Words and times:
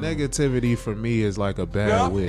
Negativity 0.00 0.76
for 0.76 0.94
me 0.94 1.22
is 1.22 1.38
like 1.38 1.58
a 1.58 1.66
bad 1.66 2.12
wig. 2.12 2.28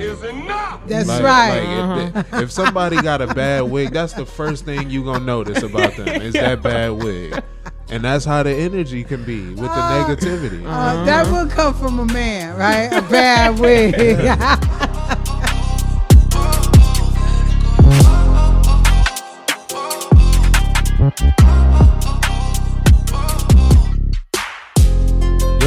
That's 0.86 1.08
Like- 1.08 1.22
right. 1.22 2.10
like, 2.14 2.26
if, 2.32 2.42
if 2.44 2.52
somebody 2.52 3.00
got 3.02 3.20
a 3.20 3.26
bad 3.28 3.62
wig, 3.62 3.92
that's 3.92 4.12
the 4.14 4.26
first 4.26 4.64
thing 4.64 4.90
you 4.90 5.04
gonna 5.04 5.24
notice 5.24 5.62
about 5.62 5.96
them 5.96 6.08
is 6.08 6.32
that 6.34 6.62
bad 6.62 6.90
wig, 6.92 7.42
and 7.90 8.02
that's 8.04 8.24
how 8.24 8.42
the 8.42 8.50
energy 8.54 9.04
can 9.04 9.22
be 9.24 9.40
with 9.50 9.56
the 9.58 9.66
negativity. 9.66 10.64
Uh, 10.66 11.04
that 11.04 11.26
will 11.30 11.48
come 11.48 11.74
from 11.74 11.98
a 11.98 12.06
man, 12.06 12.56
right? 12.56 12.86
A 12.92 13.02
bad 13.02 13.58
wig. 13.58 13.94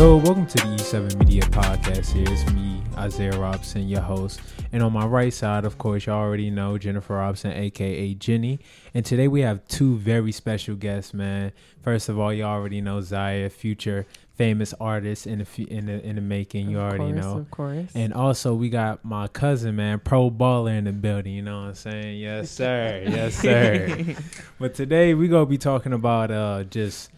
Yo, 0.01 0.17
welcome 0.17 0.47
to 0.47 0.57
the 0.57 0.63
E7 0.63 1.15
Media 1.19 1.43
Podcast. 1.43 2.11
Here 2.11 2.25
it's 2.27 2.51
me, 2.53 2.81
Isaiah 2.97 3.37
Robson, 3.37 3.87
your 3.87 4.01
host. 4.01 4.41
And 4.71 4.81
on 4.81 4.91
my 4.91 5.05
right 5.05 5.31
side, 5.31 5.63
of 5.63 5.77
course, 5.77 6.07
you 6.07 6.11
already 6.11 6.49
know 6.49 6.79
Jennifer 6.79 7.17
Robson, 7.17 7.51
aka 7.51 8.15
Jenny. 8.15 8.59
And 8.95 9.05
today 9.05 9.27
we 9.27 9.41
have 9.41 9.63
two 9.67 9.97
very 9.97 10.31
special 10.31 10.73
guests, 10.73 11.13
man. 11.13 11.51
First 11.83 12.09
of 12.09 12.17
all, 12.17 12.33
you 12.33 12.41
already 12.45 12.81
know 12.81 13.01
Zaya, 13.01 13.47
future 13.51 14.07
famous 14.33 14.73
artist 14.79 15.27
in 15.27 15.37
the 15.37 15.63
in 15.65 15.85
the 15.85 16.03
in 16.03 16.15
the 16.15 16.21
making. 16.23 16.71
You 16.71 16.79
Of 16.79 16.93
already 16.93 17.13
course, 17.13 17.23
know. 17.23 17.37
Of 17.37 17.51
course. 17.51 17.91
And 17.93 18.11
also 18.11 18.55
we 18.55 18.69
got 18.69 19.05
my 19.05 19.27
cousin, 19.27 19.75
man, 19.75 19.99
pro 19.99 20.31
baller 20.31 20.75
in 20.75 20.85
the 20.85 20.93
building. 20.93 21.33
You 21.33 21.43
know 21.43 21.59
what 21.59 21.67
I'm 21.67 21.75
saying? 21.75 22.19
Yes, 22.19 22.49
sir. 22.59 23.03
yes, 23.07 23.35
sir. 23.35 24.15
but 24.59 24.73
today 24.73 25.13
we 25.13 25.27
gonna 25.27 25.45
be 25.45 25.59
talking 25.59 25.93
about 25.93 26.31
uh 26.31 26.63
just 26.63 27.11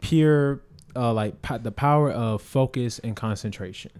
pure 0.00 0.62
uh 0.96 1.12
like 1.12 1.40
po- 1.42 1.58
the 1.58 1.72
power 1.72 2.10
of 2.10 2.42
focus 2.42 2.98
and 3.00 3.14
concentration. 3.16 3.90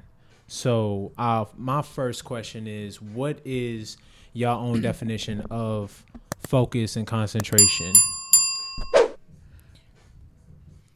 So 0.47 1.13
uh 1.19 1.45
my 1.57 1.83
first 1.83 2.25
question 2.25 2.67
is, 2.67 3.01
what 3.01 3.41
is 3.45 3.97
your 4.33 4.53
own 4.53 4.81
definition 4.89 5.43
of 5.51 6.05
focus 6.47 6.97
and 6.97 7.07
concentration? 7.07 7.93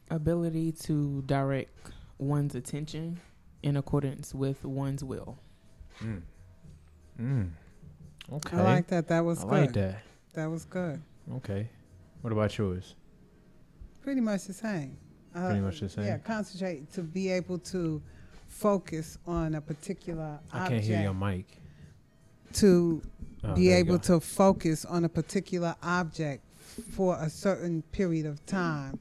Ability 0.09 0.71
to 0.71 1.23
direct 1.25 1.91
one's 2.19 2.55
attention 2.55 3.19
in 3.63 3.75
accordance 3.77 4.33
with 4.33 4.63
one's 4.63 5.03
will. 5.03 5.37
Mm. 7.19 7.49
Okay. 8.31 8.57
I 8.57 8.61
like 8.61 8.87
that. 8.87 9.07
That 9.07 9.25
was 9.25 9.39
I 9.39 9.43
good. 9.43 9.51
like 9.51 9.73
that. 9.73 10.01
That 10.33 10.45
was 10.49 10.65
good. 10.65 11.01
Okay. 11.37 11.69
What 12.21 12.31
about 12.33 12.57
yours? 12.57 12.95
Pretty 14.01 14.21
much 14.21 14.45
the 14.45 14.53
same. 14.53 14.97
Uh, 15.35 15.47
Pretty 15.47 15.61
much 15.61 15.79
the 15.81 15.89
same. 15.89 16.05
Yeah, 16.05 16.17
concentrate 16.19 16.91
to 16.93 17.01
be 17.03 17.29
able 17.29 17.57
to 17.59 18.01
focus 18.47 19.17
on 19.27 19.55
a 19.55 19.61
particular 19.61 20.39
I 20.53 20.57
object. 20.59 20.69
can't 20.71 20.83
hear 20.83 21.01
your 21.01 21.13
mic. 21.13 21.59
To 22.53 23.01
Oh, 23.43 23.53
be 23.53 23.69
able 23.69 23.99
to 23.99 24.19
focus 24.19 24.85
on 24.85 25.03
a 25.05 25.09
particular 25.09 25.75
object 25.83 26.43
for 26.93 27.15
a 27.21 27.29
certain 27.29 27.83
period 27.91 28.25
of 28.25 28.43
time 28.47 28.97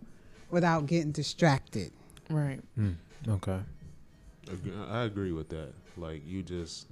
without 0.50 0.86
getting 0.86 1.12
distracted. 1.12 1.92
Right. 2.28 2.60
Mm, 2.78 2.96
okay. 3.28 3.60
I 4.90 5.04
agree 5.04 5.32
with 5.32 5.48
that. 5.50 5.72
Like 5.96 6.22
you 6.26 6.42
just 6.42 6.88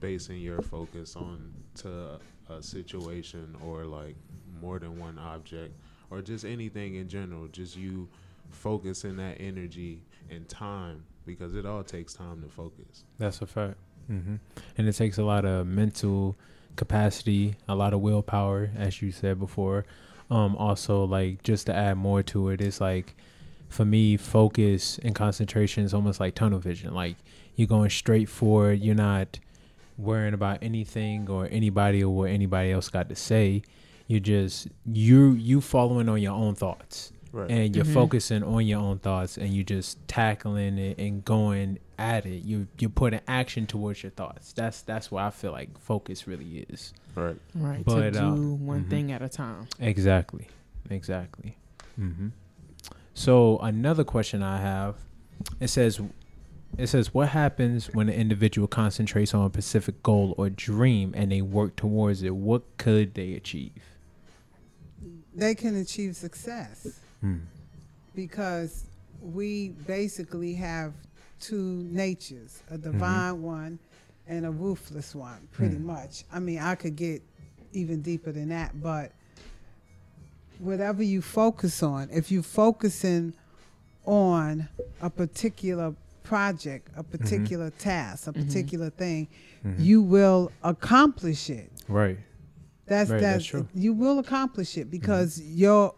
basing 0.00 0.38
your 0.40 0.62
focus 0.62 1.16
on 1.16 1.52
to 1.76 2.18
a 2.48 2.62
situation 2.62 3.54
or 3.62 3.84
like 3.84 4.16
more 4.62 4.78
than 4.78 4.98
one 4.98 5.18
object 5.18 5.74
or 6.10 6.22
just 6.22 6.44
anything 6.46 6.94
in 6.94 7.08
general. 7.08 7.46
Just 7.48 7.76
you 7.76 8.08
focusing 8.50 9.16
that 9.16 9.36
energy 9.40 10.02
and 10.30 10.48
time 10.48 11.04
because 11.26 11.54
it 11.54 11.66
all 11.66 11.82
takes 11.82 12.12
time 12.14 12.42
to 12.42 12.48
focus. 12.48 13.04
That's 13.18 13.40
a 13.42 13.46
fact. 13.46 13.76
hmm 14.06 14.36
And 14.76 14.88
it 14.88 14.92
takes 14.94 15.18
a 15.18 15.24
lot 15.24 15.44
of 15.44 15.66
mental 15.66 16.36
capacity, 16.76 17.56
a 17.68 17.74
lot 17.74 17.94
of 17.94 18.00
willpower, 18.00 18.70
as 18.76 19.00
you 19.00 19.12
said 19.12 19.38
before. 19.38 19.84
Um, 20.30 20.56
also, 20.56 21.04
like 21.04 21.42
just 21.42 21.66
to 21.66 21.74
add 21.74 21.96
more 21.96 22.22
to 22.24 22.48
it, 22.50 22.60
it's 22.60 22.80
like 22.80 23.14
for 23.68 23.84
me, 23.84 24.16
focus 24.16 24.98
and 25.02 25.14
concentration 25.14 25.84
is 25.84 25.92
almost 25.92 26.20
like 26.20 26.34
tunnel 26.34 26.58
vision. 26.58 26.94
Like 26.94 27.16
you're 27.56 27.68
going 27.68 27.90
straight 27.90 28.28
forward. 28.28 28.80
You're 28.80 28.94
not 28.94 29.38
worrying 29.96 30.34
about 30.34 30.58
anything 30.62 31.28
or 31.28 31.48
anybody 31.50 32.02
or 32.02 32.14
what 32.14 32.30
anybody 32.30 32.72
else 32.72 32.88
got 32.88 33.08
to 33.08 33.16
say. 33.16 33.62
You're 34.06 34.20
just 34.20 34.68
you 34.86 35.32
you 35.32 35.60
following 35.60 36.08
on 36.08 36.20
your 36.20 36.34
own 36.34 36.54
thoughts 36.54 37.12
Right. 37.34 37.50
and 37.50 37.74
you're 37.74 37.84
Mhm. 37.84 37.94
focusing 37.94 38.42
on 38.44 38.64
your 38.64 38.78
own 38.80 39.00
thoughts 39.00 39.36
and 39.36 39.52
you're 39.52 39.64
just 39.64 39.98
tackling 40.06 40.78
it 40.78 40.98
and 41.00 41.24
going 41.24 41.78
at 41.98 42.24
it 42.26 42.44
you 42.44 42.68
you 42.78 42.88
putting 42.88 43.20
action 43.26 43.66
towards 43.66 44.02
your 44.04 44.10
thoughts 44.10 44.52
that's 44.52 44.82
that's 44.82 45.10
what 45.10 45.24
i 45.24 45.30
feel 45.30 45.50
like 45.50 45.76
focus 45.78 46.28
really 46.28 46.64
is 46.68 46.92
right. 47.16 47.36
Right. 47.54 47.84
But, 47.84 48.12
to 48.12 48.22
uh, 48.24 48.34
do 48.36 48.54
one 48.54 48.84
mhm. 48.84 48.90
thing 48.90 49.10
at 49.12 49.20
a 49.20 49.28
time. 49.28 49.66
exactly 49.80 50.46
exactly 50.90 51.56
hmm 51.96 52.28
so 53.14 53.58
another 53.58 54.04
question 54.04 54.42
i 54.42 54.60
have 54.60 54.94
it 55.60 55.68
says 55.68 56.00
it 56.78 56.86
says 56.88 57.12
what 57.14 57.28
happens 57.30 57.86
when 57.94 58.08
an 58.08 58.14
individual 58.14 58.66
concentrates 58.68 59.34
on 59.34 59.44
a 59.46 59.48
specific 59.52 60.02
goal 60.04 60.34
or 60.38 60.50
dream 60.50 61.12
and 61.16 61.32
they 61.32 61.42
work 61.42 61.74
towards 61.76 62.22
it 62.22 62.34
what 62.36 62.62
could 62.78 63.14
they 63.14 63.32
achieve 63.34 63.72
They 65.36 65.54
can 65.56 65.74
achieve 65.76 66.14
success. 66.14 67.00
Hmm. 67.24 67.36
because 68.14 68.84
we 69.22 69.70
basically 69.86 70.52
have 70.54 70.92
two 71.40 71.86
natures 71.90 72.62
a 72.70 72.76
divine 72.76 73.40
one 73.40 73.78
and 74.28 74.44
a 74.44 74.50
ruthless 74.50 75.14
one 75.14 75.48
pretty 75.52 75.76
Mm. 75.76 75.84
much 75.84 76.24
i 76.30 76.38
mean 76.38 76.58
i 76.58 76.74
could 76.74 76.96
get 76.96 77.22
even 77.72 78.02
deeper 78.02 78.30
than 78.30 78.50
that 78.50 78.78
but 78.82 79.12
whatever 80.58 81.02
you 81.02 81.22
focus 81.22 81.82
on 81.82 82.08
if 82.12 82.30
you're 82.30 82.42
focusing 82.42 83.32
on 84.04 84.68
a 85.00 85.08
particular 85.08 85.94
project 86.24 86.88
a 86.96 87.02
particular 87.02 87.70
task 87.70 88.26
a 88.26 88.32
Mhm. 88.32 88.46
particular 88.46 88.90
thing 88.90 89.28
Mhm. 89.64 89.76
you 89.78 90.02
will 90.02 90.52
accomplish 90.62 91.48
it 91.50 91.70
right 91.88 92.18
that's 92.86 93.08
Right, 93.10 93.18
that's, 93.20 93.36
that's 93.36 93.44
true. 93.46 93.66
you 93.74 93.94
will 93.94 94.18
accomplish 94.18 94.76
it 94.76 94.90
because 94.90 95.40
your 95.40 95.94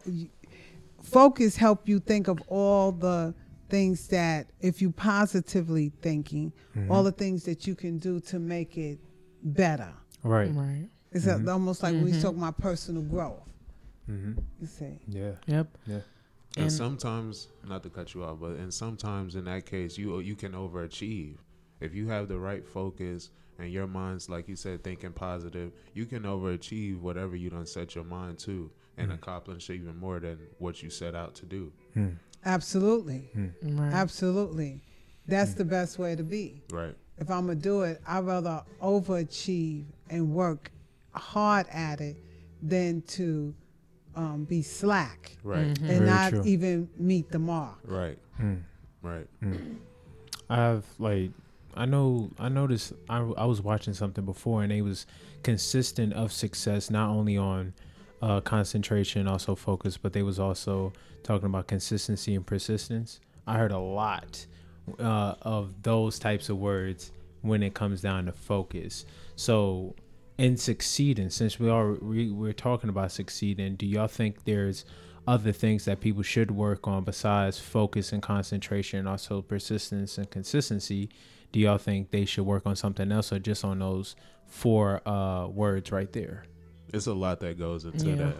focus 1.06 1.56
help 1.56 1.88
you 1.88 1.98
think 2.00 2.28
of 2.28 2.40
all 2.48 2.92
the 2.92 3.34
things 3.68 4.08
that 4.08 4.46
if 4.60 4.80
you 4.82 4.90
positively 4.90 5.92
thinking 6.02 6.52
all 6.88 7.02
the 7.02 7.12
things 7.12 7.42
that 7.44 7.66
you 7.66 7.74
can 7.74 7.98
do 7.98 8.20
to 8.20 8.38
make 8.38 8.76
it 8.76 8.98
better. 9.42 9.92
Right. 10.22 10.52
Right. 10.54 10.88
it's 11.12 11.26
a- 11.26 11.34
Mhm. 11.34 11.50
almost 11.50 11.82
like 11.82 11.94
when 11.94 12.04
we 12.04 12.12
Mhm. 12.12 12.20
talk 12.22 12.36
about 12.36 12.58
personal 12.58 13.02
growth. 13.02 13.48
Hmm 14.06 14.32
you 14.60 14.66
see? 14.66 14.98
Yeah. 15.08 15.32
Yep. 15.46 15.78
yeah. 15.86 15.94
And, 16.56 16.64
And- 16.64 16.72
sometimes, 16.72 17.48
not 17.66 17.82
to 17.84 17.90
cut 17.90 18.12
you 18.14 18.22
off, 18.24 18.38
but 18.40 18.52
and 18.58 18.72
sometimes 18.72 19.34
in 19.36 19.44
that 19.44 19.64
case, 19.66 19.96
you 19.98 20.18
you 20.20 20.36
can 20.36 20.52
overachieve. 20.52 21.36
If 21.80 21.94
you 21.94 22.08
have 22.08 22.28
the 22.28 22.38
right 22.38 22.66
focus 22.66 23.30
and 23.58 23.70
your 23.72 23.86
mind's 23.86 24.28
like 24.28 24.48
you 24.48 24.56
said, 24.56 24.82
thinking 24.84 25.12
positive. 25.12 25.72
You 25.94 26.06
can 26.06 26.22
overachieve 26.24 27.00
whatever 27.00 27.36
you 27.36 27.50
don't 27.50 27.68
set 27.68 27.94
your 27.94 28.04
mind 28.04 28.38
to 28.40 28.70
and 28.98 29.12
accomplish 29.12 29.68
even 29.70 29.96
more 29.98 30.20
than 30.20 30.38
what 30.58 30.82
you 30.82 30.88
set 30.90 31.14
out 31.14 31.34
to 31.36 31.46
do. 31.46 31.72
Hmm. 31.94 32.08
absolutely 32.44 33.28
Right. 33.62 33.92
absolutely 33.92 34.80
that's 35.26 35.54
the 35.54 35.64
best 35.64 35.98
way 35.98 36.14
to 36.16 36.22
be 36.22 36.62
Right. 36.70 36.94
if 37.18 37.28
i'm 37.30 37.46
gonna 37.46 37.56
do 37.56 37.82
it 37.82 38.00
i'd 38.06 38.24
rather 38.24 38.62
overachieve 38.80 39.84
and 40.08 40.32
work 40.32 40.70
hard 41.12 41.66
at 41.70 42.00
it 42.00 42.16
than 42.62 43.02
to 43.02 43.52
um, 44.14 44.44
be 44.44 44.62
slack 44.62 45.36
Right. 45.42 45.66
Mhm. 45.66 45.80
and 45.80 45.98
Very 45.98 46.06
not 46.06 46.30
true. 46.30 46.42
even 46.44 46.88
meet 46.96 47.30
the 47.30 47.38
mark. 47.38 47.78
Right. 47.84 48.18
Hmm. 48.38 48.54
Right. 49.02 49.26
I've 50.48 50.86
like 50.98 51.32
I 51.76 51.84
know 51.84 52.30
I 52.38 52.48
noticed 52.48 52.92
I 53.08 53.18
I 53.18 53.44
was 53.44 53.60
watching 53.60 53.94
something 53.94 54.24
before 54.24 54.62
and 54.62 54.72
it 54.72 54.82
was 54.82 55.06
consistent 55.42 56.12
of 56.14 56.32
success 56.32 56.90
not 56.90 57.10
only 57.10 57.36
on 57.36 57.74
uh, 58.22 58.40
concentration 58.40 59.28
also 59.28 59.54
focus 59.54 59.98
but 59.98 60.12
they 60.12 60.22
was 60.22 60.40
also 60.40 60.92
talking 61.22 61.46
about 61.46 61.66
consistency 61.66 62.34
and 62.34 62.46
persistence. 62.46 63.20
I 63.46 63.58
heard 63.58 63.72
a 63.72 63.78
lot 63.78 64.46
uh, 64.98 65.34
of 65.42 65.82
those 65.82 66.18
types 66.18 66.48
of 66.48 66.56
words 66.58 67.12
when 67.42 67.62
it 67.62 67.74
comes 67.74 68.00
down 68.00 68.26
to 68.26 68.32
focus. 68.32 69.04
So 69.36 69.94
in 70.38 70.56
succeeding, 70.56 71.30
since 71.30 71.58
we 71.58 71.68
are 71.68 71.92
we, 71.92 72.30
we're 72.30 72.52
talking 72.52 72.90
about 72.90 73.12
succeeding, 73.12 73.76
do 73.76 73.86
y'all 73.86 74.08
think 74.08 74.44
there's 74.44 74.84
other 75.26 75.52
things 75.52 75.84
that 75.86 76.00
people 76.00 76.22
should 76.22 76.50
work 76.50 76.86
on 76.86 77.04
besides 77.04 77.58
focus 77.58 78.12
and 78.12 78.22
concentration, 78.22 79.06
also 79.06 79.42
persistence 79.42 80.18
and 80.18 80.30
consistency? 80.30 81.10
Do 81.52 81.60
y'all 81.60 81.78
think 81.78 82.10
they 82.10 82.24
should 82.24 82.44
work 82.44 82.66
on 82.66 82.76
something 82.76 83.10
else 83.12 83.32
or 83.32 83.38
just 83.38 83.64
on 83.64 83.78
those 83.78 84.16
four 84.46 85.06
uh, 85.08 85.46
words 85.48 85.90
right 85.92 86.12
there? 86.12 86.44
It's 86.92 87.06
a 87.06 87.14
lot 87.14 87.40
that 87.40 87.58
goes 87.58 87.84
into 87.84 88.10
Yeah. 88.10 88.14
that. 88.16 88.36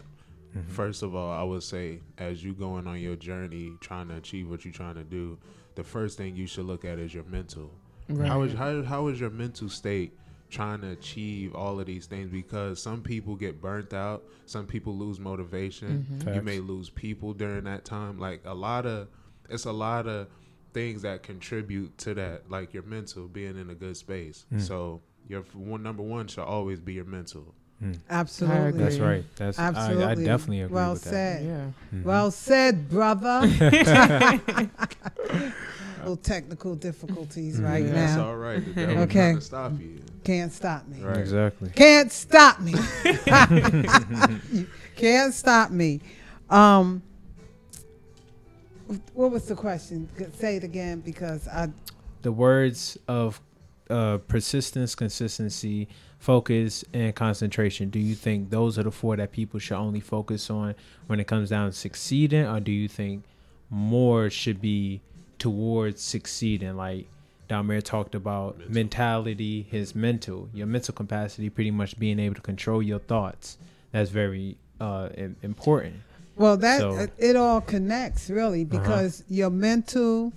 First 0.69 1.03
of 1.03 1.15
all, 1.15 1.31
I 1.31 1.43
would 1.43 1.63
say 1.63 2.01
as 2.17 2.43
you 2.43 2.55
going 2.55 2.87
on 2.87 2.99
your 2.99 3.15
journey 3.17 3.73
trying 3.81 4.09
to 4.09 4.17
achieve 4.17 4.49
what 4.49 4.65
you're 4.65 4.73
trying 4.73 4.95
to 4.95 5.05
do, 5.05 5.39
the 5.75 5.85
first 5.85 6.17
thing 6.17 6.35
you 6.35 6.47
should 6.47 6.65
look 6.65 6.85
at 6.87 6.99
is 6.99 7.13
your 7.13 7.25
mental. 7.25 7.71
Right. 8.09 8.27
How 8.27 8.41
is 8.43 8.55
how 8.55 8.83
how 8.83 9.09
is 9.09 9.21
your 9.21 9.29
mental 9.29 9.69
state 9.69 10.17
trying 10.49 10.81
to 10.81 10.93
achieve 10.93 11.55
all 11.55 11.79
of 11.79 11.85
these 11.85 12.07
things? 12.07 12.31
Because 12.31 12.81
some 12.81 13.03
people 13.03 13.37
get 13.37 13.61
burnt 13.61 13.93
out, 13.93 14.25
some 14.47 14.65
people 14.67 14.97
lose 14.97 15.21
motivation. 15.21 16.07
Mhm. 16.25 16.37
You 16.37 16.41
may 16.41 16.59
lose 16.61 16.89
people 16.89 17.35
during 17.35 17.65
that 17.65 17.85
time. 17.85 18.19
Like 18.19 18.41
a 18.47 18.55
lot 18.55 18.87
of 18.87 19.09
it's 19.51 19.67
a 19.67 19.73
lot 19.73 20.07
of 20.07 20.29
things 20.73 21.03
that 21.03 21.23
contribute 21.23 21.97
to 21.99 22.15
that, 22.15 22.51
like 22.51 22.75
your 22.75 22.83
mental 22.85 23.27
being 23.29 23.59
in 23.59 23.71
a 23.71 23.75
good 23.75 23.97
space. 23.97 24.45
Mm. 24.53 24.61
So 24.61 25.01
your 25.29 25.43
one 25.55 25.83
number 25.83 26.03
one 26.03 26.27
should 26.29 26.45
always 26.45 26.81
be 26.81 26.95
your 26.95 27.05
mental. 27.05 27.55
Mm. 27.83 27.99
Absolutely. 28.09 28.69
agree. 28.69 28.83
That's 28.85 28.99
right. 28.99 29.25
That's 29.37 29.59
I, 29.59 29.63
Absolutely. 29.65 30.05
I 30.05 30.15
definitely 30.15 30.61
agree 30.63 30.75
well 30.75 30.93
with 30.95 31.05
that. 31.05 31.11
said. 31.11 31.45
Yeah. 31.45 31.99
Mhm. 31.99 32.05
Well 32.05 32.31
said, 32.31 32.89
brother. 32.89 33.41
Little 36.01 36.17
technical 36.17 36.75
difficulties 36.77 37.61
right 37.61 37.85
Mhm. 37.85 37.93
That's 37.93 38.17
now. 38.17 38.29
all 38.29 38.37
right. 38.37 38.65
The 38.65 38.73
devil 38.73 38.99
Okay. 39.03 39.13
trying 39.19 39.35
to 39.37 39.41
stop 39.41 39.73
you. 39.81 40.01
Can't 40.25 40.53
stop 40.53 40.87
me. 40.89 41.03
Right. 41.03 41.17
exactly. 41.19 41.71
Can't 41.75 42.13
stop 42.13 42.61
me. 42.61 42.73
Can't 44.97 45.35
stop 45.35 45.71
me. 45.71 46.01
Um, 46.49 47.03
what 49.15 49.31
was 49.31 49.47
the 49.47 49.55
question? 49.55 50.09
Say 50.35 50.57
it 50.57 50.65
again 50.65 51.01
because 51.01 51.49
I. 51.49 51.69
the 52.23 52.33
words 52.33 52.99
of 53.09 53.41
uh, 53.91 54.19
persistence, 54.29 54.95
consistency, 54.95 55.89
focus, 56.19 56.85
and 56.93 57.15
concentration. 57.15 57.91
Do 57.91 57.99
you 57.99 58.15
think 58.15 58.51
those 58.51 58.79
are 58.79 58.83
the 58.83 58.91
four 58.91 59.17
that 59.17 59.33
people 59.33 59.61
should 59.61 59.77
only 59.77 60.01
focus 60.01 60.51
on 60.51 60.75
when 61.07 61.21
it 61.21 61.27
comes 61.27 61.51
down 61.51 61.71
to 61.71 61.77
succeeding, 61.77 62.47
or 62.47 62.61
do 62.61 62.73
you 62.73 62.89
think 62.89 63.25
more 63.71 64.31
should 64.31 64.61
be 64.61 65.01
towards 65.39 66.03
succeeding? 66.03 66.77
Like 66.77 67.07
Dalmir 67.49 67.83
talked 67.83 68.15
about 68.15 68.59
Mental. 68.59 68.75
mentality, 68.75 69.67
his 69.71 69.95
mental, 69.95 70.49
your 70.53 70.67
mental 70.67 70.95
capacity, 70.95 71.49
pretty 71.51 71.71
much 71.71 71.99
being 71.99 72.19
able 72.19 72.35
to 72.35 72.41
control 72.41 72.83
your 72.83 72.99
thoughts. 72.99 73.57
That's 73.93 74.11
very 74.11 74.57
uh, 74.81 75.11
important. 75.43 75.95
Well, 76.37 76.57
that 76.59 76.81
So- 76.81 76.91
Uh-huh. 76.91 77.03
it, 77.05 77.13
it 77.19 77.37
all 77.37 77.61
connects 77.61 78.29
really 78.31 78.65
because 78.65 79.25
your 79.29 79.51
mental, 79.51 80.33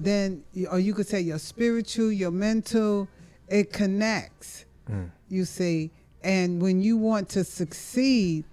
then 0.00 0.42
or 0.70 0.78
you 0.78 0.94
could 0.94 1.06
say 1.06 1.20
your 1.20 1.38
spiritual, 1.38 2.10
your 2.10 2.30
mental, 2.30 3.08
it 3.48 3.72
connects. 3.72 4.64
Mm. 4.90 5.10
You 5.28 5.44
see, 5.44 5.90
and 6.22 6.60
when 6.62 6.80
you 6.82 6.96
want 6.96 7.28
to 7.30 7.44
succeed, 7.44 8.44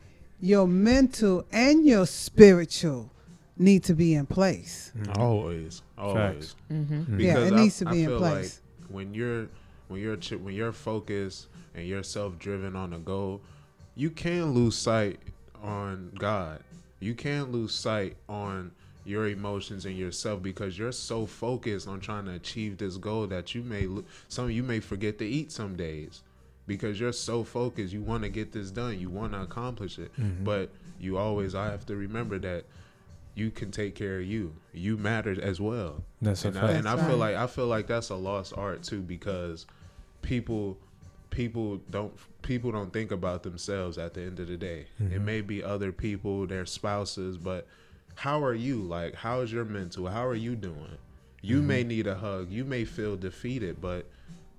your 0.42 0.68
mental 0.68 1.46
and 1.52 1.86
your 1.86 2.06
spiritual 2.06 3.10
need 3.58 3.84
to 3.84 3.94
be 3.94 4.16
in 4.16 4.26
place. 4.26 4.92
Always, 5.18 5.82
always. 5.98 6.56
Mm-hmm. 6.72 7.20
Yeah, 7.20 7.40
it 7.40 7.54
I- 7.54 7.56
needs 7.62 7.78
to 7.80 7.88
I 7.88 7.92
be 7.92 8.04
in 8.04 8.10
feel 8.10 8.18
place. 8.20 8.62
Like 8.82 8.92
when 8.92 9.14
you're 9.14 9.48
when 9.88 10.02
you're 10.02 10.18
ch- 10.18 10.34
when 10.34 10.54
you're 10.56 10.72
focused 10.74 11.48
and 11.76 11.88
you're 11.88 12.04
self 12.04 12.38
driven 12.40 12.76
on 12.76 12.94
a 12.94 13.00
goal, 13.00 13.42
you 13.96 14.10
can 14.10 14.52
lose 14.52 14.76
sight 14.78 15.20
on 15.62 16.12
God. 16.18 16.64
You 17.02 17.14
can't 17.16 17.52
lose 17.52 17.74
sight 17.74 18.16
on 18.30 18.72
your 19.04 19.28
emotions 19.28 19.86
and 19.86 19.98
yourself 19.98 20.42
because 20.44 20.78
you're 20.78 20.92
so 20.92 21.26
focused 21.26 21.88
on 21.88 22.00
trying 22.00 22.26
to 22.26 22.34
achieve 22.34 22.78
this 22.78 22.96
goal 22.98 23.26
that 23.28 23.54
you 23.56 23.64
may 23.64 23.88
lo- 23.88 24.06
some 24.30 24.50
you 24.52 24.62
may 24.64 24.80
forget 24.80 25.18
to 25.18 25.26
eat 25.26 25.52
some 25.52 25.76
days 25.76 26.22
because 26.68 27.00
you're 27.00 27.12
so 27.12 27.44
focused 27.44 27.92
you 27.92 28.02
want 28.04 28.22
to 28.22 28.30
get 28.30 28.52
this 28.52 28.70
done 28.70 29.00
you 29.00 29.10
want 29.10 29.34
to 29.34 29.42
accomplish 29.42 29.98
it 29.98 30.12
Mhm. 30.20 30.44
but 30.44 30.70
you 31.00 31.18
always 31.18 31.56
i 31.56 31.66
have 31.66 31.84
to 31.88 31.96
remember 31.96 32.38
that 32.38 32.64
you 33.34 33.50
can 33.50 33.72
take 33.72 33.96
care 33.96 34.20
of 34.20 34.26
you 34.26 34.54
you 34.72 34.96
matter 34.98 35.36
as 35.42 35.60
well 35.60 36.04
That's 36.22 36.46
a 36.46 36.50
and 36.50 36.58
I, 36.60 36.62
fact. 36.62 36.74
and 36.74 36.88
I 36.88 36.96
feel 36.98 37.18
right. 37.18 37.34
like 37.34 37.36
I 37.38 37.48
feel 37.48 37.68
like 37.68 37.88
that's 37.88 38.10
a 38.10 38.16
lost 38.16 38.54
art 38.56 38.84
too 38.84 39.02
because 39.02 39.66
people 40.22 40.78
people 41.32 41.82
don't 41.90 42.14
people 42.42 42.72
don't 42.72 42.92
think 42.92 43.12
about 43.12 43.44
themselves 43.44 43.98
at 43.98 44.14
the 44.14 44.22
end 44.22 44.40
of 44.40 44.48
the 44.48 44.58
day. 44.58 44.86
It 45.00 45.12
Mhm. 45.20 45.26
may 45.26 45.42
be 45.42 45.64
other 45.64 45.92
people, 45.92 46.48
their 46.48 46.66
spouses, 46.66 47.38
but 47.38 47.68
how 48.16 48.44
are 48.44 48.54
you? 48.54 48.82
Like 48.82 49.16
how's 49.16 49.52
your 49.52 49.66
mental? 49.66 50.08
How 50.08 50.26
are 50.26 50.36
you 50.36 50.56
doing? 50.56 50.98
You 51.42 51.58
Mm-hmm. 51.58 51.68
may 51.68 51.84
need 51.84 52.08
a 52.08 52.16
hug. 52.16 52.50
You 52.52 52.66
may 52.66 52.86
feel 52.86 53.16
defeated, 53.18 53.82
but 53.82 54.06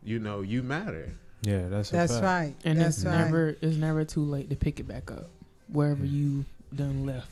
you 0.05 0.19
know, 0.19 0.41
you 0.41 0.63
matter. 0.63 1.13
Yeah, 1.43 1.69
that's 1.69 1.91
a 1.91 1.93
That's 1.93 2.13
fact. 2.13 2.25
right. 2.25 2.55
And 2.65 2.79
That's 2.81 2.99
it's 2.99 3.07
right. 3.07 3.19
never 3.25 3.57
it's 3.61 3.77
never 3.77 4.05
too 4.05 4.25
late 4.25 4.49
to 4.51 4.57
pick 4.57 4.79
it 4.81 4.89
back 4.89 5.11
up 5.11 5.29
wherever 5.69 6.05
you 6.05 6.45
done 6.75 7.05
left. 7.07 7.29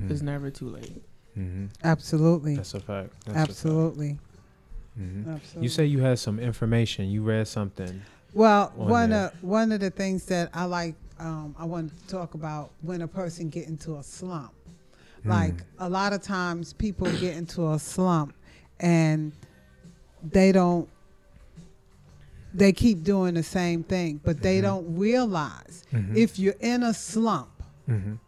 Mm. 0.00 0.10
It's 0.10 0.22
never 0.22 0.50
too 0.50 0.68
late. 0.68 1.02
Mhm. 1.38 1.68
Absolutely. 1.84 2.56
That's 2.56 2.74
a 2.74 2.80
fact. 2.80 3.12
That's 3.24 3.26
a 3.26 3.30
fact. 3.34 3.50
Absolutely. 3.50 4.18
Mhm. 4.98 5.28
Absolutely. 5.34 5.62
You 5.62 5.68
say 5.68 5.84
you 5.86 6.00
had 6.00 6.18
some 6.18 6.38
information. 6.38 7.08
You 7.10 7.22
read 7.22 7.46
something. 7.48 8.02
Well, 8.34 8.72
on 8.78 8.88
one 8.88 9.10
there. 9.10 9.26
of 9.26 9.42
one 9.42 9.72
of 9.72 9.80
the 9.80 9.90
things 9.90 10.26
that 10.26 10.50
I 10.52 10.64
like, 10.64 10.94
um, 11.18 11.54
I 11.58 11.64
want 11.64 11.96
to 11.98 12.06
talk 12.08 12.34
about 12.34 12.70
when 12.82 13.02
a 13.02 13.08
person 13.08 13.48
get 13.48 13.66
into 13.68 13.96
a 13.96 14.02
slump. 14.02 14.52
Like 15.24 15.54
Mm. 15.56 15.62
a 15.80 15.88
lot 15.88 16.12
of 16.12 16.22
times, 16.22 16.72
people 16.72 17.10
get 17.12 17.36
into 17.36 17.72
a 17.72 17.78
slump, 17.78 18.34
and 18.78 19.32
they 20.22 20.52
don't. 20.52 20.88
They 22.54 22.72
keep 22.72 23.02
doing 23.02 23.34
the 23.34 23.42
same 23.42 23.82
thing, 23.82 24.20
but 24.24 24.40
they 24.40 24.58
Mhm. 24.58 24.62
don't 24.62 24.96
realize 24.96 25.82
Mhm. 25.92 26.16
if 26.16 26.38
you're 26.38 26.54
in 26.60 26.82
a 26.82 26.94
slump, 26.94 27.50
Mhm. 27.88 28.18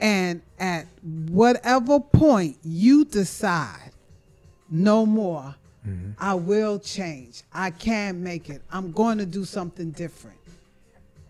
and 0.00 0.40
at 0.58 0.86
whatever 1.30 2.00
point 2.00 2.56
you 2.64 3.04
decide, 3.04 3.92
no 4.70 5.04
more, 5.06 5.54
Mhm. 5.86 6.14
I 6.18 6.34
will 6.34 6.78
change. 6.78 7.42
I 7.52 7.70
can 7.70 8.22
make 8.22 8.48
it. 8.50 8.62
I'm 8.70 8.92
going 8.92 9.18
to 9.18 9.26
do 9.26 9.44
something 9.44 9.90
different. 9.90 10.38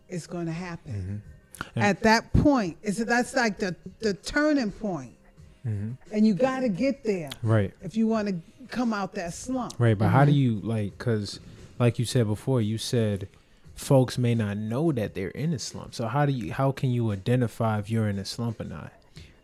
It's 0.08 0.26
going 0.26 0.46
to 0.46 0.52
happen. 0.52 1.22
Mhm. 1.56 1.60
At 1.76 2.02
that 2.02 2.32
point, 2.32 2.76
it's 2.82 2.98
that's 2.98 3.34
like 3.34 3.58
the 3.58 3.74
the 4.00 4.14
turning 4.14 4.70
point, 4.72 5.14
Mhm. 5.66 5.96
and 6.12 6.26
you 6.26 6.34
got 6.34 6.60
to 6.60 6.68
get 6.68 7.04
there 7.04 7.30
Right. 7.42 7.72
if 7.82 7.96
you 7.96 8.06
want 8.06 8.28
to 8.28 8.34
come 8.68 8.92
out 8.92 9.14
that 9.14 9.34
slump. 9.34 9.74
Right. 9.78 9.96
But 9.98 10.08
how 10.08 10.24
do 10.24 10.32
Mhm. 10.32 10.36
you 10.36 10.60
like? 10.60 10.98
Because, 10.98 11.40
like 11.78 11.98
you 11.98 12.04
said 12.04 12.26
before, 12.26 12.60
you 12.60 12.76
said 12.78 13.28
folks 13.74 14.18
may 14.18 14.34
not 14.34 14.56
know 14.56 14.92
that 14.92 15.14
they're 15.14 15.28
in 15.30 15.52
a 15.52 15.58
slump. 15.58 15.94
So 15.94 16.06
how 16.06 16.26
do 16.26 16.32
you? 16.32 16.52
How 16.52 16.70
can 16.70 16.90
you 16.90 17.10
identify 17.10 17.78
if 17.78 17.90
you're 17.90 18.08
in 18.08 18.18
a 18.18 18.24
slump 18.24 18.60
or 18.60 18.64
not? 18.64 18.92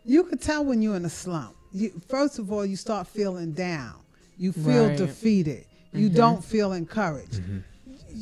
You 0.05 0.23
can 0.23 0.37
tell 0.37 0.63
when 0.63 0.81
you're 0.81 0.95
in 0.95 1.05
a 1.05 1.09
slump. 1.09 1.55
You, 1.73 2.01
first 2.07 2.39
of 2.39 2.51
all, 2.51 2.65
you 2.65 2.75
start 2.75 3.07
feeling 3.07 3.51
down. 3.53 3.93
You 4.41 4.51
feel 4.51 4.87
Right. 4.87 4.97
defeated. 4.97 5.65
You 5.93 6.09
Mhm. 6.09 6.15
don't 6.15 6.43
feel 6.43 6.73
encouraged. 6.73 7.41
Mhm. 7.41 7.63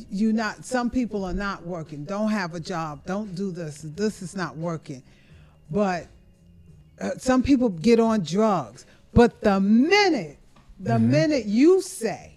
you 0.08 0.32
not 0.32 0.64
some 0.64 0.88
people 0.88 1.24
are 1.24 1.34
not 1.34 1.66
working 1.66 2.04
don't 2.04 2.30
have 2.30 2.54
a 2.54 2.60
job 2.60 3.00
don't 3.06 3.34
do 3.34 3.50
this 3.50 3.84
this 3.96 4.22
is 4.22 4.36
not 4.36 4.56
working 4.56 5.02
but 5.68 6.06
uh, 7.00 7.10
some 7.18 7.42
people 7.42 7.68
get 7.68 7.98
on 7.98 8.20
drugs 8.22 8.86
but 9.12 9.40
the 9.40 9.58
minute 9.60 10.38
the 10.78 10.92
Mhm. 10.92 11.08
minute 11.08 11.44
you 11.46 11.82
say 11.82 12.34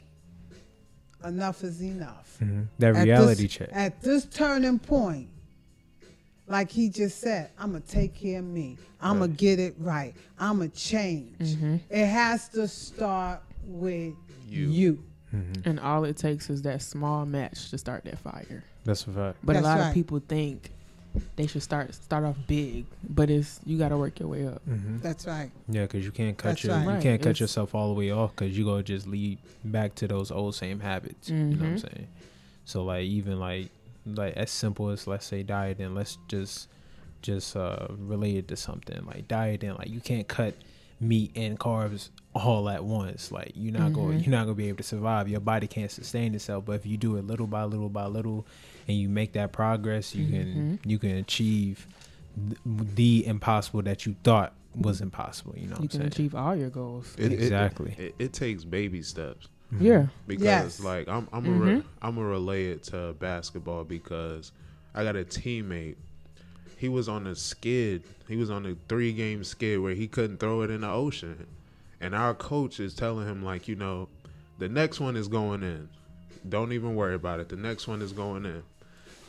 enough 1.24 1.64
is 1.64 1.80
enough 1.84 2.38
Mhm. 2.42 2.66
That 2.80 2.96
reality 2.96 3.44
this, 3.44 3.52
check. 3.52 3.70
at 3.72 4.02
this 4.02 4.26
turning 4.26 4.80
point 4.80 5.28
like 6.48 6.72
he 6.72 6.90
just 6.90 7.20
said 7.20 7.52
i'm 7.60 7.68
gonna 7.74 7.82
take 7.82 8.16
care 8.16 8.40
of 8.40 8.46
me 8.46 8.78
i'm 9.00 9.20
gonna 9.20 9.32
get 9.32 9.60
it 9.60 9.76
right 9.78 10.16
i'm 10.40 10.58
gonna 10.58 10.70
change 10.70 11.38
Mm-hmm. 11.40 11.76
it 11.92 12.06
has 12.08 12.50
to 12.50 12.68
start 12.68 13.42
with 13.66 14.14
You. 14.48 14.70
you. 14.70 15.04
Mhm. 15.34 15.66
And 15.66 15.80
all 15.80 16.04
it 16.06 16.18
takes 16.18 16.50
is 16.50 16.62
that 16.64 16.82
small 16.82 17.26
match 17.26 17.70
to 17.72 17.78
start 17.78 18.04
that 18.06 18.20
fire. 18.20 18.64
That's 18.86 19.08
a 19.08 19.12
fact. 19.12 19.38
But 19.44 19.54
That's 19.54 19.66
a 19.66 19.70
lot 19.70 19.80
right. 19.80 19.88
of 19.88 19.94
people 19.94 20.20
think 20.28 20.70
they 21.36 21.48
should 21.48 21.64
start 21.64 21.94
start 21.94 22.24
off 22.24 22.36
big, 22.48 22.86
but 23.08 23.30
it's 23.30 23.60
you 23.66 23.78
got 23.78 23.90
to 23.90 23.98
work 23.98 24.20
your 24.20 24.30
way 24.30 24.48
up. 24.48 24.62
Mhm. 24.68 25.02
that's 25.02 25.26
right 25.28 25.52
Yeah, 25.70 25.84
because 25.84 26.04
you 26.06 26.12
can't 26.12 26.38
cut 26.38 26.50
That's 26.50 26.64
your 26.64 26.76
right. 26.76 26.96
you 26.96 27.02
can't 27.02 27.22
cut 27.22 27.32
it's- 27.32 27.40
yourself 27.40 27.74
all 27.76 27.88
the 27.90 27.94
way 28.00 28.12
off 28.12 28.32
because 28.36 28.56
you 28.58 28.66
gonna 28.66 28.84
just 28.84 29.08
lead 29.08 29.38
back 29.64 29.96
to 29.96 30.08
those 30.08 30.32
old 30.32 30.56
same 30.56 30.80
habits. 30.80 31.30
You 31.30 31.36
know 31.38 31.58
what 31.58 31.66
I'm 31.66 31.76
Mhm. 31.78 31.82
saying? 31.82 32.08
So 32.66 32.84
like 32.84 33.06
even 33.06 33.40
like 33.40 33.70
like 34.06 34.34
as 34.36 34.52
simple 34.52 34.90
as 34.90 35.08
let's 35.08 35.26
say 35.26 35.44
dieting, 35.44 35.96
let's 35.96 36.18
just 36.28 36.68
just 37.22 37.56
uh 37.56 37.88
relate 37.98 38.36
it 38.38 38.48
to 38.50 38.56
something 38.56 39.04
like 39.06 39.28
dieting. 39.28 39.76
Like 39.76 39.90
you 39.90 40.00
can't 40.02 40.28
cut 40.28 40.56
meat 41.04 41.32
and 41.36 41.60
carbs 41.60 42.10
all 42.34 42.70
at 42.70 42.84
once. 42.84 43.32
Like 43.32 43.52
you're 43.56 43.74
not 43.74 43.94
going 43.94 44.20
Mhm. 44.20 44.26
you're 44.26 44.32
not 44.32 44.44
gonna 44.46 44.56
be 44.56 44.68
able 44.70 44.78
to 44.78 44.84
survive. 44.84 45.28
Your 45.28 45.40
body 45.40 45.68
can't 45.68 45.92
sustain 45.92 46.34
itself. 46.34 46.66
But 46.66 46.74
if 46.74 46.86
you 46.86 46.98
do 46.98 47.18
it 47.18 47.26
little 47.28 47.48
by 47.48 47.64
little 47.66 47.90
by 47.90 48.06
little, 48.08 48.46
and 48.88 48.98
you 48.98 49.10
make 49.10 49.34
that 49.34 49.52
progress, 49.52 50.16
you 50.16 50.28
can 50.28 50.80
you 50.86 50.98
can 51.00 51.12
achieve 51.18 51.88
th- 52.36 52.58
the 52.96 53.26
impossible 53.28 53.82
that 53.84 54.06
you 54.06 54.16
thought 54.24 54.54
was 54.76 55.02
impossible. 55.02 55.54
You 55.56 55.68
know 55.68 55.76
you 55.76 55.82
I'm 55.84 55.88
can 55.88 56.00
saying? 56.00 56.08
achieve 56.08 56.34
all 56.36 56.56
your 56.56 56.70
goals. 56.72 57.14
It- 57.18 57.32
it- 57.32 57.42
Exactly. 57.42 57.94
It, 57.98 58.16
it 58.18 58.34
takes 58.34 58.64
baby 58.64 59.02
steps. 59.04 59.48
Mhm. 59.74 59.82
Yeah. 59.82 60.08
because 60.28 60.44
Yes. 60.44 60.80
like 60.80 61.08
I'm 61.08 61.28
I'm 61.34 61.46
a 61.46 61.52
re-. 61.52 61.84
I'm 62.02 62.18
a 62.18 62.24
relay 62.24 62.68
it 62.68 62.84
to 62.86 63.14
basketball 63.20 63.84
because 63.84 64.52
I 64.96 65.04
got 65.04 65.16
a 65.16 65.24
teammate. 65.24 65.96
He 66.84 66.90
was 66.90 67.08
on 67.08 67.28
a 67.28 67.34
skid. 67.34 68.04
He 68.28 68.36
was 68.36 68.52
on 68.52 68.66
a 68.66 68.76
three 68.90 69.14
game 69.14 69.46
skid 69.46 69.80
where 69.80 69.94
he 69.94 70.06
couldn't 70.06 70.42
throw 70.42 70.64
it 70.64 70.70
in 70.70 70.82
the 70.82 70.90
ocean, 70.90 71.48
and 72.02 72.14
our 72.14 72.34
coach 72.34 72.78
is 72.78 72.94
telling 72.94 73.26
him 73.26 73.42
like 73.42 73.70
you 73.70 73.78
know, 73.78 74.10
The 74.60 74.68
next 74.68 75.00
one 75.00 75.16
is 75.16 75.30
going 75.30 75.64
in. 75.64 75.88
Don't 76.50 76.74
even 76.74 76.96
worry 76.96 77.16
about 77.16 77.40
it. 77.40 77.48
The 77.48 77.56
next 77.56 77.88
one 77.88 78.02
is 78.02 78.12
going 78.12 78.44
in. 78.44 78.64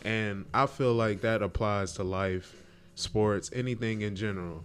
And 0.03 0.47
I 0.53 0.67
feel 0.67 0.95
like 0.95 1.21
that 1.21 1.43
applies 1.43 1.93
to 1.93 2.03
life, 2.03 2.57
sports, 2.97 3.51
anything 3.55 4.01
in 4.01 4.17
general. 4.17 4.65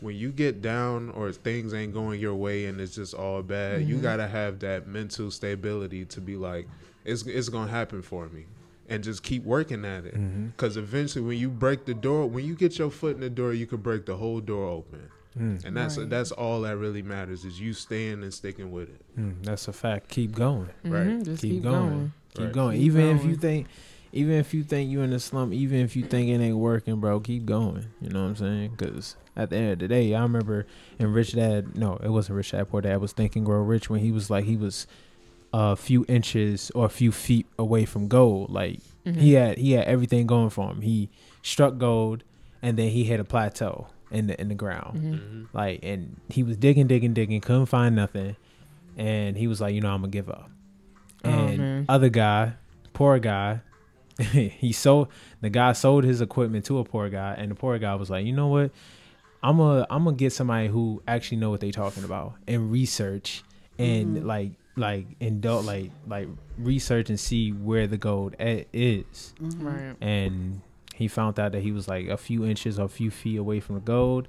When 0.00 0.16
you 0.16 0.32
get 0.32 0.60
down 0.60 1.10
or 1.10 1.30
things 1.30 1.72
ain't 1.72 1.94
going 1.94 2.18
your 2.18 2.34
way 2.34 2.66
and 2.66 2.80
it's 2.80 2.96
just 2.96 3.14
all 3.14 3.44
bad, 3.44 3.82
you 3.82 3.94
mm-hmm. 3.94 4.02
gotta 4.02 4.26
have 4.26 4.58
that 4.58 4.88
mental 4.88 5.30
stability 5.30 6.04
to 6.06 6.20
be 6.20 6.34
like, 6.34 6.66
it's 7.04 7.22
it's 7.26 7.48
gonna 7.48 7.70
happen 7.70 8.02
for 8.02 8.26
me, 8.28 8.46
and 8.88 9.04
just 9.04 9.22
keep 9.22 9.44
working 9.44 9.84
at 9.84 10.04
it. 10.04 10.14
Because 10.56 10.76
eventually, 10.76 11.24
when 11.24 11.38
you 11.38 11.48
break 11.50 11.84
the 11.84 11.94
door, 11.94 12.26
when 12.26 12.44
you 12.44 12.54
get 12.54 12.78
your 12.78 12.90
foot 12.90 13.14
in 13.14 13.20
the 13.20 13.30
door, 13.30 13.52
you 13.52 13.66
can 13.66 13.78
break 13.78 14.06
the 14.06 14.16
whole 14.16 14.40
door 14.40 14.66
open, 14.68 15.08
Mm. 15.38 15.64
and 15.64 15.76
that's 15.76 15.96
Right. 15.98 16.08
that's 16.08 16.32
all 16.32 16.62
that 16.62 16.76
really 16.78 17.02
matters 17.02 17.44
is 17.44 17.60
you 17.60 17.72
staying 17.72 18.22
and 18.22 18.32
sticking 18.34 18.72
with 18.72 18.88
it. 18.88 19.00
Mm, 19.18 19.34
that's 19.44 19.68
a 19.68 19.72
fact. 19.72 20.08
Keep 20.08 20.32
going. 20.34 20.68
Right. 20.84 21.06
Mhm, 21.06 21.24
Just 21.24 21.42
keep, 21.42 21.52
keep, 21.52 21.62
going. 21.62 21.88
going. 21.90 22.12
Keep 22.34 22.44
Right. 22.46 22.52
going. 22.52 22.76
Keep 22.78 22.86
even 22.86 23.16
if 23.16 23.24
you 23.24 23.36
think, 23.36 23.66
even 24.12 24.34
if 24.34 24.52
you 24.54 24.64
think 24.64 24.90
you 24.90 25.02
in 25.02 25.12
a 25.12 25.18
slump, 25.20 25.52
even 25.52 25.80
if 25.80 25.94
you 25.94 26.02
think 26.02 26.28
it 26.30 26.40
ain't 26.42 26.56
working, 26.56 26.98
bro, 26.98 27.20
keep 27.20 27.44
going. 27.44 27.84
You 28.00 28.08
know 28.08 28.22
what 28.22 28.28
I'm 28.30 28.36
saying? 28.36 28.70
Because 28.76 29.16
at 29.36 29.50
the 29.50 29.56
end 29.56 29.72
of 29.74 29.78
the 29.80 29.88
day, 29.88 30.12
I 30.14 30.22
remember 30.22 30.66
in 30.98 31.12
Rich 31.12 31.34
Dad. 31.34 31.76
No, 31.76 31.98
it 32.02 32.08
wasn't 32.08 32.36
Rich 32.36 32.50
Dad 32.52 32.68
Poor 32.70 32.80
Dad. 32.80 33.00
was 33.00 33.12
Thinking 33.12 33.40
and 33.40 33.46
Grow 33.46 33.60
Rich 33.62 33.88
when 33.90 34.00
he 34.00 34.10
was 34.10 34.30
like 34.30 34.44
he 34.46 34.56
was 34.56 34.86
a 35.52 35.76
few 35.76 36.04
inches 36.08 36.70
or 36.74 36.86
a 36.86 36.90
few 36.90 37.10
feet 37.12 37.46
away 37.58 37.84
from 37.84 38.08
gold. 38.08 38.50
Like 38.50 38.80
Mhm. 39.06 39.16
he 39.16 39.32
had 39.32 39.58
he 39.58 39.72
had 39.72 39.86
everything 39.86 40.26
going 40.26 40.50
for 40.50 40.70
him. 40.70 40.82
He 40.82 41.08
struck 41.42 41.78
gold, 41.78 42.24
and 42.62 42.76
then 42.78 42.90
he 42.90 43.04
hit 43.04 43.20
a 43.20 43.24
plateau 43.24 43.86
in 44.10 44.26
the 44.26 44.40
in 44.40 44.48
the 44.48 44.54
ground. 44.54 44.98
Mhm. 44.98 45.14
Mm-hmm. 45.14 45.42
Like, 45.56 45.80
and 45.82 46.20
he 46.28 46.42
was 46.42 46.56
digging, 46.56 46.86
digging, 46.86 47.14
digging, 47.14 47.40
couldn't 47.40 47.66
find 47.66 47.94
nothing, 47.96 48.36
and 48.96 49.36
he 49.36 49.46
was 49.46 49.60
like, 49.60 49.74
you 49.74 49.80
know, 49.80 49.90
I'm 49.94 50.00
gonna 50.02 50.10
give 50.10 50.28
up. 50.28 50.50
Oh, 51.24 51.30
And 51.30 51.58
man. 51.58 51.84
other 51.88 52.08
guy, 52.10 52.54
poor 52.92 53.18
guy, 53.18 53.60
he 54.32 54.72
sold 54.72 55.08
the 55.40 55.48
guy 55.50 55.72
sold 55.72 56.04
his 56.04 56.20
equipment 56.20 56.64
to 56.66 56.78
a 56.78 56.84
poor 56.84 57.08
guy, 57.08 57.34
and 57.38 57.50
the 57.50 57.54
poor 57.54 57.78
guy 57.78 57.94
was 57.94 58.10
like, 58.10 58.26
you 58.26 58.32
know 58.32 58.48
what, 58.48 58.70
I'm 59.42 59.60
a 59.60 59.86
I'm 59.88 60.04
gonna 60.04 60.16
get 60.16 60.32
somebody 60.32 60.68
who 60.68 61.02
actually 61.08 61.38
know 61.38 61.50
what 61.50 61.60
they 61.60 61.70
talking 61.70 62.04
about 62.04 62.34
and 62.46 62.70
research 62.70 63.42
and 63.78 64.16
Mhm. 64.18 64.24
like 64.24 64.52
like 64.78 65.18
indul 65.18 65.64
like 65.64 65.90
like 66.06 66.28
research 66.58 67.08
and 67.10 67.18
see 67.20 67.50
where 67.50 67.86
the 67.86 67.98
gold 67.98 68.34
a- 68.40 68.66
is 68.72 69.34
Mhm. 69.40 69.62
Right. 69.62 69.96
and 70.00 70.60
he 70.94 71.06
found 71.08 71.38
out 71.38 71.52
that 71.52 71.62
he 71.62 71.70
was 71.72 71.86
like 71.88 72.08
a 72.08 72.16
few 72.16 72.44
inches 72.44 72.78
or 72.78 72.84
a 72.86 72.88
few 72.88 73.10
feet 73.10 73.36
away 73.38 73.60
from 73.60 73.76
the 73.76 73.80
gold 73.82 74.28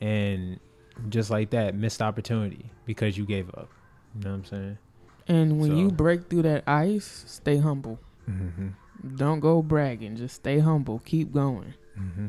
and 0.00 0.60
just 1.08 1.30
like 1.30 1.50
that 1.50 1.74
missed 1.74 2.00
opportunity 2.02 2.70
because 2.86 3.16
you 3.18 3.24
gave 3.26 3.48
up 3.50 3.68
you 4.14 4.22
know 4.24 4.30
what 4.30 4.36
i'm 4.36 4.44
saying 4.44 4.78
And 5.26 5.58
when 5.60 5.76
you 5.76 5.90
break 5.90 6.28
through 6.28 6.42
that 6.42 6.64
ice, 6.68 7.24
stay 7.26 7.56
humble. 7.56 7.98
mm-hmm. 8.28 8.68
Don't 9.16 9.40
go 9.40 9.62
bragging. 9.62 10.16
Just 10.16 10.34
stay 10.36 10.58
humble. 10.58 10.98
Keep 11.04 11.32
going. 11.32 11.72
Mm-hmm. 11.98 12.26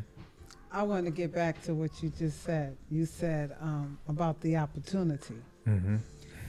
I 0.72 0.84
want 0.84 1.04
to 1.06 1.12
get 1.12 1.34
back 1.34 1.62
to 1.64 1.74
what 1.76 1.92
you 2.02 2.10
just 2.10 2.44
said. 2.44 2.78
You 2.90 3.06
said 3.06 3.56
um, 3.62 3.98
about 4.08 4.40
the 4.40 4.56
opportunity. 4.58 5.36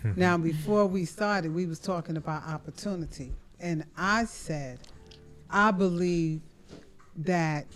Mm-hmm. 0.06 0.20
Now, 0.20 0.38
before 0.38 0.86
we 0.86 1.04
started, 1.04 1.54
we 1.54 1.66
was 1.66 1.78
talking 1.78 2.16
about 2.16 2.46
opportunity, 2.46 3.32
and 3.60 3.84
I 3.96 4.24
said, 4.24 4.78
I 5.50 5.70
believe 5.70 6.40
that 7.18 7.66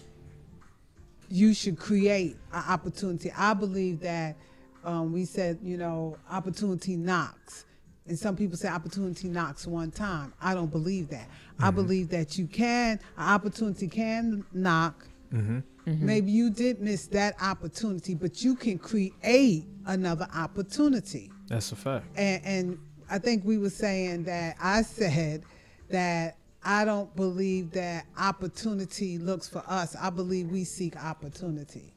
you 1.29 1.55
should 1.55 1.79
create 1.79 2.37
an 2.53 2.65
opportunity. 2.69 3.33
I 3.37 3.55
believe 3.55 4.01
that 4.01 4.37
um, 4.85 5.13
we 5.13 5.25
said, 5.25 5.59
you 5.63 5.77
know, 5.77 6.17
opportunity 6.31 6.97
knocks, 6.97 7.67
and 8.07 8.19
some 8.19 8.37
people 8.37 8.57
say 8.57 8.69
opportunity 8.69 9.29
knocks 9.29 9.67
one 9.67 9.91
time. 9.91 10.33
I 10.41 10.55
don't 10.55 10.71
believe 10.71 11.09
that. 11.11 11.29
I 11.63 11.71
believe 11.71 12.09
that 12.09 12.39
you 12.39 12.47
can, 12.47 12.99
an 13.19 13.29
opportunity 13.35 13.87
can 13.87 14.45
knock. 14.53 15.07
Mm-hmm. 15.33 15.59
Mhm. 15.87 16.01
Maybe 16.01 16.31
you 16.31 16.51
did 16.51 16.81
miss 16.81 17.07
that 17.09 17.35
opportunity, 17.43 18.15
but 18.15 18.43
you 18.43 18.55
can 18.55 18.79
create 18.79 19.65
another 19.87 20.29
opportunity 20.35 21.31
that's 21.51 21.73
a 21.73 21.77
fact 21.77 22.07
and, 22.17 22.41
and 22.45 22.79
I 23.11 23.19
think 23.19 23.45
we 23.45 23.59
were 23.59 23.69
saying 23.71 24.23
that 24.25 24.57
I 24.63 24.81
said 24.83 25.43
that 25.91 26.37
I 26.65 26.85
don't 26.85 27.15
believe 27.17 27.73
that 27.73 28.07
opportunity 28.19 29.19
looks 29.19 29.49
for 29.49 29.65
us. 29.67 29.97
I 30.01 30.11
believe 30.11 30.49
we 30.51 30.63
seek 30.65 30.95
opportunity. 30.97 31.93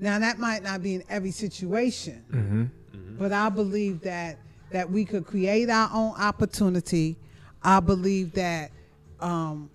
Now 0.00 0.18
that 0.18 0.38
might 0.38 0.62
not 0.64 0.82
be 0.82 0.94
in 0.96 1.04
every 1.08 1.30
situation, 1.30 2.24
mm-hmm. 2.32 3.16
but 3.18 3.32
I 3.32 3.48
believe 3.48 4.00
that 4.00 4.38
that 4.72 4.90
we 4.90 5.04
could 5.04 5.24
create 5.26 5.68
our 5.70 5.88
own 5.92 6.14
opportunity. 6.18 7.16
I 7.62 7.78
believe 7.80 8.32
that 8.32 8.72
um, 9.20 9.70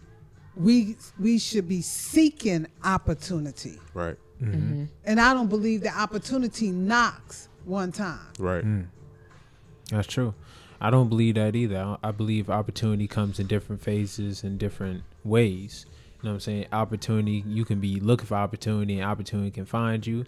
we 0.57 0.97
we 1.19 1.37
should 1.39 1.69
be 1.69 1.81
seeking 1.81 2.65
opportunity, 2.83 3.79
Right, 3.93 4.17
Mhm. 4.41 4.87
and 5.05 5.21
I 5.21 5.33
don't 5.33 5.49
believe 5.49 5.81
that 5.83 5.95
opportunity 5.95 6.71
knocks 6.71 7.47
one 7.63 7.91
time. 7.91 8.19
right, 8.39 8.63
Mm. 8.65 8.87
That's 9.89 10.07
true. 10.07 10.33
I 10.81 10.89
don't 10.89 11.09
believe 11.09 11.35
that 11.35 11.55
either. 11.55 11.97
I- 12.03 12.11
believe 12.11 12.49
opportunity 12.49 13.07
comes 13.07 13.39
in 13.39 13.47
different 13.47 13.81
phases 13.81 14.43
and 14.43 14.59
different 14.59 15.03
ways. 15.23 15.85
You 16.21 16.27
know 16.27 16.31
what 16.31 16.35
I'm 16.35 16.39
saying? 16.41 16.65
Opportunity, 16.71 17.43
you 17.47 17.65
can 17.65 17.79
be 17.79 17.99
looking 17.99 18.25
for 18.25 18.35
opportunity, 18.35 18.99
and 18.99 19.09
opportunity 19.09 19.51
can 19.51 19.65
find 19.65 20.05
you. 20.05 20.25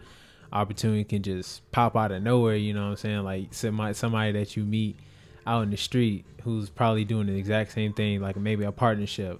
Opportunity 0.53 1.03
can 1.03 1.23
just 1.23 1.69
pop 1.71 1.95
out 1.95 2.11
of 2.11 2.23
nowhere. 2.23 2.55
You 2.55 2.73
know 2.73 2.83
what 2.83 2.91
I'm 2.91 2.95
saying? 2.97 3.23
Like 3.23 3.53
somebody, 3.53 3.93
somebody 3.93 4.31
that 4.33 4.55
you 4.55 4.63
meet 4.63 4.97
out 5.45 5.63
in 5.63 5.71
the 5.71 5.77
street 5.77 6.25
who's 6.43 6.69
probably 6.69 7.03
doing 7.03 7.27
the 7.27 7.37
exact 7.37 7.71
same 7.73 7.93
thing, 7.93 8.21
like 8.21 8.35
maybe 8.37 8.63
a 8.63 8.71
partnership. 8.71 9.39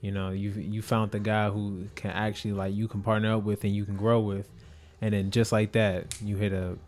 You 0.00 0.12
know, 0.12 0.30
you 0.30 0.50
you 0.50 0.82
found 0.82 1.10
the 1.10 1.18
guy 1.18 1.50
who 1.50 1.86
can 1.96 2.12
actually 2.12 2.52
like 2.52 2.74
you 2.74 2.88
can 2.88 3.02
partner 3.02 3.34
up 3.34 3.42
with 3.42 3.64
and 3.64 3.74
you 3.74 3.84
can 3.84 3.96
grow 3.96 4.20
with, 4.20 4.48
and 5.00 5.12
then 5.12 5.30
just 5.30 5.52
like 5.52 5.72
that, 5.72 6.14
you 6.22 6.36
hit 6.36 6.52
a 6.52 6.78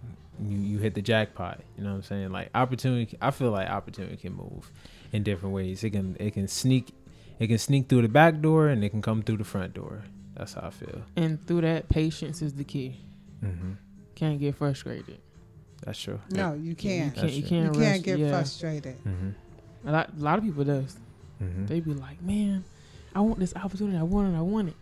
you 0.42 0.56
you 0.58 0.78
hit 0.78 0.94
the 0.94 1.02
jackpot. 1.02 1.60
You 1.76 1.84
know 1.84 1.90
what 1.90 1.96
I'm 1.96 2.02
saying? 2.02 2.30
Like 2.30 2.50
opportunity, 2.54 3.16
I 3.20 3.30
feel 3.30 3.50
like 3.50 3.68
opportunity 3.68 4.16
can 4.16 4.34
move 4.34 4.70
in 5.12 5.22
different 5.22 5.54
ways. 5.54 5.82
It 5.84 5.90
can 5.90 6.16
it 6.20 6.32
can 6.34 6.48
sneak, 6.48 6.94
it 7.38 7.48
can 7.48 7.58
sneak 7.58 7.88
through 7.88 8.02
the 8.02 8.08
back 8.08 8.40
door 8.40 8.68
and 8.68 8.82
it 8.84 8.90
can 8.90 9.02
come 9.02 9.22
through 9.22 9.38
the 9.38 9.44
front 9.44 9.74
door. 9.74 10.02
That's 10.36 10.54
how 10.54 10.66
I 10.66 10.70
feel. 10.70 11.02
And 11.16 11.44
through 11.46 11.62
that, 11.62 11.88
patience 11.88 12.42
is 12.42 12.54
the 12.54 12.64
key. 12.64 13.00
Mm-hmm. 13.44 13.72
Can't 14.14 14.38
get 14.38 14.54
frustrated. 14.54 15.18
That's 15.84 16.00
true. 16.00 16.20
No, 16.30 16.54
you 16.54 16.70
You 16.70 16.74
can't. 16.74 17.14
can't. 17.14 17.30
You 17.32 17.42
can't, 17.42 17.74
You 17.74 17.80
can't 17.80 18.02
get 18.02 18.18
yeah. 18.18 18.30
frustrated. 18.30 18.96
Mm-hmm. 19.04 19.88
A 19.88 19.92
lot, 19.92 20.10
a 20.16 20.20
lot 20.22 20.38
of 20.38 20.44
people 20.44 20.64
does. 20.64 20.96
Mm-hmm. 21.42 21.66
They 21.66 21.80
be 21.80 21.94
like, 21.94 22.20
man, 22.22 22.64
I 23.14 23.20
want 23.20 23.38
this 23.38 23.54
opportunity. 23.54 23.96
I 23.96 24.02
want 24.02 24.34
it. 24.34 24.36
I 24.36 24.40
want 24.42 24.68
it. 24.68 24.74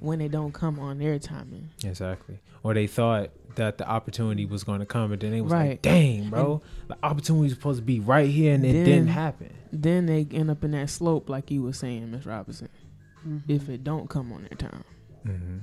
When 0.00 0.18
they 0.18 0.28
don't 0.28 0.52
come 0.52 0.78
on 0.80 0.98
their 0.98 1.18
timing. 1.18 1.70
Exactly. 1.84 2.38
Or 2.62 2.74
they 2.74 2.86
thought 2.86 3.30
that 3.60 3.76
the 3.78 3.86
opportunity 3.88 4.46
was 4.46 4.64
going 4.64 4.80
to 4.80 4.86
come, 4.86 5.12
and 5.12 5.20
then 5.20 5.30
they 5.32 5.40
was 5.42 5.52
like, 5.52 5.82
"Dang, 5.82 6.30
bro, 6.30 6.62
the 6.88 6.96
opportunity 7.02 7.42
was 7.44 7.52
supposed 7.52 7.78
to 7.78 7.84
be 7.84 8.00
right 8.00 8.28
here, 8.28 8.54
and 8.54 8.64
it 8.64 8.72
Then- 8.72 8.84
didn't 8.84 9.08
happen." 9.08 9.52
Then 9.72 10.06
they 10.06 10.26
end 10.32 10.50
up 10.50 10.64
in 10.64 10.72
that 10.72 10.90
slope, 10.90 11.28
like 11.28 11.50
you 11.50 11.62
were 11.62 11.72
saying, 11.72 12.10
Miss 12.10 12.26
Robinson. 12.26 12.68
Mhm. 13.26 13.42
If 13.46 13.68
it 13.68 13.84
don't 13.84 14.08
come 14.08 14.32
on 14.32 14.40
their 14.42 14.56
time. 14.56 14.84
Mm-hmm. 15.26 15.58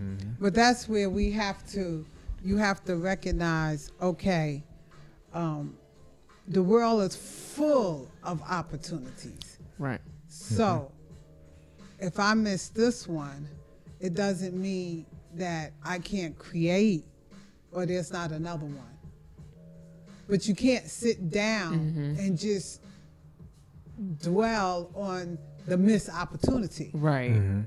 Mm-hmm. 0.00 0.30
But 0.38 0.54
that's 0.54 0.88
where 0.88 1.08
we 1.10 1.32
have 1.32 1.66
to, 1.72 2.04
you 2.44 2.56
have 2.58 2.84
to 2.84 2.96
recognize, 2.96 3.90
okay, 4.00 4.62
um, 5.32 5.76
the 6.46 6.62
world 6.62 7.02
is 7.02 7.16
full 7.16 8.08
of 8.22 8.40
opportunities. 8.42 9.58
Right. 9.78 10.00
So 10.28 10.92
if 11.98 12.20
I 12.20 12.34
miss 12.34 12.68
this 12.68 13.08
one, 13.08 13.48
it 13.98 14.14
doesn't 14.14 14.54
mean 14.54 15.06
that 15.34 15.72
I 15.84 15.98
can't 15.98 16.36
create 16.38 17.04
or 17.72 17.86
there's 17.86 18.12
not 18.12 18.32
another 18.32 18.66
one. 18.66 18.84
But 20.28 20.46
you 20.46 20.54
can't 20.54 20.86
sit 20.86 21.30
down 21.30 21.78
Mhm. 21.94 22.18
and 22.18 22.38
just 22.38 22.80
dwell 24.22 24.90
on 24.94 25.38
the 25.66 25.76
missed 25.76 26.08
opportunity. 26.08 26.90
Right. 26.94 27.32
Mm-hmm. 27.32 27.60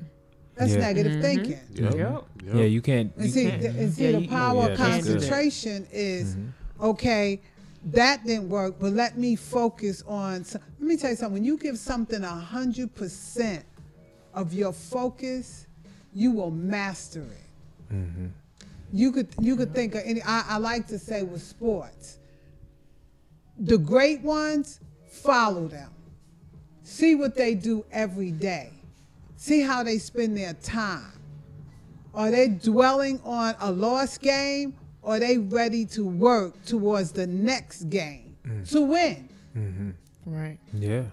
That's 0.56 0.72
Yeah. 0.74 0.80
negative 0.80 1.12
Mhm. 1.14 1.22
thinking. 1.22 1.60
Yep. 1.74 1.94
Yep. 1.96 1.96
Yep. 1.96 2.56
Yeah, 2.56 2.64
you 2.64 2.82
can't. 2.82 3.16
And 3.16 3.26
you 3.26 3.32
see, 3.32 3.46
can't- 3.46 3.62
th- 3.62 3.76
and 3.76 3.94
see 3.94 4.04
Yeah, 4.06 4.12
the 4.14 4.22
you- 4.22 4.28
power 4.28 4.64
yeah, 4.66 4.72
of 4.74 4.78
that's 4.78 4.90
concentration 5.08 5.88
is 5.92 6.36
Mhm. 6.36 6.50
okay. 6.82 7.42
That 7.94 8.26
didn't 8.26 8.50
work, 8.50 8.76
but 8.80 8.94
let 8.94 9.18
me 9.18 9.36
focus 9.36 10.04
on. 10.08 10.44
some- 10.46 10.62
Let 10.80 10.88
me 10.88 10.98
tell 10.98 11.10
you 11.12 11.16
something. 11.16 11.34
When 11.34 11.44
you 11.44 11.58
give 11.58 11.80
something 11.80 12.24
a 12.24 12.28
hundred 12.28 12.94
percent 12.94 13.66
of 14.34 14.54
your 14.54 14.72
focus, 14.74 15.66
you 16.14 16.32
will 16.32 16.52
master 16.52 17.22
it. 17.22 17.38
Mhm. 17.92 18.32
You 18.94 19.12
could 19.12 19.28
you 19.40 19.56
could 19.56 19.74
think 19.74 19.96
of 19.96 20.02
any. 20.06 20.22
I, 20.24 20.44
I 20.48 20.58
like 20.58 20.88
to 20.88 21.00
say 21.00 21.24
with 21.24 21.42
sports, 21.42 22.18
the 23.58 23.78
great 23.78 24.22
ones 24.22 24.80
follow 25.10 25.68
them. 25.68 25.90
See 26.84 27.16
what 27.16 27.36
they 27.36 27.56
do 27.56 27.86
every 27.92 28.32
day. 28.32 28.72
See 29.38 29.62
how 29.62 29.84
they 29.84 29.98
spend 29.98 30.38
their 30.38 30.54
time. 30.54 31.14
Are 32.14 32.30
they 32.30 32.50
dwelling 32.50 33.22
on 33.24 33.56
a 33.60 33.72
lost 33.72 34.22
game 34.22 34.74
or 35.02 35.16
are 35.16 35.20
they 35.20 35.38
ready 35.38 35.86
to 35.88 36.06
work 36.06 36.62
towards 36.66 37.12
the 37.14 37.26
next 37.26 37.84
game 37.90 38.36
to 38.70 38.82
win? 38.82 39.30
Mm-hmm. 39.58 39.90
Right. 40.26 40.60
Yeah. 40.74 41.04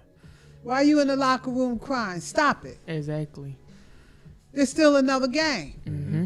Why 0.65 0.77
are 0.77 0.85
you 0.85 1.01
in 1.01 1.09
the 1.09 1.17
locker 1.17 1.51
room 1.51 1.79
crying? 1.79 2.21
Stop 2.21 2.65
it. 2.65 2.79
Exactly. 2.87 3.57
There's 4.53 4.69
still 4.71 4.97
another 4.97 5.29
game. 5.29 5.75
Mm-hmm. 5.87 6.25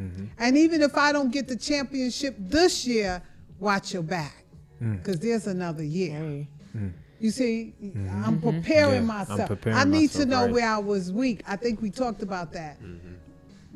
Mm-hmm. 0.00 0.24
And 0.38 0.56
even 0.58 0.82
if 0.82 0.96
I 0.96 1.12
don't 1.12 1.30
get 1.32 1.48
the 1.48 1.56
championship 1.56 2.36
this 2.38 2.86
year, 2.86 3.22
watch 3.58 3.92
your 3.94 4.02
back. 4.02 4.44
Mm. 4.82 4.98
Because 4.98 5.20
there's 5.20 5.46
another 5.46 5.84
year. 5.84 6.18
Hey. 6.18 6.48
You 7.20 7.30
see, 7.30 7.72
I'm 8.10 8.38
Mhm. 8.38 8.42
preparing 8.42 8.92
Yeah, 8.94 8.98
I'm 8.98 9.06
myself. 9.06 9.46
preparing 9.48 9.78
I 9.78 9.84
need 9.84 10.10
to 10.10 10.26
know 10.26 10.42
right. 10.44 10.52
where 10.52 10.68
I 10.68 10.78
was 10.78 11.12
weak. 11.12 11.42
I 11.46 11.56
think 11.56 11.80
we 11.80 11.88
talked 11.90 12.22
about 12.22 12.52
that. 12.52 12.82
Mm-hmm. 12.82 13.14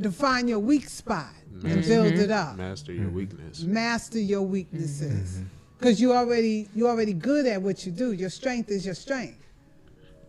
Define 0.02 0.48
your 0.48 0.58
weak 0.58 0.88
spot 0.88 1.30
and 1.64 1.82
build 1.84 2.12
it 2.12 2.30
up. 2.30 2.56
master 2.58 2.92
your 2.92 3.06
Mhm. 3.06 3.12
weakness. 3.14 3.62
Master 3.62 4.18
your 4.20 4.42
weaknesses. 4.42 5.34
Mm-hmm. 5.38 5.44
Because 5.78 6.00
you 6.00 6.12
already 6.12 6.68
you 6.74 6.88
already 6.88 7.12
good 7.14 7.46
at 7.46 7.62
what 7.62 7.86
you 7.86 7.92
do. 7.92 8.12
Your 8.12 8.30
strength 8.30 8.68
is 8.70 8.84
your 8.84 8.94
strength. 8.96 9.38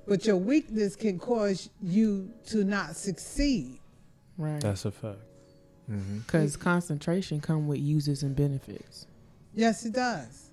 But 0.07 0.25
your 0.25 0.37
weakness 0.37 0.95
can 0.95 1.19
cause 1.19 1.69
you 1.81 2.29
to 2.47 2.63
not 2.63 2.95
succeed. 2.95 3.79
Right. 4.37 4.61
That's 4.61 4.85
a 4.85 4.91
fact. 4.91 5.17
Mm-hmm. 5.89 6.19
Because 6.19 6.55
concentration 6.55 7.41
come 7.41 7.67
with 7.67 7.79
uses 7.79 8.23
and 8.23 8.35
benefits. 8.35 9.07
Yes, 9.53 9.85
it 9.85 9.93
does. 9.93 10.49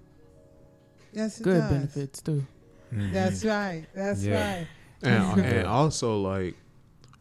Yes, 1.12 1.40
it 1.40 1.44
Good 1.44 1.60
does. 1.60 1.70
benefits 1.70 2.22
too. 2.22 2.46
That's 2.92 3.44
right. 3.44 3.86
That's 3.94 4.24
Yeah. 4.24 4.58
right. 4.58 4.66
And, 5.02 5.40
and 5.44 5.66
also 5.66 6.18
like 6.20 6.56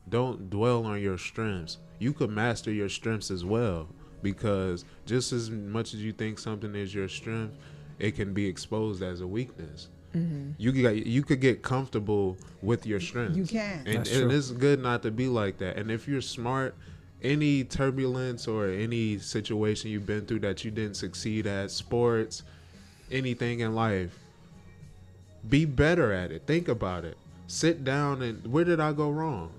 don't 0.07 0.49
dwell 0.49 0.85
on 0.85 1.01
your 1.01 1.17
strengths. 1.17 1.77
You 1.99 2.13
could 2.13 2.29
master 2.29 2.71
your 2.71 2.89
strengths 2.89 3.31
as 3.31 3.43
well 3.43 3.87
because 4.21 4.85
just 5.05 5.31
as 5.33 5.49
much 5.49 5.93
as 5.93 6.01
you 6.03 6.11
think 6.11 6.39
something 6.39 6.75
is 6.75 6.93
your 6.93 7.07
strength, 7.07 7.55
it 7.99 8.15
can 8.15 8.33
be 8.33 8.45
exposed 8.45 9.01
as 9.01 9.21
a 9.21 9.27
weakness. 9.27 9.89
Mm-hmm. 10.13 10.51
You 10.57 10.71
could 10.71 11.07
you 11.07 11.23
could 11.23 11.41
get 11.41 11.61
comfortable 11.61 12.37
with 12.61 12.85
your 12.85 12.99
strengths. 12.99 13.37
You 13.37 13.45
can. 13.45 13.85
and, 13.85 14.07
and 14.07 14.31
it's 14.31 14.51
good 14.51 14.79
not 14.81 15.03
to 15.03 15.11
be 15.11 15.27
like 15.27 15.57
that. 15.57 15.77
And 15.77 15.91
if 15.91 16.07
you're 16.07 16.21
smart, 16.21 16.75
any 17.21 17.63
turbulence 17.63 18.47
or 18.47 18.67
any 18.67 19.17
situation 19.17 19.91
you've 19.91 20.05
been 20.05 20.25
through 20.25 20.39
that 20.39 20.63
you 20.63 20.71
didn't 20.71 20.95
succeed 20.95 21.47
at, 21.47 21.71
sports, 21.71 22.43
anything 23.11 23.61
in 23.61 23.73
life, 23.75 24.17
be 25.49 25.65
better 25.65 26.11
at 26.11 26.31
it. 26.31 26.43
Think 26.45 26.67
about 26.67 27.05
it. 27.05 27.17
Sit 27.47 27.83
down 27.83 28.21
and 28.21 28.45
where 28.47 28.63
did 28.63 28.79
I 28.79 28.93
go 28.93 29.09
wrong? 29.09 29.51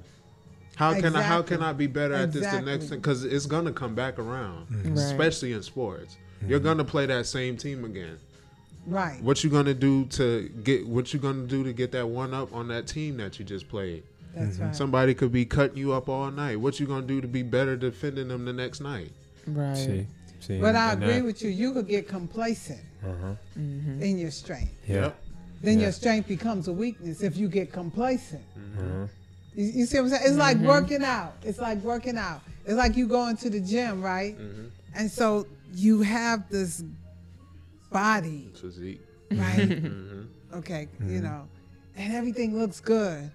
How 0.76 0.92
can 1.00 1.16
I 1.16 1.22
how 1.22 1.40
can 1.42 1.62
I 1.62 1.72
be 1.72 1.86
better 1.86 2.14
at 2.14 2.32
this 2.32 2.42
the 2.42 2.60
next 2.60 2.84
Exactly. 2.84 2.88
time? 2.88 2.98
Because 2.98 3.24
it's 3.24 3.46
gonna 3.46 3.72
come 3.72 3.94
back 3.94 4.18
around, 4.18 4.68
mm-hmm. 4.68 4.94
Right. 4.94 4.98
especially 4.98 5.52
in 5.52 5.62
sports. 5.62 6.18
You're 6.46 6.58
mm-hmm. 6.58 6.68
gonna 6.68 6.84
play 6.84 7.06
that 7.06 7.26
same 7.26 7.56
team 7.56 7.84
again. 7.84 8.18
Right. 8.86 9.20
What 9.22 9.42
you 9.42 9.50
gonna 9.50 9.74
do 9.74 10.04
to 10.06 10.48
get? 10.62 10.86
What 10.86 11.14
you 11.14 11.18
gonna 11.18 11.46
do 11.46 11.64
to 11.64 11.72
get 11.72 11.92
that 11.92 12.06
one 12.06 12.34
up 12.34 12.54
on 12.54 12.68
that 12.68 12.86
team 12.86 13.16
that 13.16 13.38
you 13.38 13.44
just 13.44 13.68
played? 13.68 14.02
That's 14.36 14.58
right. 14.58 14.76
Somebody 14.76 15.14
could 15.14 15.32
be 15.32 15.44
cutting 15.46 15.78
you 15.78 15.92
up 15.92 16.08
all 16.08 16.30
night. 16.30 16.56
What 16.60 16.78
you 16.78 16.86
gonna 16.86 17.06
do 17.06 17.20
to 17.20 17.28
be 17.28 17.42
better 17.42 17.76
defending 17.76 18.28
them 18.28 18.44
the 18.44 18.52
next 18.52 18.80
night? 18.80 19.10
Right. 19.46 19.76
See, 19.76 20.06
see. 20.40 20.60
But 20.60 20.76
I 20.76 20.92
agree 20.92 21.06
that- 21.14 21.24
with 21.24 21.42
you. 21.42 21.50
You 21.50 21.72
could 21.72 21.88
get 21.88 22.06
complacent 22.08 22.80
Uh-huh. 23.04 23.34
Mm-hmm. 23.58 24.02
in 24.02 24.18
your 24.18 24.30
strength. 24.30 24.72
Yeah. 24.86 25.12
Then 25.62 25.78
Yeah. 25.78 25.84
your 25.84 25.92
strength 25.92 26.28
becomes 26.28 26.68
a 26.68 26.72
weakness 26.72 27.22
if 27.22 27.36
you 27.36 27.48
get 27.48 27.72
complacent. 27.72 28.42
Uh-huh. 28.56 29.06
You, 29.54 29.64
you 29.64 29.86
see 29.86 29.96
what 29.98 30.04
I'm 30.04 30.10
saying? 30.10 30.22
It's 30.26 30.36
like 30.36 30.58
Mhm. 30.58 30.66
working 30.66 31.02
out. 31.02 31.34
It's 31.42 31.58
like 31.58 31.82
working 31.82 32.18
out. 32.18 32.42
It's 32.66 32.74
like 32.76 32.94
you 32.96 33.06
going 33.08 33.36
to 33.38 33.48
the 33.50 33.60
gym, 33.60 34.02
right? 34.02 34.36
Mm-hmm. 34.38 34.66
And 34.94 35.10
so 35.10 35.46
you 35.74 36.02
have 36.02 36.48
this 36.50 36.82
body, 37.90 38.50
Physique. 38.60 39.00
right? 39.30 39.56
Mm-hmm. 39.68 40.58
okay, 40.58 40.88
you 41.06 41.20
know, 41.20 41.48
and 41.96 42.12
everything 42.12 42.58
looks 42.58 42.80
good. 42.80 43.30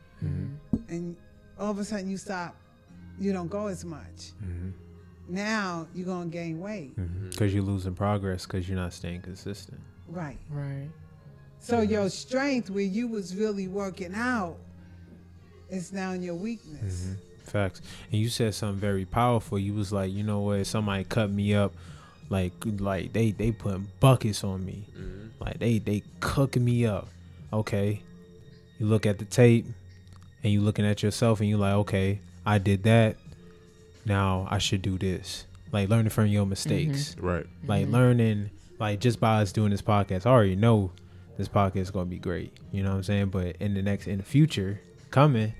Mm-hmm. 0.91 0.95
And 0.95 1.15
all 1.60 1.71
of 1.71 1.79
a 1.79 1.83
sudden 1.86 2.10
you 2.10 2.17
stop, 2.17 2.56
you 3.19 3.34
don't 3.34 3.49
go 3.49 3.67
as 3.67 3.86
much. 3.86 4.34
Mm-hmm. 4.43 4.69
Now 5.30 5.88
you're 5.93 6.06
going 6.06 6.30
to 6.30 6.38
gain 6.38 6.60
weight. 6.60 6.93
Because 7.30 7.54
you're 7.54 7.63
losing 7.63 7.95
progress 7.95 8.45
because 8.45 8.67
you're 8.67 8.77
not 8.77 8.93
staying 8.93 9.21
consistent. 9.21 9.80
Right. 10.08 10.39
Right. 10.49 10.89
So 11.60 11.82
your 11.82 12.10
strength, 12.10 12.69
where 12.69 12.84
you 12.84 13.08
was 13.08 13.36
really 13.36 13.67
working 13.67 14.13
out, 14.15 14.58
is 15.69 15.93
now 15.93 16.12
in 16.12 16.23
your 16.23 16.36
weakness. 16.36 17.06
Mhm. 17.06 17.15
Facts. 17.43 17.82
And 18.12 18.19
you 18.19 18.30
said 18.30 18.54
something 18.56 18.80
very 18.80 19.06
powerful. 19.06 19.60
You 19.60 19.73
was 19.73 19.93
like, 19.93 20.12
you 20.12 20.23
know 20.23 20.39
what? 20.39 20.65
Somebody 20.65 21.04
cut 21.04 21.30
me 21.30 21.54
up, 21.54 21.73
like 22.30 22.54
like 22.80 23.13
they 23.13 23.32
they 23.32 23.51
putting 23.51 23.88
buckets 23.99 24.43
on 24.43 24.65
me, 24.65 24.86
Mm-hmm. 24.97 25.27
like 25.43 25.60
they 25.60 25.77
they 25.80 26.04
cooking 26.19 26.65
me 26.65 26.86
up. 26.86 27.08
Okay, 27.54 28.01
you 28.80 28.86
look 28.86 29.06
at 29.06 29.19
the 29.19 29.25
tape, 29.25 29.65
and 30.43 30.51
you 30.51 30.62
looking 30.62 30.86
at 30.86 31.04
yourself, 31.04 31.39
and 31.39 31.49
you 31.49 31.58
like, 31.58 31.73
okay, 31.73 32.19
I 32.45 32.58
did 32.58 32.84
that. 32.84 33.17
Now 34.06 34.47
I 34.49 34.58
should 34.58 34.82
do 34.82 34.97
this. 34.97 35.45
Like 35.71 35.89
learning 35.89 36.10
from 36.10 36.27
your 36.27 36.45
mistakes. 36.45 37.15
Right. 37.19 37.45
Like 37.65 37.88
Mhm. 37.88 37.91
learning, 37.91 38.49
like 38.80 38.99
just 38.99 39.19
by 39.19 39.41
us 39.41 39.51
doing 39.51 39.69
this 39.71 39.82
podcast, 39.82 40.25
I 40.25 40.32
already 40.32 40.56
know 40.56 40.91
this 41.38 41.47
podcast 41.47 41.77
is 41.77 41.91
gonna 41.91 42.06
be 42.06 42.17
great. 42.19 42.51
You 42.71 42.84
know 42.84 42.89
what 42.91 42.97
I'm 42.97 43.04
saying? 43.04 43.27
But 43.27 43.56
in 43.60 43.73
the 43.73 43.82
next, 43.82 44.08
in 44.08 44.17
the 44.17 44.23
future, 44.23 44.82
coming, 45.12 45.54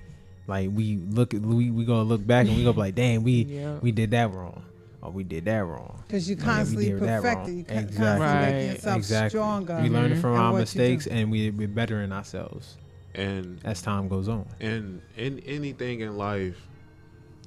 like 0.48 0.70
we 0.74 0.98
look, 1.10 1.34
at 1.34 1.42
we 1.42 1.70
we 1.72 1.86
gonna 1.86 2.04
look 2.04 2.26
back 2.26 2.48
and 2.48 2.58
we 2.58 2.64
gonna 2.64 2.74
be 2.74 2.80
like, 2.80 2.96
damn, 2.96 3.24
we 3.24 3.44
Yeah. 3.50 3.78
we 3.82 3.92
did 3.92 4.12
that 4.12 4.34
wrong, 4.34 4.64
or 5.02 5.12
we 5.12 5.24
did 5.24 5.46
that 5.46 5.64
wrong. 5.64 6.04
Because 6.08 6.30
you 6.30 6.36
constantly 6.36 6.90
did 6.90 7.00
that 7.02 7.22
perfecting, 7.22 7.58
you 7.60 7.64
con- 7.64 7.78
Exactly. 7.78 8.06
constantly 8.06 8.38
making 8.52 8.68
Right. 8.68 8.76
yourself 8.76 8.98
exactly. 8.98 9.30
stronger. 9.30 9.80
We 9.82 9.90
learning 9.90 10.18
Mhm. 10.18 10.22
from 10.22 10.36
our 10.36 10.58
mistakes 10.60 11.08
and 11.08 11.32
we 11.32 11.52
we 11.52 11.68
bettering 11.68 12.12
ourselves 12.12 12.78
And 13.16 13.60
as 13.66 13.82
time 13.82 14.08
goes 14.08 14.28
on. 14.30 14.46
and 14.60 15.02
in 15.18 15.40
anything 15.40 16.00
in 16.02 16.18
life, 16.18 16.68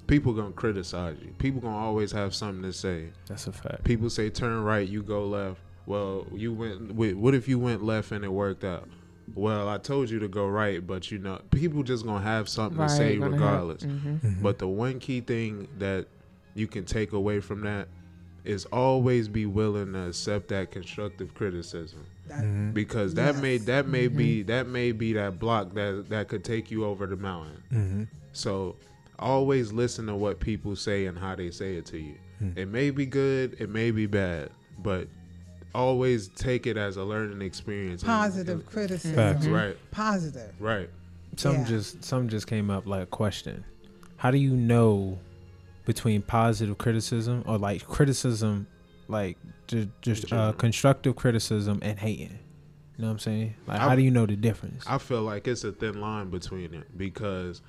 people 0.07 0.33
gonna 0.35 0.53
criticize 0.53 1.17
you. 1.23 1.33
People 1.39 1.61
gonna 1.61 1.77
always 1.77 2.13
have 2.13 2.35
something 2.35 2.63
to 2.63 2.73
say. 2.73 3.09
That's 3.27 3.47
a 3.47 3.53
fact. 3.53 3.85
People 3.85 4.11
say 4.11 4.31
turn 4.31 4.63
right, 4.63 4.87
you 4.89 5.03
go 5.03 5.27
left. 5.27 5.61
Well, 5.87 6.27
you 6.33 6.53
went. 6.53 6.95
Wait, 6.95 7.17
what 7.17 7.35
if 7.35 7.49
you 7.49 7.59
went 7.59 7.83
left 7.83 8.13
and 8.13 8.25
it 8.25 8.33
worked 8.33 8.65
out? 8.65 8.89
Well, 9.35 9.69
I 9.71 9.79
told 9.79 10.11
you 10.11 10.19
to 10.19 10.29
go 10.29 10.47
right, 10.47 10.87
but 10.87 11.11
you 11.11 11.19
know, 11.19 11.41
people 11.51 11.83
just 11.83 12.05
gonna 12.05 12.23
have 12.23 12.49
something 12.49 12.79
to 12.79 12.89
say 12.89 13.17
gonna 13.17 13.31
have- 13.31 13.33
regardless. 13.41 13.83
mhm. 13.85 14.43
But 14.43 14.59
the 14.59 14.69
one 14.69 14.99
key 14.99 15.21
thing 15.23 15.69
that 15.79 16.07
you 16.55 16.67
can 16.67 16.85
take 16.85 17.13
away 17.13 17.41
from 17.41 17.63
that 17.63 17.89
is 18.45 18.67
always 18.67 19.29
be 19.29 19.47
willing 19.47 19.95
to 19.95 20.09
accept 20.09 20.49
that 20.49 20.71
constructive 20.71 21.33
criticism 21.35 22.01
That- 22.29 22.43
Mhm. 22.43 22.73
because 22.75 23.15
that 23.15 23.37
may 23.43 23.59
that 23.59 23.87
may 23.89 24.09
be 24.09 24.43
that 24.45 24.67
may 24.67 24.93
be 24.93 25.13
that 25.15 25.39
block 25.39 25.75
that 25.75 26.07
that 26.09 26.29
could 26.29 26.43
take 26.45 26.71
you 26.71 26.85
over 26.85 27.07
the 27.07 27.17
mountain. 27.17 27.63
Mhm. 27.73 28.09
So 28.33 28.77
always 29.19 29.73
listen 29.73 30.07
to 30.07 30.15
what 30.15 30.41
people 30.41 30.75
say 30.75 31.07
and 31.07 31.19
how 31.19 31.35
they 31.37 31.51
say 31.51 31.77
it 31.77 31.87
to 31.87 31.99
you. 31.99 32.15
Hmm. 32.39 32.51
It 32.57 32.69
may 32.69 32.91
be 32.91 33.07
good, 33.07 33.57
it 33.61 33.69
may 33.71 33.91
be 33.91 34.07
bad, 34.07 34.51
but 34.83 35.07
always 35.75 36.29
take 36.29 36.67
it 36.67 36.77
as 36.77 36.97
a 36.97 37.05
learning 37.05 37.43
experience. 37.43 38.03
and- 38.03 38.09
Positive 38.09 38.59
and- 38.61 38.67
criticism. 38.67 39.15
Facts. 39.17 39.47
Right, 39.47 39.77
Positive. 39.91 40.53
right. 40.61 40.89
Some 41.37 41.57
Yeah. 41.57 41.65
just 41.65 42.05
some 42.05 42.29
just 42.29 42.47
came 42.47 42.71
up 42.71 42.87
like 42.87 43.03
a 43.03 43.07
question. 43.07 43.65
How 44.17 44.31
do 44.31 44.39
you 44.39 44.57
know 44.57 45.19
between 45.85 46.23
positive 46.23 46.79
criticism 46.79 47.43
or 47.47 47.59
like 47.59 47.87
criticism, 47.87 48.67
like 49.09 49.37
just 49.67 49.89
just 50.03 50.33
uh, 50.33 50.53
constructive 50.53 51.17
criticism 51.17 51.79
and 51.83 51.99
hating? 51.99 52.39
You 52.97 53.03
know 53.03 53.09
what 53.09 53.13
I'm 53.15 53.19
saying? 53.19 53.55
Like, 53.67 53.81
how 53.81 53.97
do 53.97 54.03
you 54.03 54.11
know 54.11 54.27
the 54.27 54.37
difference? 54.37 54.85
I 54.87 54.99
feel 54.99 55.23
like 55.23 55.49
it's 55.49 55.65
a 55.65 55.73
thin 55.73 56.01
line 56.01 56.31
between 56.31 56.75
it 56.75 56.97
because 56.97 57.61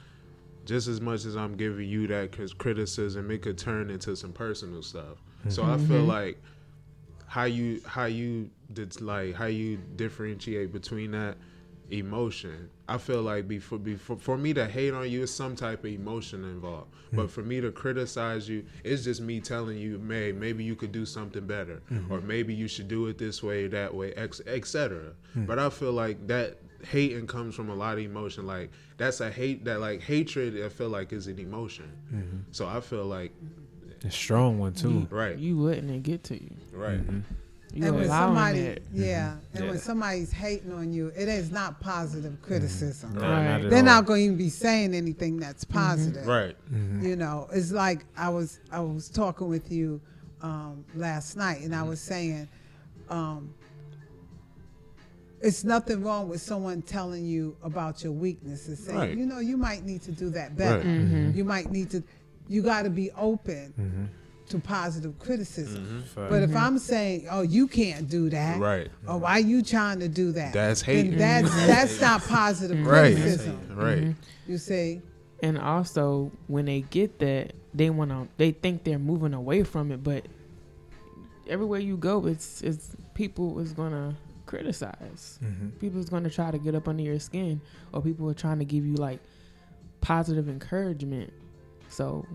just 0.66 0.88
as 0.88 1.02
much 1.02 1.26
as 1.26 1.36
I'm 1.36 1.56
giving 1.56 1.88
you 1.88 2.08
that 2.08 2.32
criticism, 2.58 3.32
it 3.32 3.42
could 3.42 3.58
turn 3.58 3.90
into 3.90 4.16
some 4.16 4.34
personal 4.34 4.82
stuff. 4.84 5.18
So 5.50 5.64
I 5.64 5.78
feel 5.78 6.04
Mhm. 6.04 6.08
like 6.08 6.44
how 7.28 7.46
you 7.46 7.82
how 7.86 8.06
you 8.06 8.50
did 8.72 9.00
like 9.02 9.34
how 9.36 9.46
you 9.46 9.78
differentiate 9.96 10.72
between 10.72 11.12
that 11.12 11.38
emotion. 11.92 12.70
I 12.88 12.98
feel 12.98 13.22
like 13.22 13.48
before 13.48 13.80
before 13.80 14.18
for 14.18 14.38
me 14.38 14.54
to 14.54 14.68
hate 14.68 14.94
on 14.94 15.10
you 15.10 15.24
is 15.24 15.34
some 15.34 15.56
type 15.56 15.80
of 15.80 15.92
emotion 15.92 16.44
involved. 16.44 16.92
But 17.12 17.24
hmm. 17.24 17.28
for 17.28 17.42
me 17.42 17.62
to 17.62 17.72
criticize 17.72 18.50
you, 18.50 18.66
it's 18.84 19.04
just 19.04 19.22
me 19.22 19.40
telling 19.40 19.78
you, 19.78 20.00
May, 20.00 20.32
maybe 20.32 20.64
you 20.64 20.76
could 20.76 20.92
do 20.92 21.06
something 21.06 21.46
better, 21.46 21.82
hmm. 21.88 22.12
or 22.12 22.20
maybe 22.22 22.54
you 22.54 22.68
should 22.68 22.88
do 22.88 23.08
it 23.08 23.18
this 23.18 23.42
way, 23.42 23.68
that 23.68 23.94
way, 23.94 24.14
etc. 24.16 25.14
Hmm. 25.34 25.46
But 25.46 25.60
I 25.60 25.70
feel 25.70 25.94
like 25.94 26.28
that 26.28 26.58
hating 26.86 27.28
comes 27.28 27.56
from 27.56 27.70
a 27.70 27.76
lot 27.76 27.98
of 27.98 28.04
emotion. 28.04 28.46
Like 28.46 28.72
that's 28.98 29.22
a 29.22 29.32
hate 29.32 29.66
that 29.66 29.80
like 29.80 30.02
hatred. 30.02 30.64
I 30.64 30.70
feel 30.70 30.90
like 30.90 31.14
is 31.14 31.28
an 31.28 31.40
emotion. 31.40 32.46
So 32.52 32.68
I 32.68 32.82
feel 32.82 33.06
like 33.06 33.32
a 34.04 34.12
strong 34.12 34.60
one 34.60 34.74
too. 34.74 35.08
right, 35.10 35.38
You 35.38 35.58
wouldn't 35.58 35.90
it 35.90 36.04
get 36.04 36.24
to 36.26 36.36
you. 36.36 36.52
right. 36.72 37.00
Mm-hmm. 37.00 37.20
You 37.74 37.88
and 37.88 37.96
when 37.98 38.08
somebody, 38.08 38.60
it. 38.60 38.84
yeah, 38.94 39.36
and 39.54 39.64
Yeah. 39.66 39.70
when 39.72 39.80
somebody's 39.80 40.32
hating 40.32 40.72
on 40.72 40.94
you, 40.94 41.08
it 41.08 41.28
is 41.28 41.52
not 41.52 41.82
positive 41.82 42.42
criticism. 42.42 43.14
Nah, 43.16 43.22
Right. 43.30 43.62
not 43.62 43.70
They're 43.70 43.80
all. 43.80 43.86
not 43.86 44.06
going 44.06 44.20
to 44.22 44.26
even 44.26 44.38
be 44.38 44.50
saying 44.50 44.94
anything 44.94 45.38
that's 45.38 45.66
positive. 45.66 46.26
Right. 46.26 46.56
Mhm. 46.74 47.04
You 47.04 47.16
know, 47.18 47.48
it's 47.52 47.72
like 47.74 48.06
I 48.16 48.30
was 48.30 48.60
I 48.72 48.80
was 48.80 49.10
talking 49.10 49.48
with 49.50 49.72
you 49.72 50.00
um, 50.42 50.86
last 50.96 51.36
night, 51.36 51.62
and 51.64 51.76
I 51.76 51.84
was 51.84 52.00
saying, 52.00 52.48
um, 53.10 53.54
it's 55.42 55.64
nothing 55.64 56.04
wrong 56.04 56.30
with 56.30 56.42
someone 56.42 56.82
telling 56.82 57.26
you 57.26 57.56
about 57.64 58.04
your 58.04 58.14
weaknesses, 58.14 58.80
saying, 58.80 58.98
Right. 58.98 59.18
you 59.18 59.26
know, 59.26 59.40
you 59.40 59.58
might 59.58 59.84
need 59.86 60.02
to 60.04 60.12
do 60.12 60.30
that 60.32 60.56
better. 60.56 60.78
Right. 60.78 60.86
Mm-hmm. 60.88 61.38
You 61.38 61.44
might 61.44 61.72
need 61.72 61.90
to. 61.92 62.04
You 62.48 62.62
got 62.62 62.84
to 62.84 62.90
be 62.90 63.12
open 63.12 63.74
Mm-hmm. 63.80 64.04
To 64.50 64.60
positive 64.60 65.18
criticism. 65.20 66.04
Mm-hmm. 66.16 66.30
But 66.30 66.44
if 66.44 66.56
I'm 66.56 66.78
saying, 66.78 67.28
"Oh, 67.30 67.42
you 67.42 67.68
can't 67.68 68.08
do 68.10 68.30
that," 68.30 68.60
Right. 68.60 68.90
or 69.08 69.18
"Why 69.18 69.40
you 69.40 69.62
trying 69.64 70.00
to 70.00 70.08
do 70.08 70.32
that?" 70.34 70.54
That's 70.54 70.82
hate. 70.82 71.18
that's 71.18 71.50
that's 71.68 72.00
not 72.02 72.22
positive 72.24 72.86
Right. 72.86 73.16
criticism. 73.16 73.60
Right. 73.76 74.16
You 74.48 74.58
see, 74.58 75.02
And 75.42 75.58
also, 75.58 76.32
when 76.48 76.66
they 76.66 76.82
get 76.82 77.20
that, 77.20 77.54
they 77.74 77.90
want 77.90 78.12
to. 78.12 78.28
They 78.38 78.52
think 78.52 78.84
they're 78.84 79.00
moving 79.00 79.34
away 79.34 79.64
from 79.64 79.92
it, 79.92 80.04
but 80.04 80.26
everywhere 81.48 81.80
you 81.80 81.98
go, 81.98 82.26
it's 82.26 82.62
it's 82.62 82.96
people 83.14 83.60
is 83.60 83.74
gonna 83.74 84.16
criticize. 84.46 85.40
Mm-hmm. 85.44 85.70
People 85.80 86.00
is 86.00 86.10
gonna 86.10 86.30
try 86.30 86.52
to 86.52 86.58
get 86.58 86.76
up 86.76 86.88
under 86.88 87.04
your 87.04 87.20
skin, 87.20 87.62
or 87.92 88.02
people 88.02 88.30
are 88.30 88.34
trying 88.36 88.60
to 88.60 88.66
give 88.66 88.86
you 88.86 88.96
like 88.96 89.20
positive 90.02 90.48
encouragement. 90.48 91.34
So 91.90 92.26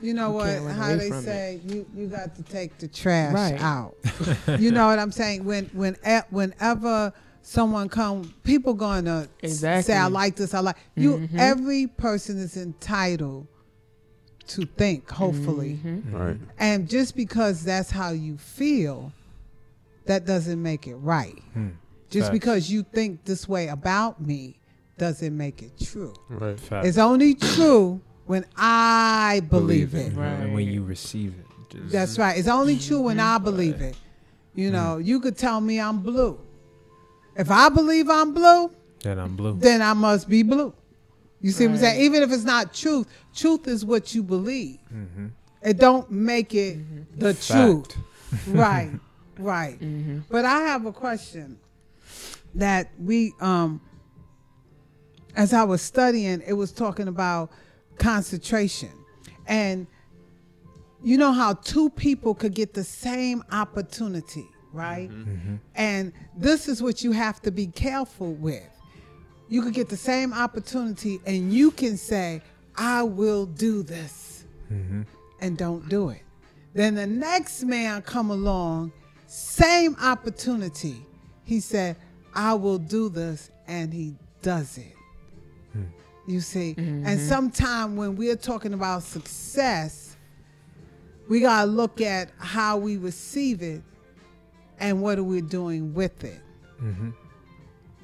you 0.00 0.14
know 0.14 0.28
You 0.28 0.34
what? 0.34 0.72
How 0.72 0.96
they 0.96 1.08
from 1.08 1.18
it. 1.18 1.22
say 1.22 1.60
you 1.66 1.86
you 1.94 2.06
got 2.06 2.34
to 2.36 2.42
take 2.42 2.78
the 2.78 2.88
trash 2.88 3.32
Right. 3.34 3.60
out. 3.60 3.94
you 4.60 4.70
know 4.70 4.86
what 4.86 4.98
I'm 4.98 5.12
saying? 5.12 5.44
When 5.44 5.66
when 5.72 5.96
whenever 6.30 7.12
someone 7.42 7.88
come, 7.88 8.32
people 8.44 8.74
gonna 8.74 9.28
s- 9.42 9.58
say, 9.60 9.96
"I 9.96 10.06
like 10.08 10.36
this. 10.36 10.54
I 10.54 10.60
like 10.60 10.76
you." 10.94 11.18
Mhm. 11.18 11.38
Every 11.38 11.86
person 11.86 12.38
is 12.38 12.56
entitled 12.56 13.46
to 14.48 14.66
think. 14.66 15.10
Hopefully. 15.10 15.78
Mhm. 15.84 16.12
Right. 16.12 16.36
And 16.58 16.88
just 16.88 17.16
because 17.16 17.64
that's 17.64 17.90
how 17.90 18.10
you 18.10 18.36
feel, 18.38 19.12
that 20.06 20.26
doesn't 20.26 20.60
make 20.62 20.86
it 20.86 20.96
right. 20.96 21.38
Hmm. 21.54 21.68
Just 22.10 22.26
Facts. 22.26 22.32
because 22.32 22.70
you 22.70 22.82
think 22.82 23.24
this 23.24 23.48
way 23.48 23.68
about 23.68 24.20
me 24.20 24.58
doesn't 24.98 25.34
make 25.36 25.62
it 25.62 25.72
true. 25.80 26.12
Right. 26.28 26.58
Facts. 26.60 26.86
It's 26.88 26.98
only 26.98 27.34
true 27.34 28.00
when 28.32 28.44
I 28.56 29.42
believe, 29.50 29.90
Believe 29.92 30.06
it. 30.06 30.12
it. 30.12 30.16
Mhm. 30.16 30.42
And 30.42 30.54
when 30.54 30.66
you 30.68 30.82
receive 30.82 31.34
it. 31.38 31.46
Just, 31.70 31.92
That's 31.92 32.18
right. 32.18 32.36
It's 32.38 32.48
only 32.48 32.78
true 32.78 33.00
when 33.08 33.18
I 33.20 33.38
believe 33.38 33.80
it. 33.80 33.96
You 34.54 34.70
know, 34.70 34.98
you 34.98 35.20
could 35.20 35.36
tell 35.36 35.60
me 35.60 35.80
I'm 35.80 36.00
blue. 36.00 36.38
If 37.36 37.50
I 37.50 37.68
believe 37.70 38.10
I'm 38.10 38.34
blue, 38.34 38.70
Then 39.02 39.18
I'm 39.18 39.36
blue. 39.36 39.54
then 39.58 39.80
I 39.82 39.92
must 39.94 40.28
be 40.28 40.42
blue. 40.42 40.72
You 41.40 41.50
see 41.50 41.66
what 41.66 41.74
I'm 41.74 41.78
saying? 41.80 42.00
Even 42.02 42.22
if 42.22 42.30
it's 42.30 42.44
not 42.44 42.72
truth, 42.74 43.06
truth 43.34 43.66
is 43.68 43.84
what 43.84 44.14
you 44.14 44.22
believe. 44.22 44.78
Mm-hmm. 44.94 45.26
It 45.62 45.78
don't 45.78 46.10
make 46.10 46.54
it 46.54 46.78
the 47.18 47.34
truth. 47.34 47.96
Right 48.48 48.90
right 49.38 49.78
Mm-hmm. 49.80 50.18
but 50.30 50.44
i 50.46 50.58
have 50.70 50.86
a 50.86 50.92
question 50.92 51.58
that 52.54 52.90
we 52.98 53.32
um 53.40 53.80
as 55.36 55.52
i 55.52 55.62
was 55.64 55.80
studying 55.82 56.42
it 56.46 56.52
was 56.54 56.70
talking 56.72 57.08
about 57.08 57.50
concentration 57.98 58.90
and 59.46 59.86
you 61.04 61.16
know 61.18 61.32
how 61.32 61.52
two 61.54 61.90
people 61.90 62.34
could 62.34 62.54
get 62.54 62.74
the 62.74 62.84
same 62.84 63.42
opportunity 63.52 64.46
right 64.72 65.10
Mm-hmm. 65.10 65.56
and 65.74 66.12
this 66.36 66.68
is 66.68 66.82
what 66.82 67.02
you 67.04 67.12
have 67.12 67.40
to 67.42 67.50
be 67.50 67.66
careful 67.66 68.32
with 68.34 68.68
you 69.48 69.62
could 69.62 69.74
get 69.74 69.88
the 69.88 69.96
same 69.96 70.32
opportunity 70.32 71.20
and 71.26 71.52
you 71.52 71.70
can 71.70 71.96
say 71.96 72.40
i 72.76 73.02
will 73.02 73.46
do 73.46 73.82
this 73.82 74.44
Mm-hmm. 74.72 75.02
and 75.40 75.58
don't 75.58 75.86
do 75.90 76.08
it. 76.08 76.22
Then 76.72 76.94
the 76.94 77.06
next 77.06 77.62
man 77.64 78.00
come 78.00 78.30
along, 78.30 78.90
same 79.26 79.94
opportunity. 80.00 81.04
He 81.44 81.60
said, 81.60 81.96
"I 82.34 82.54
will 82.54 82.78
do 82.78 83.10
this," 83.10 83.50
and 83.68 83.92
he 83.92 84.14
does 84.40 84.78
it. 84.78 84.94
You 86.26 86.40
see, 86.40 86.74
and 86.78 87.18
sometimes 87.20 87.96
when 87.98 88.14
we're 88.16 88.36
talking 88.36 88.74
about 88.74 89.02
success, 89.02 90.16
we 91.28 91.40
gotta 91.40 91.66
look 91.70 92.00
at 92.00 92.30
how 92.38 92.76
we 92.76 92.96
receive 92.96 93.60
it 93.62 93.82
and 94.78 95.02
what 95.02 95.18
are 95.18 95.24
we 95.24 95.40
doing 95.40 95.92
with 95.94 96.22
it. 96.24 96.40
Mm-hmm. 96.80 97.10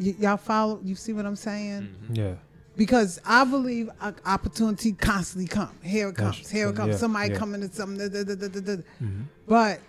Y- 0.00 0.14
y'all 0.18 0.36
follow? 0.36 0.80
You 0.84 0.94
see 0.94 1.12
what 1.12 1.26
I'm 1.26 1.36
saying? 1.36 1.94
Yeah. 2.12 2.34
because 2.76 3.20
I 3.24 3.44
believe 3.44 3.88
a- 4.00 4.14
opportunity 4.26 4.92
constantly 4.92 5.48
come. 5.48 5.70
Here 5.82 6.08
it 6.08 6.16
That's- 6.16 6.36
comes. 6.38 6.50
Here 6.50 6.68
it 6.70 6.76
comes. 6.76 6.92
yeah, 6.92 6.96
Somebody 6.96 7.30
yeah. 7.32 7.38
coming 7.38 7.60
to 7.68 7.72
something. 7.74 7.98
da, 7.98 8.08
da, 8.08 8.22
da, 8.24 8.34
da, 8.34 8.48
da, 8.48 8.60
da. 8.60 8.72
Mm-hmm. 9.02 9.22
But 9.48 9.80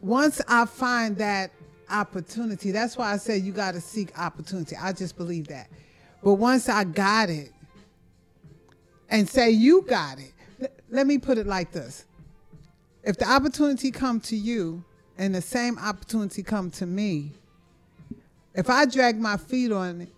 once 0.00 0.40
I 0.48 0.64
find 0.66 1.16
that 1.18 1.52
opportunity, 1.90 2.70
that's 2.70 2.96
why 2.96 3.12
I 3.12 3.16
said 3.16 3.42
you 3.42 3.52
got 3.52 3.74
to 3.74 3.80
seek 3.80 4.18
opportunity. 4.18 4.76
I 4.76 4.92
just 4.92 5.16
believe 5.16 5.48
that. 5.48 5.68
But 6.22 6.34
once 6.34 6.68
I 6.68 6.84
got 6.84 7.30
it, 7.30 7.52
and 9.08 9.28
say 9.28 9.50
you 9.50 9.82
got 9.82 10.18
it, 10.18 10.32
l- 10.62 10.68
let 10.90 11.06
me 11.06 11.18
put 11.18 11.38
it 11.38 11.46
like 11.46 11.72
this: 11.72 12.04
If 13.02 13.16
the 13.16 13.28
opportunity 13.28 13.90
come 13.90 14.20
to 14.20 14.36
you, 14.36 14.84
and 15.18 15.34
the 15.34 15.42
same 15.42 15.78
opportunity 15.78 16.42
come 16.42 16.70
to 16.72 16.86
me, 16.86 17.32
if 18.54 18.68
I 18.68 18.86
drag 18.86 19.18
my 19.18 19.36
feet 19.36 19.72
on 19.72 20.02
it, 20.02 20.08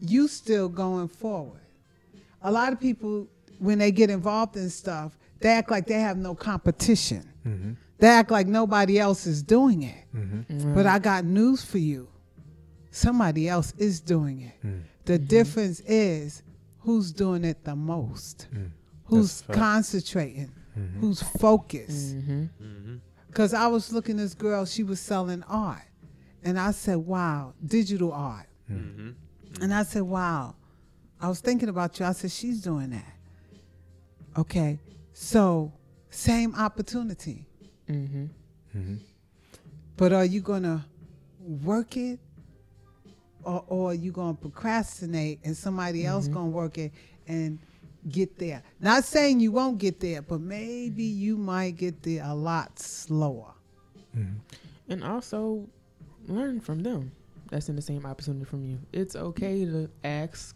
you 0.00 0.28
still 0.28 0.68
going 0.68 1.08
forward. 1.08 1.60
A 2.42 2.50
lot 2.52 2.72
of 2.72 2.80
people, 2.80 3.26
when 3.58 3.78
they 3.78 3.90
get 3.90 4.10
involved 4.10 4.56
in 4.56 4.70
stuff, 4.70 5.18
they 5.40 5.50
act 5.50 5.70
like 5.70 5.86
they 5.86 6.00
have 6.00 6.16
no 6.16 6.34
competition. 6.34 7.28
Mm-hmm. 7.46 7.72
They 7.98 8.08
act 8.08 8.30
like 8.30 8.46
nobody 8.46 8.98
else 8.98 9.26
is 9.26 9.42
doing 9.42 9.82
it. 9.82 10.04
Mm-hmm. 10.14 10.74
But 10.74 10.86
I 10.86 10.98
got 10.98 11.24
news 11.24 11.64
for 11.64 11.78
you. 11.78 12.08
Somebody 12.90 13.48
else 13.48 13.74
is 13.76 14.00
doing 14.00 14.40
it. 14.42 14.66
Mm. 14.66 14.82
The 15.08 15.18
difference 15.18 15.80
is 15.80 16.42
who's 16.80 17.12
doing 17.12 17.42
it 17.44 17.64
the 17.64 17.74
most, 17.74 18.46
Mm. 18.52 18.70
who's 19.04 19.20
That's 19.28 19.40
a 19.40 19.44
fact. 19.44 19.58
concentrating, 19.58 20.50
Mhm. 20.76 21.00
who's 21.00 21.22
focused. 21.22 22.14
Mm-hmm. 22.16 22.42
Mm-hmm. 22.62 22.96
Because 23.26 23.54
I 23.54 23.66
was 23.68 23.90
looking 23.90 24.16
at 24.18 24.22
this 24.22 24.34
girl, 24.34 24.66
she 24.66 24.82
was 24.84 25.00
selling 25.00 25.42
art. 25.44 25.82
And 26.42 26.58
I 26.58 26.72
said, 26.72 26.96
wow, 26.98 27.54
digital 27.64 28.12
art. 28.12 28.48
Mm-hmm. 28.70 29.62
And 29.62 29.72
I 29.74 29.82
said, 29.84 30.02
wow. 30.02 30.54
I 31.20 31.28
was 31.28 31.40
thinking 31.40 31.68
about 31.70 31.98
you. 31.98 32.04
I 32.06 32.12
said, 32.12 32.30
she's 32.30 32.60
doing 32.60 32.90
that. 32.90 33.12
Okay. 34.36 34.78
So, 35.14 35.72
same 36.10 36.54
opportunity. 36.54 37.46
Mm-hmm. 37.88 38.24
Mm-hmm. 38.76 38.94
But 39.96 40.12
are 40.12 40.24
you 40.26 40.40
going 40.42 40.62
to 40.64 40.84
work 41.64 41.96
it? 41.96 42.20
Or, 43.48 43.64
or 43.68 43.90
are 43.92 43.94
you 43.94 44.12
going 44.12 44.36
to 44.36 44.40
procrastinate 44.42 45.40
and 45.42 45.56
somebody 45.56 46.04
else 46.04 46.24
mm-hmm. 46.24 46.34
going 46.34 46.50
to 46.50 46.56
work 46.56 46.76
it 46.76 46.92
and 47.26 47.58
get 48.10 48.38
there? 48.38 48.62
Not 48.78 49.04
saying 49.04 49.40
you 49.40 49.52
won't 49.52 49.78
get 49.78 50.00
there, 50.00 50.20
but 50.20 50.40
maybe 50.42 51.08
mm-hmm. 51.08 51.22
you 51.22 51.36
might 51.38 51.76
get 51.76 52.02
there 52.02 52.24
a 52.26 52.34
lot 52.34 52.78
slower. 52.78 53.54
Mm-hmm. 54.14 54.34
And 54.90 55.02
also 55.02 55.66
learn 56.26 56.60
from 56.60 56.82
them. 56.82 57.10
That's 57.50 57.70
in 57.70 57.76
the 57.76 57.80
same 57.80 58.04
opportunity 58.04 58.44
from 58.44 58.66
you. 58.66 58.78
It's 58.92 59.16
okay 59.16 59.64
to 59.64 59.88
ask, 60.04 60.54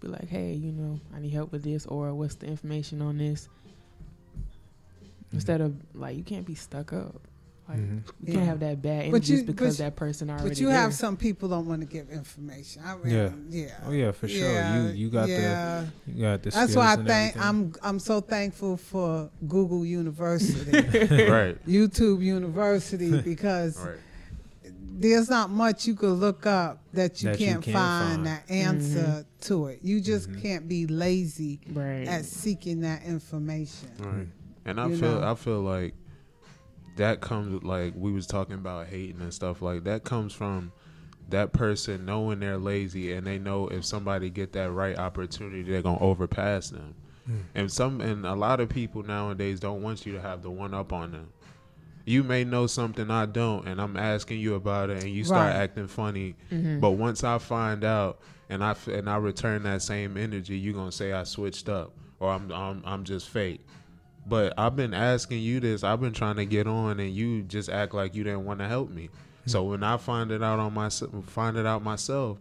be 0.00 0.08
like, 0.08 0.28
hey, 0.28 0.52
you 0.52 0.72
know, 0.72 1.00
I 1.16 1.20
need 1.20 1.32
help 1.32 1.50
with 1.50 1.64
this, 1.64 1.86
or 1.86 2.12
what's 2.12 2.34
the 2.34 2.46
information 2.46 3.00
on 3.00 3.16
this? 3.16 3.48
Mm-hmm. 3.48 5.36
Instead 5.36 5.62
of 5.62 5.74
like, 5.94 6.14
you 6.14 6.24
can't 6.24 6.44
be 6.44 6.54
stuck 6.54 6.92
up. 6.92 7.22
Like, 7.68 7.78
Mhm. 7.78 8.02
you 8.20 8.26
can't 8.32 8.38
Yeah. 8.38 8.44
have 8.46 8.60
that 8.60 8.80
bad 8.80 8.98
But 9.10 9.16
energy 9.16 9.34
just 9.34 9.46
because 9.46 9.76
but- 9.76 9.84
that 9.84 9.96
person 9.96 10.30
already. 10.30 10.48
But 10.48 10.58
you 10.60 10.68
there. 10.68 10.76
have 10.76 10.94
some 10.94 11.18
people 11.18 11.50
don't 11.50 11.66
want 11.66 11.82
to 11.82 11.86
give 11.86 12.08
information. 12.08 12.82
I 12.84 12.96
mean, 12.96 13.14
Yeah. 13.14 13.30
yeah. 13.50 13.66
Oh 13.86 13.90
yeah, 13.92 14.10
for 14.12 14.26
sure. 14.26 14.40
Yeah, 14.50 14.86
you 14.86 14.92
you 14.94 15.10
got 15.10 15.28
yeah. 15.28 15.84
the 16.06 16.12
you 16.12 16.22
got 16.22 16.42
the. 16.42 16.50
That's 16.50 16.74
why 16.74 16.86
I 16.86 16.94
and 16.94 17.06
think 17.06 17.36
everything. 17.36 17.42
I'm 17.42 17.72
I'm 17.82 17.98
so 17.98 18.20
thankful 18.22 18.78
for 18.78 19.28
Google 19.46 19.84
University, 19.84 20.70
right. 21.30 21.58
YouTube 21.66 22.22
University, 22.22 23.20
because 23.32 23.78
Right. 23.78 23.96
there's 25.00 25.28
not 25.30 25.50
much 25.50 25.86
you 25.86 25.94
could 25.94 26.12
look 26.18 26.46
up 26.46 26.82
that 26.94 27.22
you 27.22 27.28
That 27.30 27.38
can't 27.38 27.62
can't 27.62 27.74
find 27.76 28.14
find. 28.14 28.26
that 28.26 28.50
answer 28.50 28.98
Mhm. 28.98 29.24
to 29.42 29.66
it. 29.66 29.80
You 29.82 30.00
just 30.00 30.30
Mhm. 30.30 30.42
can't 30.42 30.68
be 30.68 30.86
lazy 30.86 31.60
right. 31.72 32.08
at 32.08 32.24
seeking 32.24 32.80
that 32.80 33.04
information. 33.04 33.90
Right. 34.00 34.28
And 34.64 34.80
I 34.80 34.88
You 34.88 34.96
feel 34.98 35.20
know. 35.20 35.30
I 35.30 35.34
feel 35.34 35.60
like 35.60 35.94
that 36.98 37.20
comes 37.20 37.64
like 37.64 37.94
we 37.96 38.12
was 38.12 38.26
talking 38.26 38.54
about 38.54 38.86
hating 38.86 39.20
and 39.20 39.32
stuff 39.34 39.62
like 39.62 39.84
that 39.84 40.04
comes 40.04 40.32
from 40.32 40.70
that 41.30 41.52
person 41.52 42.04
knowing 42.06 42.40
they're 42.40 42.58
lazy 42.58 43.12
and 43.12 43.26
they 43.26 43.38
know 43.38 43.68
if 43.68 43.84
somebody 43.84 44.30
get 44.30 44.52
that 44.52 44.70
right 44.70 44.98
opportunity 44.98 45.62
they're 45.62 45.82
gonna 45.82 46.00
overpass 46.00 46.70
them. 46.70 46.94
Mm. 47.28 47.40
And 47.54 47.72
some 47.72 48.00
and 48.00 48.24
a 48.24 48.34
lot 48.34 48.60
of 48.60 48.68
people 48.68 49.02
nowadays 49.02 49.60
don't 49.60 49.82
want 49.82 50.06
you 50.06 50.12
to 50.14 50.20
have 50.20 50.42
the 50.42 50.50
one 50.50 50.72
up 50.74 50.92
on 50.92 51.12
them. 51.12 51.28
You 52.06 52.22
may 52.24 52.44
know 52.44 52.66
something 52.66 53.10
I 53.10 53.26
don't 53.26 53.68
and 53.68 53.80
I'm 53.80 53.96
asking 53.96 54.40
you 54.40 54.54
about 54.54 54.88
it 54.90 55.02
and 55.04 55.12
you 55.12 55.24
start 55.24 55.52
Right. 55.54 55.62
acting 55.62 55.88
funny. 55.88 56.34
Mhm. 56.50 56.80
But 56.80 56.92
once 56.92 57.22
I 57.24 57.36
find 57.38 57.84
out 57.84 58.20
and 58.48 58.64
I 58.64 58.70
f- 58.70 58.88
and 58.88 59.10
I 59.10 59.16
return 59.18 59.62
that 59.64 59.82
same 59.82 60.16
energy, 60.16 60.58
you're 60.58 60.72
gonna 60.74 60.90
say 60.92 61.12
I 61.12 61.24
switched 61.24 61.68
up 61.68 61.92
or 62.18 62.30
I'm 62.32 62.50
I'm 62.50 62.82
I'm 62.86 63.04
just 63.04 63.28
fake. 63.28 63.60
But 64.28 64.52
I've 64.58 64.76
been 64.76 64.92
asking 64.94 65.42
you 65.42 65.58
this. 65.60 65.82
I've 65.82 66.00
been 66.00 66.12
trying 66.12 66.36
to 66.36 66.44
get 66.44 66.66
on, 66.66 67.00
and 67.00 67.10
you 67.14 67.42
just 67.42 67.68
act 67.70 67.94
like 67.94 68.14
you 68.14 68.24
didn't 68.24 68.44
want 68.44 68.60
to 68.60 68.68
help 68.68 68.90
me. 68.90 69.08
So 69.46 69.64
when 69.64 69.82
I 69.82 69.96
find 69.96 70.30
it 70.30 70.42
out 70.42 70.58
on 70.58 70.74
myself, 70.74 71.10
find 71.24 71.56
it 71.56 71.64
out 71.64 71.82
myself, 71.82 72.36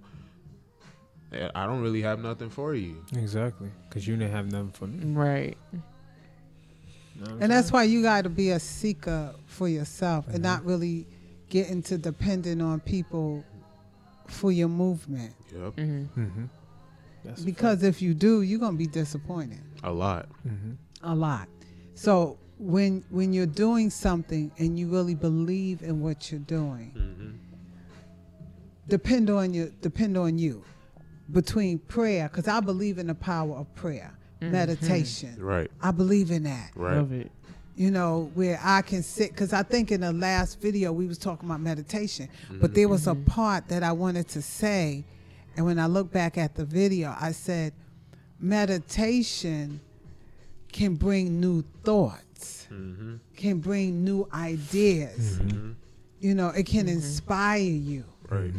eh, 1.32 1.48
I 1.56 1.66
don't 1.66 1.82
really 1.82 2.02
have 2.02 2.20
nothing 2.22 2.50
for 2.50 2.76
you. 2.76 3.02
Exactly, 3.16 3.70
because 3.88 4.06
you 4.06 4.18
didn't 4.18 4.34
have 4.34 4.52
nothing 4.52 4.72
for 4.72 4.88
me. 4.88 5.14
Right. 5.14 5.58
You 5.72 5.80
know 7.22 7.22
what 7.22 7.32
I'm 7.32 7.42
And 7.44 7.52
that's 7.52 7.72
why 7.72 7.84
you 7.84 8.02
got 8.02 8.24
to 8.26 8.30
be 8.30 8.50
a 8.52 8.60
seeker 8.60 9.34
for 9.46 9.70
yourself 9.70 10.28
and 10.28 10.40
Mhm. 10.40 10.44
not 10.44 10.66
really 10.66 11.08
get 11.50 11.70
into 11.70 11.98
depending 11.98 12.60
on 12.62 12.82
people 12.82 13.46
for 14.28 14.52
your 14.52 14.68
movement. 14.68 15.34
Yep, 15.54 15.76
Mm-hmm. 15.78 16.22
Mhm. 16.22 16.50
That's 17.24 17.42
Because 17.44 17.84
if 17.84 18.02
you 18.02 18.14
do, 18.14 18.42
you're 18.42 18.60
going 18.60 18.74
to 18.74 18.78
be 18.78 18.88
disappointed 18.88 19.62
a 19.84 19.92
lot. 19.94 20.28
fact. 20.28 20.46
Mhm. 20.48 20.76
a 21.04 21.16
lot. 21.16 21.48
So 21.98 22.38
when 22.60 23.04
when 23.10 23.34
you're 23.34 23.46
doing 23.48 23.90
something 23.90 24.52
and 24.60 24.78
you 24.78 24.88
really 24.88 25.16
believe 25.16 25.82
in 25.82 26.00
what 26.02 26.32
you're 26.32 26.40
doing, 26.42 26.92
hmm 26.96 27.32
depend 28.88 29.30
on 29.30 29.54
you 29.54 29.74
depend 29.82 30.16
on 30.18 30.38
you 30.38 30.64
between 31.32 31.78
prayer 31.80 32.30
because 32.30 32.48
I 32.48 32.60
believe 32.62 32.98
in 33.00 33.08
the 33.08 33.16
power 33.16 33.54
of 33.58 33.74
prayer, 33.76 34.14
Mhm. 34.42 34.52
meditation. 34.52 35.36
Right, 35.42 35.70
I 35.82 35.92
believe 35.92 36.32
in 36.32 36.44
that. 36.44 36.72
right. 36.76 36.96
Love 36.98 37.12
it. 37.12 37.32
you 37.76 37.92
know 37.92 38.32
where 38.34 38.60
i 38.64 38.82
can 38.82 39.04
sit 39.04 39.30
because 39.32 39.54
i 39.54 39.62
think 39.62 39.92
in 39.92 40.02
the 40.02 40.12
last 40.12 40.60
video 40.60 40.92
we 40.92 41.06
was 41.06 41.20
talking 41.20 41.48
about 41.48 41.62
meditation 41.62 42.28
but 42.60 42.72
Mhm. 42.72 42.74
there 42.74 42.88
was 42.90 43.06
a 43.06 43.14
Mhm. 43.14 43.26
part 43.28 43.68
that 43.68 43.84
i 43.84 43.92
wanted 43.92 44.28
to 44.28 44.42
say 44.42 45.04
and 45.56 45.64
when 45.64 45.78
i 45.78 45.86
look 45.86 46.12
back 46.12 46.40
at 46.40 46.56
the 46.56 46.66
video 46.66 47.16
i 47.20 47.32
said 47.32 47.72
meditation 48.40 49.80
can 50.78 50.96
bring 50.96 51.26
new 51.46 51.64
thoughts 51.88 52.68
hmm 52.70 53.16
can 53.36 53.56
bring 53.70 54.04
new 54.10 54.22
ideas 54.34 55.40
Mhm. 55.40 55.52
hmm 55.52 55.72
you 56.26 56.34
know 56.40 56.50
it 56.60 56.66
can 56.74 56.86
Mhm. 56.88 56.96
inspire 56.98 57.60
you 57.92 58.04
Right. 58.30 58.54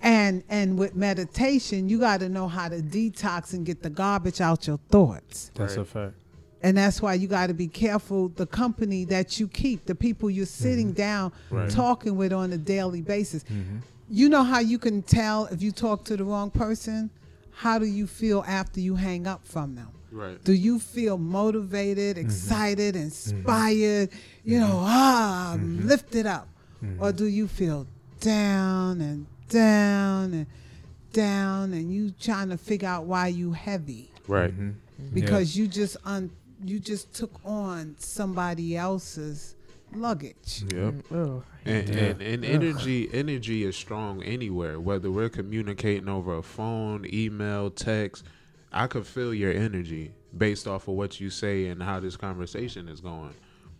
And 0.00 0.42
and 0.58 0.68
with 0.80 0.94
meditation 0.94 1.88
you 1.90 1.98
got 2.08 2.18
to 2.20 2.28
know 2.28 2.46
how 2.56 2.68
to 2.74 2.80
detox 2.96 3.40
and 3.54 3.64
get 3.70 3.78
the 3.82 3.90
garbage 3.90 4.40
out 4.48 4.66
your 4.68 4.78
thoughts 4.94 5.50
That's 5.54 5.76
a 5.76 5.84
fact. 5.84 6.14
and 6.62 6.76
that's 6.76 6.98
why 7.02 7.14
you 7.20 7.26
got 7.38 7.46
to 7.52 7.54
be 7.54 7.68
careful 7.84 8.28
the 8.42 8.46
company 8.62 9.04
that 9.14 9.28
you 9.40 9.46
keep 9.48 9.78
the 9.86 9.94
people 9.94 10.26
you're 10.36 10.54
sitting 10.64 10.92
down 10.92 11.32
Right. 11.50 11.70
talking 11.70 12.14
with 12.20 12.32
on 12.32 12.52
a 12.52 12.58
daily 12.74 13.00
basis 13.14 13.44
Mhm. 13.44 13.80
you 14.20 14.28
know 14.28 14.44
how 14.52 14.60
you 14.72 14.78
can 14.78 15.02
tell 15.02 15.38
if 15.54 15.62
you 15.62 15.72
talk 15.72 16.04
to 16.10 16.14
the 16.20 16.24
wrong 16.30 16.50
person 16.50 17.10
how 17.62 17.78
do 17.78 17.86
you 17.98 18.06
feel 18.06 18.44
after 18.60 18.80
you 18.80 18.94
hang 18.96 19.26
up 19.26 19.42
from 19.54 19.74
them 19.78 19.88
Right. 20.14 20.42
do 20.44 20.52
you 20.52 20.78
feel 20.78 21.18
motivated 21.18 22.16
mm-hmm. 22.16 22.26
excited 22.26 22.94
mm-hmm. 22.94 23.04
inspired 23.04 24.10
you 24.44 24.60
know 24.60 24.66
mm-hmm. 24.66 24.86
ah 24.86 25.52
I'm 25.54 25.88
lifted 25.88 26.26
up 26.26 26.48
or 26.98 27.12
do 27.12 27.26
you 27.26 27.48
feel 27.48 27.86
down 28.20 29.00
and 29.00 29.26
down 29.48 30.34
and 30.34 30.46
down 31.12 31.72
and 31.72 31.92
you 31.92 32.12
trying 32.20 32.50
to 32.50 32.58
figure 32.58 32.88
out 32.88 33.04
why 33.04 33.28
you 33.28 33.52
heavy 33.52 34.10
Right. 34.26 34.52
Because 35.12 35.56
you 35.56 35.68
just 35.68 35.96
un 36.04 36.30
you 36.64 36.78
just 36.78 37.12
took 37.12 37.32
on 37.44 37.94
somebody 37.98 38.76
else's 38.76 39.54
luggage. 39.94 40.64
Yep. 40.72 40.94
Mm, 40.94 41.02
oh, 41.14 41.42
And, 41.64 41.88
Yeah. 41.88 41.94
and, 41.96 42.22
and 42.22 42.44
energy 42.44 43.08
energy 43.12 43.64
is 43.64 43.76
strong 43.76 44.22
anywhere, 44.22 44.80
whether 44.80 45.10
we're 45.10 45.28
communicating 45.28 46.08
over 46.08 46.36
a 46.36 46.42
phone, 46.42 47.06
email, 47.12 47.70
text. 47.70 48.24
I 48.74 48.88
could 48.88 49.06
feel 49.06 49.32
your 49.32 49.52
energy 49.52 50.12
based 50.36 50.66
off 50.66 50.88
of 50.88 50.94
what 50.94 51.20
you 51.20 51.30
say 51.30 51.66
and 51.68 51.80
how 51.82 52.00
this 52.00 52.16
conversation 52.16 52.88
is 52.88 53.00
going. 53.00 53.34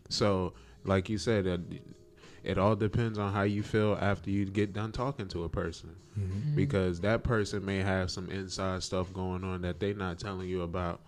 So, 0.08 0.52
like 0.84 1.08
you 1.08 1.18
said, 1.18 1.46
it, 1.46 1.60
it 2.44 2.58
all 2.58 2.76
depends 2.76 3.18
on 3.18 3.32
how 3.32 3.42
you 3.42 3.64
feel 3.64 3.98
after 4.00 4.30
you 4.30 4.44
get 4.44 4.72
done 4.72 4.92
talking 4.92 5.26
to 5.28 5.42
a 5.44 5.48
person, 5.48 5.96
Mhm. 6.18 6.54
because 6.54 7.00
that 7.00 7.24
person 7.24 7.64
may 7.64 7.78
have 7.78 8.10
some 8.10 8.28
inside 8.30 8.84
stuff 8.84 9.12
going 9.12 9.42
on 9.42 9.62
that 9.62 9.80
they're 9.80 9.94
not 9.94 10.20
telling 10.20 10.48
you 10.48 10.62
about, 10.62 11.00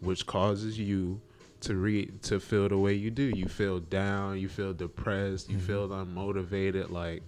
which 0.00 0.26
causes 0.26 0.76
you 0.78 1.20
to 1.60 1.76
read 1.76 2.22
to 2.22 2.40
feel 2.40 2.68
the 2.68 2.76
way 2.78 2.92
you 2.94 3.12
do. 3.12 3.22
You 3.22 3.46
feel 3.46 3.78
down, 3.78 4.40
you 4.40 4.48
feel 4.48 4.72
depressed, 4.72 5.48
you 5.48 5.58
Mhm. 5.58 5.60
feel 5.60 5.88
unmotivated, 5.90 6.90
like 6.90 7.22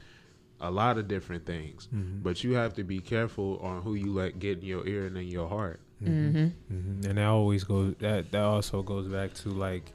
a 0.69 0.71
lot 0.71 0.99
of 0.99 1.09
different 1.09 1.45
things. 1.47 1.89
Mhm. 1.95 2.23
But 2.23 2.43
you 2.45 2.55
have 2.55 2.75
to 2.75 2.85
be 2.85 3.01
careful 3.01 3.59
on 3.59 3.83
who 3.83 3.95
you 3.95 4.13
let 4.13 4.39
get 4.39 4.59
in 4.59 4.65
your 4.65 4.87
ear 4.87 5.07
and 5.07 5.17
in 5.17 5.29
your 5.29 5.49
heart. 5.49 5.81
Mm-hmm. 6.03 6.47
hmm 6.69 7.07
And 7.09 7.19
that 7.19 7.27
always 7.27 7.65
goes 7.65 7.95
that 8.01 8.31
that 8.33 8.43
also 8.43 8.83
goes 8.83 9.07
back 9.09 9.33
to 9.35 9.49
like 9.51 9.93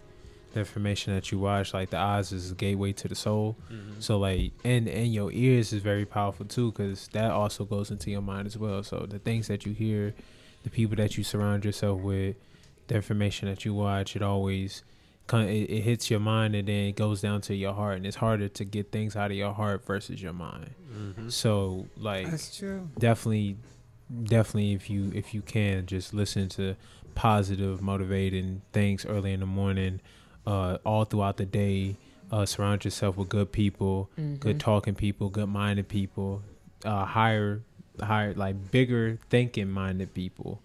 the 0.54 0.60
information 0.62 1.14
that 1.14 1.32
you 1.32 1.38
watch. 1.40 1.74
Like 1.74 1.90
the 1.92 1.98
eyes 1.98 2.32
is 2.32 2.52
a 2.52 2.56
gateway 2.56 2.94
to 2.94 3.08
the 3.08 3.16
soul. 3.16 3.56
So 4.00 4.18
like 4.18 4.52
and 4.64 4.88
and 4.88 5.14
your 5.14 5.32
ears 5.32 5.74
is 5.74 5.82
very 5.82 6.06
powerful 6.06 6.46
too 6.46 6.72
because 6.72 7.08
that 7.10 7.32
also 7.32 7.66
goes 7.66 7.92
into 7.92 8.10
your 8.12 8.22
mind 8.22 8.48
as 8.48 8.58
well. 8.58 8.82
So 8.84 9.06
the 9.08 9.20
things 9.20 9.48
that 9.48 9.66
you 9.66 9.74
hear, 9.74 10.14
the 10.64 10.70
people 10.70 10.96
that 10.98 11.18
you 11.18 11.24
surround 11.24 11.66
yourself 11.66 12.02
with, 12.02 12.36
the 12.88 12.96
information 12.96 13.48
that 13.50 13.64
you 13.66 13.74
watch, 13.74 14.16
it 14.16 14.22
always 14.24 14.82
kind 14.82 14.89
it, 15.34 15.70
it 15.70 15.82
hits 15.82 16.10
your 16.10 16.20
mind 16.20 16.56
and 16.56 16.68
then 16.68 16.86
it 16.88 16.96
goes 16.96 17.22
down 17.22 17.42
to 17.42 17.56
your 17.56 17.74
heart 17.74 17.98
and 17.98 18.06
it's 18.06 18.18
harder 18.18 18.48
to 18.50 18.66
get 18.66 18.92
things 18.92 19.16
out 19.16 19.32
of 19.32 19.38
your 19.38 19.54
heart 19.54 19.86
versus 19.86 20.22
your 20.22 20.34
mind. 20.34 20.72
Mm-hmm. 20.94 21.30
So 21.30 21.88
like 21.98 22.30
That's 22.30 22.58
true. 22.58 22.90
definitely 22.98 23.58
definitely 24.24 24.74
if 24.74 24.90
you 24.90 25.12
if 25.14 25.34
you 25.36 25.42
can 25.42 25.86
just 25.86 26.14
listen 26.14 26.50
to 26.50 26.76
positive 27.16 27.82
motivating 27.82 28.62
things 28.74 29.06
early 29.06 29.34
in 29.34 29.40
the 29.40 29.46
morning 29.46 30.00
uh 30.48 30.78
all 30.84 31.06
throughout 31.06 31.38
the 31.38 31.46
day 31.46 31.96
uh 32.32 32.46
surround 32.46 32.84
yourself 32.86 33.18
with 33.18 33.30
good 33.30 33.52
people 33.52 34.10
Mm-hmm. 34.20 34.36
good 34.36 34.60
talking 34.60 34.96
people 34.96 35.30
good 35.30 35.50
minded 35.50 35.88
people 35.90 36.42
uh 36.86 37.06
higher 37.06 37.62
higher 38.02 38.34
like 38.34 38.72
bigger 38.72 39.20
thinking 39.30 39.70
minded 39.70 40.14
people 40.14 40.62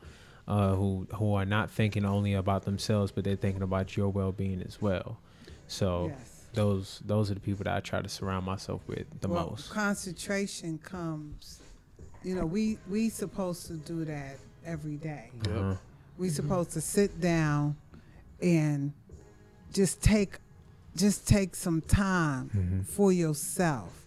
uh 0.48 0.74
who 0.74 1.07
who 1.14 1.35
are 1.35 1.44
not 1.46 1.70
thinking 1.70 2.04
only 2.04 2.35
about 2.35 2.64
themselves 2.64 3.11
but 3.12 3.24
they're 3.24 3.37
thinking 3.37 3.62
about 3.62 3.96
your 3.96 4.09
well-being 4.11 4.61
as 4.62 4.80
well 4.83 5.18
so 5.68 6.09
Yes. 6.09 6.46
those 6.52 7.00
those 7.07 7.30
are 7.30 7.35
the 7.35 7.40
people 7.40 7.64
that 7.64 7.74
i 7.76 7.80
try 7.80 8.02
to 8.02 8.09
surround 8.09 8.44
myself 8.44 8.83
with 8.87 9.07
the 9.20 9.28
well, 9.28 9.50
most 9.50 9.70
concentration 9.70 10.78
comes. 10.78 11.61
You 12.22 12.35
know, 12.37 12.46
we 12.46 12.78
we 12.88 13.11
supposed 13.11 13.66
to 13.66 13.74
do 13.74 14.04
that 14.07 14.38
every 14.64 14.96
day. 14.96 15.30
Yep. 15.46 15.57
Uh-huh. 15.57 15.74
We 16.16 16.28
Mhm. 16.28 16.33
supposed 16.33 16.70
to 16.72 16.80
sit 16.80 17.20
down 17.20 17.76
and 18.40 18.92
just 19.72 20.00
take 20.02 20.38
just 20.96 21.26
take 21.28 21.54
some 21.54 21.80
time 21.83 22.48
Mhm. 22.50 22.87
for 22.87 23.12
yourself. 23.12 24.07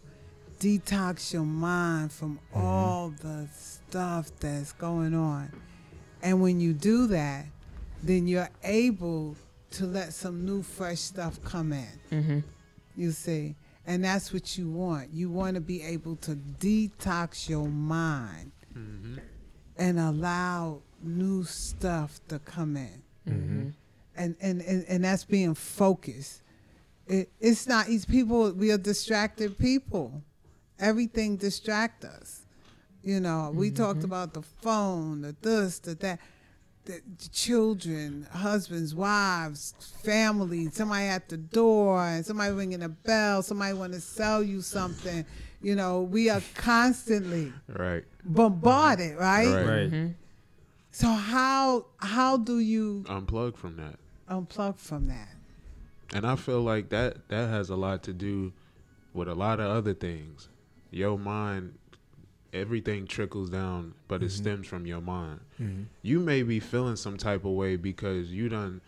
Detox 0.60 1.32
your 1.34 1.45
mind 1.45 2.12
from 2.12 2.39
Mhm. 2.56 2.63
all 2.63 3.10
the 3.12 3.47
stuff 3.54 4.32
that's 4.39 4.71
going 4.73 5.13
on. 5.13 5.52
And 6.21 6.41
when 6.41 6.60
you 6.60 6.73
do 6.73 7.08
that, 7.08 7.45
then 8.03 8.27
you're 8.27 8.49
able 8.63 9.36
to 9.71 9.86
let 9.86 10.13
some 10.13 10.45
new 10.45 10.63
fresh 10.63 10.99
stuff 10.99 11.39
come 11.43 11.73
in. 11.73 11.99
Mm-hmm. 12.12 12.39
You 12.95 13.12
see? 13.12 13.56
And 13.86 14.03
that's 14.03 14.34
what 14.34 14.58
you 14.58 14.69
want. 14.69 15.13
You 15.13 15.30
want 15.30 15.56
to 15.56 15.62
be 15.62 15.82
able 15.82 16.15
to 16.17 16.36
detox 16.36 17.47
your 17.49 17.67
mind 17.67 18.51
Mm-hmm. 18.77 19.15
and 19.77 19.99
allow 19.99 20.82
new 21.01 21.43
stuff 21.43 22.19
to 22.27 22.38
come 22.38 22.77
in. 22.77 23.01
Mm-hmm. 23.27 23.69
And 24.15 24.36
and, 24.39 24.62
and, 24.62 24.86
and 24.88 25.03
that's 25.03 25.23
being 25.25 25.56
focused. 25.56 26.43
It, 27.08 27.32
it's 27.39 27.65
not 27.67 27.88
these 27.88 28.06
people 28.06 28.51
we 28.51 28.71
are 28.71 28.77
distracted 28.77 29.58
people. 29.58 30.21
Everything 30.80 31.38
distract 31.38 32.06
us. 32.06 32.45
You 33.08 33.22
know, 33.22 33.52
we 33.56 33.72
talked 33.72 34.02
Mhm. 34.02 34.04
about 34.04 34.34
the 34.34 34.41
phone, 34.41 35.22
the 35.22 35.34
this, 35.41 35.80
the 35.80 35.96
that, 35.96 36.20
the 36.84 37.02
children, 37.32 38.28
husbands, 38.32 38.93
wives, 38.93 39.74
family, 40.04 40.70
somebody 40.72 41.06
at 41.06 41.30
the 41.30 41.38
door, 41.38 42.02
and 42.06 42.26
somebody 42.26 42.54
ringing 42.54 42.84
a 42.84 42.89
bell, 42.89 43.41
somebody 43.43 43.74
want 43.74 43.93
to 43.93 44.02
sell 44.02 44.43
you 44.43 44.62
something. 44.62 45.26
You 45.62 45.76
know, 45.76 46.02
we 46.02 46.30
are 46.30 46.41
constantly 46.56 47.54
Right. 47.70 48.04
bombarded, 48.26 49.15
right? 49.17 49.46
Right. 49.48 49.65
Right. 49.65 49.89
Mm-hmm. 49.91 50.08
So 50.91 51.08
how 51.08 51.86
how 52.00 52.36
do 52.36 52.60
you 52.60 53.06
Unplug 53.08 53.56
from 53.56 53.78
that. 53.78 54.00
unplug 54.30 54.76
from 54.78 55.08
that? 55.08 55.30
And 56.13 56.26
I 56.28 56.36
feel 56.36 56.62
like 56.62 56.89
that 56.89 57.30
that 57.30 57.48
has 57.50 57.70
a 57.70 57.78
lot 57.78 58.04
to 58.04 58.13
do 58.13 58.52
with 59.13 59.30
a 59.30 59.36
lot 59.36 59.62
of 59.62 59.67
other 59.67 59.93
things. 59.93 60.50
Your 60.91 61.17
mind, 61.17 61.78
everything 62.58 63.06
trickles 63.08 63.50
down, 63.50 63.93
but 64.08 64.22
it 64.24 64.28
Mhm. 64.28 64.32
stems 64.32 64.67
from 64.67 64.86
your 64.86 65.02
mind. 65.02 65.39
Mhm. 65.62 65.86
You 66.02 66.20
may 66.20 66.43
be 66.43 66.60
feeling 66.60 66.96
some 66.96 67.17
type 67.17 67.46
of 67.46 67.52
way 67.52 67.76
because 67.76 68.32
you 68.32 68.50
done 68.50 68.82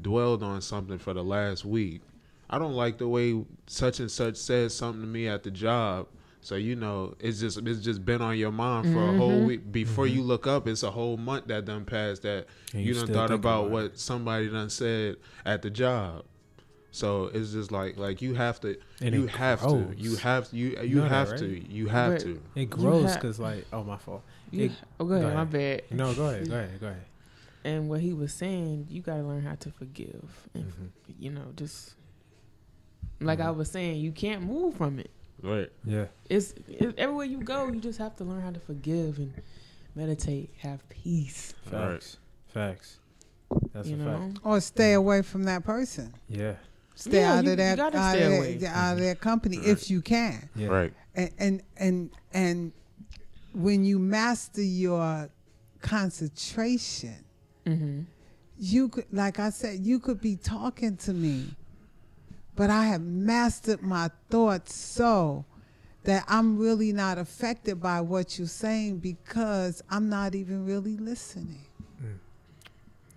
dwelled 0.00 0.42
on 0.42 0.60
something 0.60 0.98
for 0.98 1.14
the 1.14 1.24
last 1.24 1.64
week. 1.64 2.02
I 2.50 2.58
don't 2.58 2.74
like 2.74 2.98
the 2.98 3.08
way 3.08 3.44
such 3.66 4.00
and 4.00 4.10
such 4.10 4.36
says 4.36 4.74
something 4.74 5.00
to 5.02 5.06
me 5.08 5.26
at 5.28 5.42
the 5.42 5.50
job. 5.50 6.06
So 6.44 6.56
you 6.56 6.74
know, 6.74 7.14
it's 7.20 7.38
just 7.40 7.58
it's 7.58 7.80
just 7.80 8.04
been 8.04 8.20
on 8.20 8.36
your 8.36 8.50
mind 8.50 8.92
for 8.92 9.08
a 9.08 9.12
whole 9.12 9.44
week. 9.44 9.70
Before 9.70 10.06
Mhm. 10.06 10.14
you 10.14 10.22
look 10.22 10.46
up, 10.46 10.66
it's 10.66 10.82
a 10.82 10.90
whole 10.90 11.16
month 11.16 11.46
that 11.46 11.64
done 11.66 11.84
passed 11.84 12.22
that 12.22 12.46
And 12.74 12.84
you 12.84 12.94
done 12.94 13.06
thought 13.06 13.28
think 13.28 13.38
about 13.40 13.70
what 13.70 13.98
somebody 13.98 14.48
done 14.48 14.68
said 14.68 15.16
at 15.44 15.62
the 15.62 15.70
job. 15.70 16.24
So 16.94 17.26
it's 17.32 17.52
just 17.52 17.72
like 17.72 17.96
like 17.96 18.20
you 18.22 18.34
have 18.34 18.60
to 18.60 18.76
And 19.00 19.14
you 19.14 19.24
it 19.24 19.30
have 19.30 19.60
to 19.62 19.94
you 19.96 20.16
have 20.16 20.48
you 20.52 20.78
you 20.82 20.96
know 20.96 21.02
that, 21.02 21.08
have 21.10 21.30
right? 21.30 21.38
to 21.40 21.72
you 21.72 21.88
have 21.88 22.12
But- 22.12 22.20
to 22.22 22.42
It 22.54 22.66
grows 22.70 23.10
ha- 23.10 23.14
because 23.14 23.40
like 23.40 23.66
oh 23.72 23.82
my 23.82 23.96
fault. 23.96 24.22
You, 24.50 24.66
It- 24.66 24.72
oh, 25.00 25.06
go 25.06 25.14
ahead, 25.14 25.22
go 25.28 25.34
my 25.34 25.42
ahead. 25.42 25.88
bad. 25.88 25.96
No, 25.98 26.14
go 26.14 26.26
ahead, 26.28 26.48
go 26.48 26.54
ahead, 26.56 26.80
go 26.80 26.86
ahead. 26.88 27.04
And 27.64 27.88
what 27.88 28.00
he 28.00 28.12
was 28.12 28.34
saying, 28.34 28.88
you 28.90 29.00
got 29.02 29.16
to 29.16 29.22
learn 29.22 29.42
how 29.42 29.54
to 29.54 29.70
forgive. 29.70 30.48
And, 30.52 30.64
Mhm. 30.64 30.88
you 31.18 31.30
know, 31.30 31.52
just 31.56 31.94
like 33.20 33.40
I 33.40 33.46
Mhm. 33.46 33.56
was 33.56 33.70
saying, 33.70 34.00
you 34.00 34.12
can't 34.12 34.42
move 34.42 34.74
from 34.76 34.98
it. 34.98 35.10
right. 35.42 35.70
Yeah, 35.84 36.06
It's 36.28 36.52
it, 36.68 36.94
everywhere 36.98 37.24
you 37.24 37.38
go, 37.38 37.68
you 37.68 37.80
just 37.80 37.98
have 37.98 38.14
to 38.16 38.24
learn 38.24 38.42
how 38.42 38.50
to 38.50 38.60
forgive 38.60 39.18
and 39.18 39.32
meditate, 39.94 40.50
have 40.58 40.86
peace. 40.88 41.54
Right. 41.70 41.92
facts, 41.94 42.18
facts. 42.48 42.98
That's 43.72 43.88
you 43.88 43.94
a 43.94 43.98
know, 43.98 44.18
fact. 44.18 44.38
Or 44.44 44.60
stay 44.60 44.92
away 44.92 45.22
from 45.22 45.44
that 45.44 45.64
person. 45.64 46.12
Yeah, 46.28 46.54
Stay 46.94 47.20
Yeah, 47.20 47.34
out 47.38 47.44
you- 47.44 47.52
of 47.52 47.56
that 47.58 47.76
gotta 47.76 47.98
out, 47.98 48.14
stay 48.14 48.22
of 48.26 48.32
away. 48.38 48.56
their, 48.58 48.70
out 48.70 48.92
of 48.94 48.98
their 49.00 49.14
company 49.14 49.58
Right. 49.58 49.68
if 49.68 49.90
you 49.90 50.00
can. 50.02 50.48
yeah, 50.54 50.68
Right. 50.68 50.92
And 51.14 51.30
and 51.38 51.62
and 51.76 52.10
and 52.32 52.72
when 53.54 53.84
you 53.84 53.98
master 53.98 54.62
your 54.62 55.28
concentration, 55.80 57.24
mm-hmm. 57.66 58.00
you 58.58 58.88
could 58.88 59.06
like 59.12 59.38
I 59.38 59.50
said, 59.50 59.80
you 59.86 59.98
could 59.98 60.20
be 60.20 60.36
talking 60.36 60.96
to 60.98 61.12
me, 61.12 61.54
but 62.56 62.70
I 62.70 62.84
have 62.86 63.02
mastered 63.02 63.82
my 63.82 64.10
thoughts 64.30 64.74
so 64.74 65.44
that 66.04 66.24
I'm 66.28 66.58
really 66.58 66.92
not 66.92 67.16
affected 67.18 67.80
by 67.80 68.00
what 68.00 68.38
you're 68.38 68.48
saying 68.48 68.98
because 68.98 69.82
I'm 69.90 70.08
not 70.08 70.34
even 70.34 70.64
really 70.66 70.96
listening. 70.96 71.66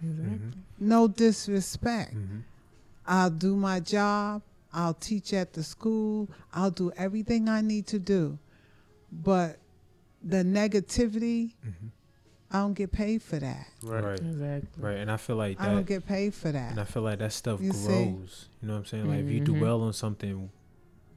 exactly. 0.04 0.38
Mhm. 0.38 0.54
No 0.80 1.08
disrespect. 1.08 2.14
Mhm. 2.16 2.44
I'll 3.08 3.30
do 3.30 3.56
my 3.56 3.80
job. 3.80 4.42
I'll 4.74 4.94
teach 4.94 5.34
at 5.34 5.54
the 5.54 5.64
school. 5.64 6.30
I'll 6.54 6.72
do 6.72 6.92
everything 6.98 7.48
I 7.48 7.62
need 7.62 7.88
to 7.88 8.00
do. 8.00 8.38
But 9.12 9.58
the 10.24 10.44
negativity, 10.44 11.54
Mhm. 11.66 11.92
I 12.52 12.58
don't 12.60 12.74
get 12.74 12.92
paid 12.92 13.22
for 13.22 13.38
that. 13.40 13.68
Right. 13.84 14.04
right, 14.04 14.20
Exactly. 14.20 14.84
right. 14.84 14.98
And 14.98 15.12
I 15.12 15.18
feel 15.18 15.36
like 15.36 15.58
that, 15.58 15.70
I 15.70 15.74
don't 15.74 15.86
get 15.86 16.06
paid 16.06 16.34
for 16.34 16.52
that. 16.52 16.72
and 16.72 16.80
I 16.80 16.84
feel 16.84 17.04
like 17.04 17.20
that 17.20 17.34
stuff 17.34 17.62
You 17.62 17.72
see? 17.72 17.88
grows. 17.88 18.50
You 18.62 18.68
know 18.68 18.74
what 18.74 18.80
I'm 18.82 18.86
saying? 18.86 19.08
Like 19.08 19.20
if 19.26 19.30
you 19.32 19.40
do 19.40 19.54
Mhm. 19.54 19.62
well 19.62 19.82
on 19.82 19.94
something 19.94 20.50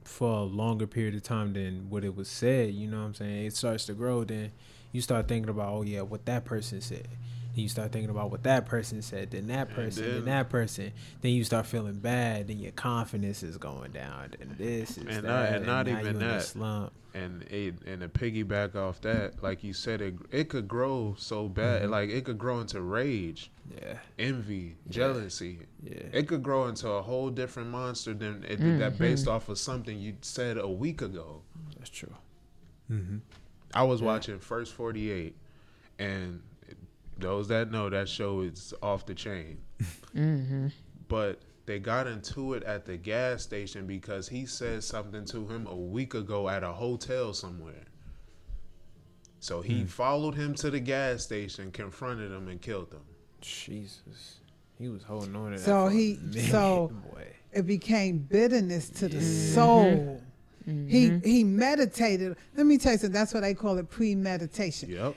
for 0.04 0.38
a 0.38 0.42
longer 0.42 0.86
period 0.86 1.14
of 1.14 1.22
time 1.22 1.52
than 1.52 1.90
what 1.90 2.04
it 2.04 2.14
was 2.16 2.28
said, 2.28 2.74
you 2.74 2.88
know 2.88 2.98
what 3.00 3.06
I'm 3.08 3.14
saying? 3.14 3.46
It 3.46 3.54
starts 3.56 3.84
to 3.86 3.94
grow. 3.94 4.24
Then 4.24 4.52
you 4.92 5.00
start 5.02 5.28
thinking 5.28 5.50
about, 5.50 5.68
oh 5.72 5.82
yeah, 5.82 6.00
what 6.02 6.24
that 6.26 6.44
person 6.44 6.80
said. 6.80 7.08
Then 7.58 7.64
you 7.64 7.68
start 7.68 7.90
thinking 7.90 8.10
about 8.10 8.30
what 8.30 8.44
that 8.44 8.66
person 8.66 9.02
said, 9.02 9.32
then 9.32 9.48
that 9.48 9.70
person, 9.70 10.04
then, 10.04 10.14
then- 10.14 10.24
that 10.26 10.48
person. 10.48 10.92
Then 11.22 11.32
you 11.32 11.42
start 11.42 11.66
feeling 11.66 11.94
bad. 11.94 12.46
Then 12.46 12.58
your 12.60 12.70
confidence 12.70 13.42
is 13.42 13.56
going 13.56 13.90
down. 13.90 14.34
And 14.40 14.56
this 14.56 14.90
is 14.92 14.98
And 14.98 15.08
that. 15.08 15.22
not- 15.24 15.48
and 15.48 15.66
not 15.66 15.86
now 15.88 15.98
even 15.98 16.04
you 16.04 16.10
in 16.10 16.16
a 16.22 16.34
that. 16.34 16.42
slump. 16.44 16.92
And 17.14 17.42
it, 17.50 17.74
and 17.84 18.02
to 18.02 18.08
piggyback 18.08 18.76
off 18.76 19.00
that, 19.00 19.42
like 19.42 19.64
you 19.64 19.72
said, 19.72 20.00
it 20.00 20.14
it 20.30 20.48
could 20.48 20.68
grow 20.68 21.16
so 21.18 21.48
bad, 21.48 21.82
Mhm. 21.82 21.90
like 21.90 22.10
it 22.10 22.24
could 22.24 22.38
grow 22.38 22.60
into 22.60 22.80
rage, 22.80 23.50
Yeah, 23.76 23.98
envy, 24.20 24.76
Yeah. 24.86 24.92
jealousy. 24.92 25.58
yeah. 25.82 25.94
It 26.12 26.28
could 26.28 26.44
grow 26.44 26.68
into 26.68 26.88
a 26.88 27.02
whole 27.02 27.28
different 27.28 27.70
monster 27.70 28.14
than 28.14 28.44
it, 28.44 28.60
that 28.78 28.98
based 28.98 29.26
off 29.26 29.48
of 29.48 29.58
something 29.58 29.98
you 29.98 30.14
said 30.22 30.58
a 30.58 30.68
week 30.68 31.02
ago. 31.02 31.42
That's 31.76 31.90
true. 31.90 32.14
Mm-hmm. 32.88 33.16
I 33.74 33.82
was 33.82 34.00
Yeah. 34.00 34.06
watching 34.06 34.38
First 34.38 34.74
48, 34.74 35.34
and 35.98 36.40
those 37.18 37.48
that 37.48 37.70
know 37.70 37.90
that 37.90 38.08
show 38.08 38.40
is 38.42 38.72
off 38.82 39.06
the 39.06 39.14
chain. 39.14 39.58
Mm-hmm. 40.14 40.68
But 41.08 41.40
they 41.66 41.78
got 41.78 42.06
into 42.06 42.54
it 42.54 42.62
at 42.64 42.86
the 42.86 42.96
gas 42.96 43.42
station 43.42 43.86
because 43.86 44.28
he 44.28 44.46
said 44.46 44.82
something 44.84 45.24
to 45.26 45.46
him 45.46 45.66
a 45.66 45.76
week 45.76 46.14
ago 46.14 46.48
at 46.48 46.62
a 46.62 46.72
hotel 46.72 47.32
somewhere. 47.34 47.84
So 49.40 49.60
he 49.60 49.80
Hmm. 49.80 49.86
followed 49.86 50.34
him 50.34 50.54
to 50.56 50.70
the 50.70 50.80
gas 50.80 51.22
station, 51.22 51.70
confronted 51.70 52.32
him, 52.32 52.48
and 52.48 52.60
killed 52.60 52.92
him. 52.92 53.02
Jesus, 53.40 54.40
he 54.78 54.88
was 54.88 55.02
holding 55.04 55.36
on 55.36 55.52
to 55.52 55.58
that. 55.58 55.64
So 55.64 55.88
he- 55.88 56.18
minute, 56.22 56.50
so- 56.50 56.92
boy. 57.12 57.26
It 57.52 57.66
became 57.66 58.18
bitterness 58.18 58.90
to 58.90 59.08
the 59.08 59.16
Mhm. 59.16 59.54
soul. 59.54 60.22
He 60.66 60.72
Mm-hmm. 61.08 61.26
he 61.26 61.44
meditated. 61.44 62.36
Let 62.56 62.66
me 62.66 62.76
tell 62.76 62.92
you 62.92 62.98
something. 62.98 63.12
That's 63.14 63.32
what 63.32 63.40
they 63.40 63.54
call 63.54 63.78
it 63.78 63.88
premeditation. 63.88 64.90
Yep. 64.90 65.14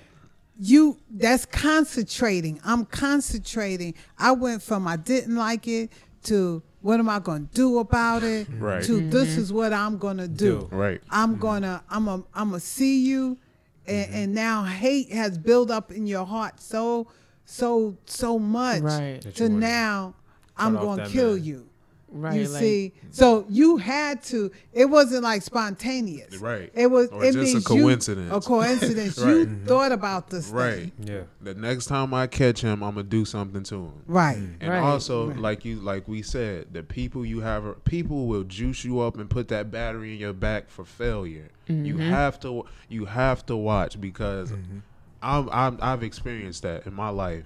You 0.64 0.96
that's 1.10 1.44
concentrating 1.48 2.60
i'm 2.64 2.86
concentrating 2.86 3.96
i 4.20 4.32
went 4.32 4.62
from 4.62 4.88
i 4.88 4.96
didn't 4.96 5.36
like 5.36 5.68
it 5.68 5.92
to 6.22 6.62
what 6.82 7.00
am 7.00 7.10
i 7.10 7.18
going 7.18 7.48
to 7.48 7.54
do 7.56 7.80
about 7.80 8.22
it 8.22 8.48
Right. 8.60 8.84
to 8.84 9.10
this 9.10 9.30
mm-hmm. 9.30 9.42
is 9.42 9.52
what 9.52 9.74
i'm 9.74 9.98
going 9.98 10.18
to 10.18 10.28
do 10.28 10.60
Do. 10.60 10.76
Right. 10.76 11.02
i'm 11.10 11.38
going 11.38 11.64
to 11.64 11.82
i'm 11.90 12.08
a 12.08 12.24
i'm 12.36 12.50
going 12.50 12.62
to 12.62 12.66
see 12.66 13.04
you 13.04 13.40
and, 13.88 14.14
and 14.14 14.36
now 14.36 14.64
hate 14.64 15.12
has 15.12 15.36
built 15.40 15.72
up 15.72 15.92
in 15.92 16.06
your 16.06 16.26
heart 16.28 16.62
so 16.62 17.08
so 17.44 17.98
so 18.06 18.38
much 18.38 18.84
Right. 18.84 19.20
To 19.36 19.50
now 19.50 20.14
i'm 20.58 20.76
going 20.76 21.00
to 21.00 21.10
kill 21.10 21.36
man. 21.38 21.44
you 21.44 21.70
Right. 22.14 22.42
you 22.42 22.48
like, 22.50 22.60
see 22.60 22.94
so 23.12 23.46
you 23.50 23.78
had 23.78 24.22
to 24.24 24.52
it 24.74 24.86
wasn't 24.90 25.24
like 25.24 25.42
spontaneous 25.42 26.38
Right. 26.38 26.70
it 26.74 26.88
was 26.88 27.08
Or 27.10 27.24
it 27.24 27.34
just 27.34 27.38
a 27.38 27.54
means 27.56 27.66
coincidence. 27.68 28.30
you, 28.30 28.36
a 28.38 28.42
coincidence 28.42 29.18
Right. 29.20 29.30
you 29.30 29.46
Mhm. 29.46 29.66
thought 29.66 29.92
about 29.94 30.30
this 30.30 30.48
thing. 30.48 30.56
Right. 30.56 30.94
Yeah. 31.02 31.22
The 31.42 31.54
next 31.56 31.86
time 31.86 32.14
I 32.14 32.28
catch 32.28 32.62
him, 32.62 32.84
I'm 32.84 32.96
gonna 32.96 33.04
do 33.04 33.24
something 33.24 33.64
to 33.64 33.76
him. 33.76 33.92
Right. 34.08 34.38
And 34.60 34.70
Right. 34.72 34.80
also, 34.80 35.30
Right. 35.30 35.38
like 35.40 35.66
you, 35.66 35.78
like 35.80 36.08
we 36.08 36.22
said, 36.22 36.68
the 36.74 36.84
people 36.84 37.26
you 37.26 37.40
have, 37.40 37.64
people 37.86 38.28
will 38.28 38.44
juice 38.44 38.84
you 38.84 39.00
up 39.00 39.18
and 39.18 39.30
put 39.30 39.48
that 39.48 39.72
battery 39.72 40.14
in 40.14 40.20
your 40.20 40.34
back 40.34 40.70
for 40.70 40.84
failure. 40.84 41.50
You 41.68 41.96
Mhm. 41.96 42.10
have 42.10 42.40
to, 42.42 42.66
you 42.90 43.06
have 43.06 43.46
to 43.46 43.56
watch 43.56 44.02
because 44.02 44.52
Mm-hmm. 44.52 44.80
I'm, 45.24 45.50
I'm, 45.52 45.78
I've 45.82 46.04
experienced 46.04 46.64
that 46.64 46.86
in 46.86 46.94
my 46.94 47.10
life. 47.10 47.46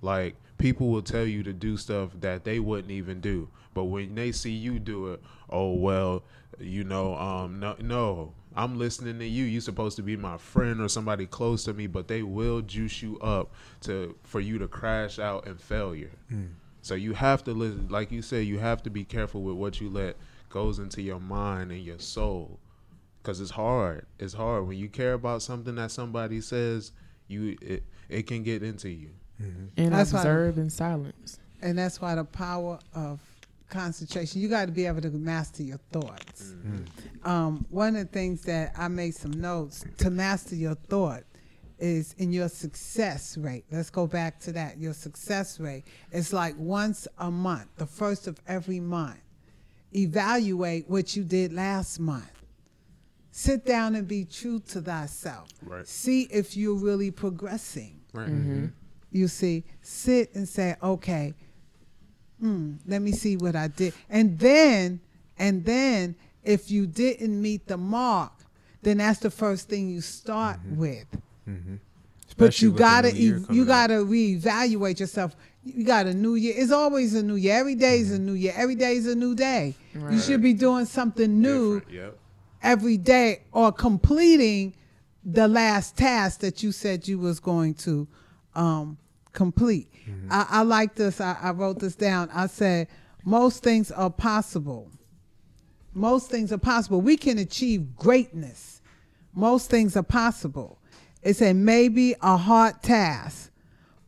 Like 0.00 0.36
people 0.56 0.88
will 0.90 1.02
tell 1.02 1.24
you 1.26 1.42
to 1.42 1.52
do 1.52 1.76
stuff 1.76 2.10
that 2.20 2.44
they 2.44 2.58
wouldn't 2.58 2.90
even 2.90 3.20
do, 3.20 3.48
but 3.78 3.84
when 3.84 4.16
they 4.16 4.32
see 4.32 4.50
you 4.50 4.80
do 4.80 5.12
it, 5.12 5.22
oh 5.48 5.72
well, 5.74 6.24
you 6.58 6.82
know, 6.82 7.14
um, 7.16 7.60
no, 7.60 7.76
no. 7.80 8.32
I'm 8.56 8.76
listening 8.76 9.20
to 9.20 9.24
you. 9.24 9.44
You're 9.44 9.60
supposed 9.60 9.94
to 9.98 10.02
be 10.02 10.16
my 10.16 10.36
friend 10.36 10.80
or 10.80 10.88
somebody 10.88 11.26
close 11.26 11.62
to 11.64 11.72
me, 11.74 11.86
but 11.86 12.08
they 12.08 12.24
will 12.24 12.60
juice 12.60 13.00
you 13.02 13.16
up 13.20 13.52
to 13.82 14.16
for 14.24 14.40
you 14.40 14.58
to 14.58 14.66
crash 14.66 15.20
out 15.20 15.46
in 15.46 15.56
failure. 15.58 16.10
Mm. 16.32 16.48
So 16.82 16.96
you 16.96 17.12
have 17.12 17.44
to 17.44 17.52
listen, 17.52 17.86
like 17.88 18.10
you 18.10 18.20
said, 18.20 18.46
you 18.46 18.58
have 18.58 18.82
to 18.82 18.90
be 18.90 19.04
careful 19.04 19.42
with 19.42 19.54
what 19.54 19.80
you 19.80 19.88
let 19.90 20.16
goes 20.48 20.80
into 20.80 21.02
your 21.02 21.20
mind 21.20 21.70
and 21.70 21.84
your 21.84 22.00
soul, 22.00 22.58
because 23.22 23.40
it's 23.40 23.52
hard. 23.52 24.06
It's 24.18 24.34
hard 24.34 24.66
when 24.66 24.76
you 24.78 24.88
care 24.88 25.12
about 25.12 25.42
something 25.42 25.76
that 25.76 25.92
somebody 25.92 26.40
says. 26.40 26.90
You 27.28 27.56
it 27.62 27.84
it 28.08 28.26
can 28.26 28.42
get 28.42 28.64
into 28.64 28.88
you. 28.88 29.10
Mm-hmm. 29.40 29.66
and 29.76 29.92
That's 29.92 30.12
why- 30.12 30.18
observe 30.18 30.58
in 30.58 30.68
silence. 30.68 31.38
And 31.60 31.76
that's 31.76 32.00
why 32.00 32.14
the 32.14 32.24
power 32.24 32.78
of 32.94 33.20
concentration, 33.68 34.40
you 34.40 34.48
got 34.48 34.66
to 34.66 34.72
be 34.72 34.86
able 34.86 35.00
to 35.02 35.10
master 35.10 35.62
your 35.62 35.78
thoughts. 35.92 36.54
Mm. 36.54 37.26
Um, 37.26 37.66
one 37.70 37.96
of 37.96 38.06
the 38.06 38.12
things 38.12 38.42
that 38.42 38.72
I 38.76 38.88
made 38.88 39.14
some 39.14 39.32
notes 39.32 39.84
to 39.98 40.10
master 40.10 40.54
your 40.54 40.74
thought 40.74 41.24
is 41.78 42.14
in 42.18 42.32
your 42.32 42.48
success 42.48 43.36
rate. 43.36 43.64
Let's 43.70 43.90
go 43.90 44.06
back 44.06 44.40
to 44.40 44.52
that. 44.52 44.78
Your 44.78 44.92
success 44.92 45.60
rate 45.60 45.84
is 46.10 46.32
like 46.32 46.54
once 46.58 47.06
a 47.18 47.30
month, 47.30 47.68
the 47.76 47.86
first 47.86 48.26
of 48.26 48.40
every 48.46 48.80
month. 48.80 49.20
Evaluate 49.94 50.88
what 50.88 51.16
you 51.16 51.24
did 51.24 51.52
last 51.52 51.98
month. 51.98 52.32
Sit 53.30 53.64
down 53.64 53.94
and 53.94 54.08
be 54.08 54.24
true 54.24 54.58
to 54.60 54.80
thyself. 54.80 55.48
Right. 55.62 55.86
See 55.86 56.22
if 56.22 56.56
you're 56.56 56.74
really 56.74 57.10
progressing. 57.10 58.00
Right. 58.12 58.28
Mm-hmm. 58.28 58.66
you 59.12 59.28
see, 59.28 59.64
sit 59.80 60.34
and 60.34 60.48
say, 60.48 60.76
okay, 60.82 61.34
hmm, 62.40 62.74
let 62.86 63.02
me 63.02 63.12
see 63.12 63.36
what 63.36 63.56
I 63.56 63.68
did. 63.68 63.94
And 64.08 64.38
then, 64.38 65.00
and 65.38 65.64
then 65.64 66.14
if 66.44 66.70
you 66.70 66.86
didn't 66.86 67.40
meet 67.40 67.66
the 67.66 67.76
mark, 67.76 68.32
then 68.82 68.98
that's 68.98 69.20
the 69.20 69.30
first 69.30 69.68
thing 69.68 69.88
you 69.88 70.00
start 70.00 70.58
with. 70.70 71.06
Mm-hmm. 71.48 71.76
But 72.36 72.62
you 72.62 72.70
gotta, 72.72 73.08
ev- 73.08 73.46
you 73.50 73.64
gotta 73.64 73.94
reevaluate 73.94 75.00
yourself. 75.00 75.34
You 75.64 75.84
got 75.84 76.06
a 76.06 76.14
new 76.14 76.34
year. 76.36 76.54
It's 76.56 76.70
always 76.70 77.14
a 77.14 77.22
new 77.22 77.34
year. 77.34 77.58
Every 77.58 77.74
day 77.74 77.98
is 77.98 78.12
a 78.12 78.18
new 78.18 78.34
year. 78.34 78.52
Every 78.56 78.76
day 78.76 78.92
is 78.94 79.06
a 79.08 79.14
new 79.16 79.34
day. 79.34 79.74
You 79.94 80.20
should 80.20 80.40
be 80.40 80.54
doing 80.54 80.84
something 80.86 81.40
new 81.42 81.82
Yep. 81.90 82.16
every 82.62 82.96
day 82.96 83.42
or 83.52 83.72
completing 83.72 84.74
the 85.24 85.48
last 85.48 85.96
task 85.96 86.40
that 86.40 86.62
you 86.62 86.70
said 86.72 87.08
you 87.08 87.18
was 87.18 87.40
going 87.40 87.74
to 87.74 88.06
um, 88.54 88.96
complete. 89.32 89.90
Mm-hmm. 90.08 90.32
I, 90.32 90.46
I 90.48 90.62
like 90.62 90.94
this. 90.94 91.20
I, 91.20 91.36
I 91.40 91.50
wrote 91.50 91.78
this 91.80 91.94
down. 91.94 92.30
I 92.32 92.46
said, 92.46 92.88
most 93.24 93.62
things 93.62 93.90
are 93.90 94.10
possible. 94.10 94.90
Most 95.94 96.30
things 96.30 96.52
are 96.52 96.58
possible. 96.58 97.00
We 97.00 97.16
can 97.16 97.38
achieve 97.38 97.96
greatness. 97.96 98.80
Most 99.34 99.70
things 99.70 99.96
are 99.96 100.02
possible. 100.02 100.78
It's 101.22 101.42
a 101.42 101.52
maybe 101.52 102.14
a 102.22 102.36
hard 102.36 102.82
task, 102.82 103.50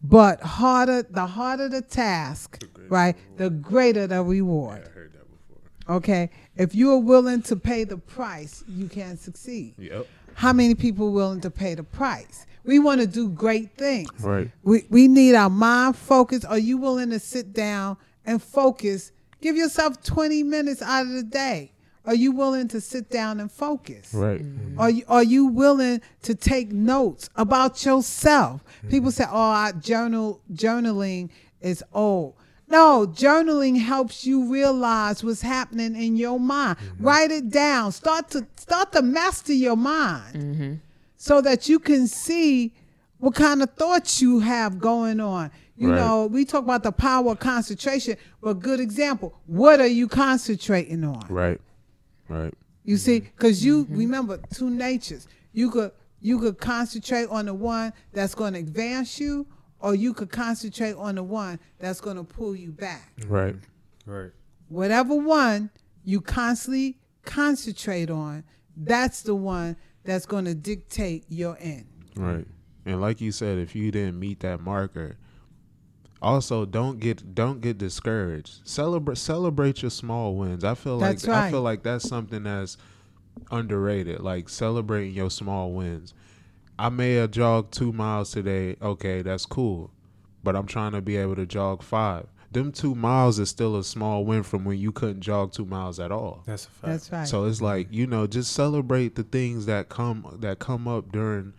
but 0.02 0.40
harder 0.40 1.02
the 1.02 1.26
harder 1.26 1.68
the 1.68 1.82
task, 1.82 2.60
greater 2.72 2.88
right? 2.88 3.16
the 3.36 3.44
The 3.44 3.50
greater 3.50 4.06
the 4.06 4.22
reward. 4.22 4.84
I 4.86 4.90
heard 4.90 5.12
that 5.12 5.26
before. 5.30 5.96
Okay, 5.96 6.30
if 6.56 6.74
you 6.74 6.92
are 6.92 6.98
willing 6.98 7.42
to 7.42 7.56
pay 7.56 7.84
the 7.84 7.98
price, 7.98 8.62
you 8.68 8.88
can 8.88 9.16
succeed. 9.16 9.74
Yep. 9.78 10.06
How 10.34 10.52
many 10.52 10.74
people 10.74 11.08
are 11.08 11.10
willing 11.10 11.40
to 11.40 11.50
pay 11.50 11.74
the 11.74 11.82
price? 11.82 12.46
We 12.70 12.78
want 12.78 13.00
to 13.00 13.06
do 13.08 13.28
great 13.28 13.76
things. 13.76 14.08
Right. 14.20 14.48
We 14.62 14.86
we 14.90 15.08
need 15.08 15.34
our 15.34 15.50
mind 15.50 15.96
focused. 15.96 16.44
Are 16.46 16.56
you 16.56 16.78
willing 16.78 17.10
to 17.10 17.18
sit 17.18 17.52
down 17.52 17.96
and 18.24 18.40
focus? 18.40 19.10
Give 19.40 19.56
yourself 19.56 20.00
20 20.04 20.44
minutes 20.44 20.80
out 20.80 21.04
of 21.04 21.10
the 21.10 21.24
day. 21.24 21.72
Are 22.06 22.14
you 22.14 22.30
willing 22.30 22.68
to 22.68 22.80
sit 22.80 23.10
down 23.10 23.40
and 23.40 23.50
focus? 23.50 24.14
Right. 24.14 24.42
Are 24.78 24.88
you 24.88 25.02
are 25.08 25.24
you 25.24 25.46
willing 25.46 26.00
to 26.22 26.34
take 26.36 26.70
notes 26.70 27.28
about 27.34 27.84
yourself? 27.84 28.62
People 28.88 29.10
say, 29.10 29.24
"Oh, 29.28 29.50
I 29.50 29.72
journal 29.72 30.40
journaling 30.52 31.30
is 31.60 31.82
old." 31.92 32.34
No, 32.68 33.04
journaling 33.04 33.80
helps 33.80 34.24
you 34.24 34.48
realize 34.48 35.24
what's 35.24 35.42
happening 35.42 35.96
in 35.96 36.16
your 36.16 36.38
mind. 36.38 36.78
Mm-hmm. 36.78 37.04
Write 37.04 37.32
it 37.32 37.50
down. 37.50 37.90
Start 37.90 38.30
to 38.30 38.46
start 38.56 38.92
to 38.92 39.02
master 39.02 39.52
your 39.52 39.76
mind, 39.76 40.36
mm-hmm. 40.36 40.74
So 41.20 41.42
that 41.42 41.68
you 41.68 41.78
can 41.78 42.06
see 42.06 42.72
what 43.18 43.34
kind 43.34 43.62
of 43.62 43.70
thoughts 43.74 44.22
you 44.22 44.38
have 44.38 44.78
going 44.78 45.20
on. 45.20 45.50
You 45.76 45.90
Right. 45.90 45.96
know, 45.96 46.24
we 46.24 46.46
talk 46.46 46.64
about 46.64 46.82
the 46.82 46.92
power 46.92 47.32
of 47.32 47.38
concentration, 47.38 48.16
but 48.40 48.54
good 48.60 48.80
example. 48.80 49.34
What 49.44 49.80
are 49.80 49.86
you 49.86 50.08
concentrating 50.08 51.04
on? 51.04 51.26
Right. 51.28 51.60
Right. 52.26 52.54
You 52.84 52.96
see, 52.96 53.20
mm-hmm. 53.20 53.28
because 53.36 53.62
you 53.62 53.84
mm-hmm. 53.84 53.98
remember 53.98 54.40
two 54.54 54.70
natures. 54.70 55.28
You 55.52 55.70
could 55.70 55.92
you 56.20 56.38
could 56.38 56.56
concentrate 56.56 57.28
on 57.28 57.44
the 57.44 57.54
one 57.54 57.92
that's 58.14 58.34
going 58.34 58.54
to 58.54 58.58
advance 58.58 59.20
you, 59.20 59.46
or 59.78 59.94
you 59.94 60.14
could 60.14 60.30
concentrate 60.30 60.94
on 60.94 61.16
the 61.16 61.22
one 61.22 61.60
that's 61.78 62.00
going 62.00 62.16
to 62.16 62.24
pull 62.24 62.56
you 62.56 62.72
back. 62.72 63.12
Right. 63.26 63.56
Right. 64.06 64.30
Whatever 64.68 65.14
one 65.16 65.68
you 66.02 66.22
constantly 66.22 66.98
concentrate 67.26 68.08
on, 68.08 68.44
that's 68.74 69.20
the 69.20 69.34
one 69.34 69.76
that's 70.04 70.26
going 70.26 70.44
to 70.46 70.54
dictate 70.54 71.24
your 71.28 71.56
end. 71.60 71.86
Right. 72.16 72.46
And 72.86 73.00
like 73.00 73.20
you 73.20 73.32
said, 73.32 73.58
if 73.58 73.74
you 73.74 73.90
didn't 73.90 74.18
meet 74.18 74.40
that 74.40 74.60
marker, 74.60 75.16
also 76.22 76.64
don't 76.64 76.98
get 76.98 77.34
don't 77.34 77.60
get 77.60 77.78
discouraged. 77.78 78.60
Celebrate 78.64 79.18
celebrate 79.18 79.82
your 79.82 79.90
small 79.90 80.34
wins. 80.34 80.64
I 80.64 80.74
feel 80.74 80.96
like 80.98 81.26
right. 81.26 81.46
I 81.46 81.50
feel 81.50 81.62
like 81.62 81.82
that's 81.82 82.08
something 82.08 82.44
that's 82.44 82.76
underrated. 83.50 84.20
Like 84.20 84.48
celebrating 84.48 85.14
your 85.14 85.30
small 85.30 85.72
wins. 85.72 86.14
I 86.78 86.88
may 86.88 87.14
have 87.14 87.30
jogged 87.30 87.72
two 87.72 87.92
miles 87.92 88.30
today. 88.30 88.76
Okay, 88.80 89.22
that's 89.22 89.46
cool. 89.46 89.90
But 90.42 90.56
I'm 90.56 90.66
trying 90.66 90.92
to 90.92 91.02
be 91.02 91.16
able 91.16 91.36
to 91.36 91.44
jog 91.44 91.82
five. 91.82 92.26
Them 92.52 92.72
two 92.72 92.94
miles 92.96 93.38
is 93.38 93.48
still 93.48 93.76
a 93.76 93.84
small 93.84 94.24
win 94.24 94.42
from 94.42 94.64
when 94.64 94.78
you 94.78 94.90
couldn't 94.90 95.20
jog 95.20 95.52
two 95.52 95.64
miles 95.64 96.00
at 96.00 96.10
all. 96.10 96.42
That's 96.46 96.66
a 96.66 96.70
fact. 96.70 96.82
That's 96.92 97.12
right. 97.12 97.28
So 97.28 97.44
it's 97.44 97.60
like 97.60 97.88
you 97.92 98.06
know, 98.06 98.26
just 98.26 98.52
celebrate 98.52 99.14
the 99.14 99.22
things 99.22 99.66
that 99.66 99.88
come 99.88 100.36
that 100.40 100.58
come 100.58 100.88
up 100.88 101.12
during 101.12 101.52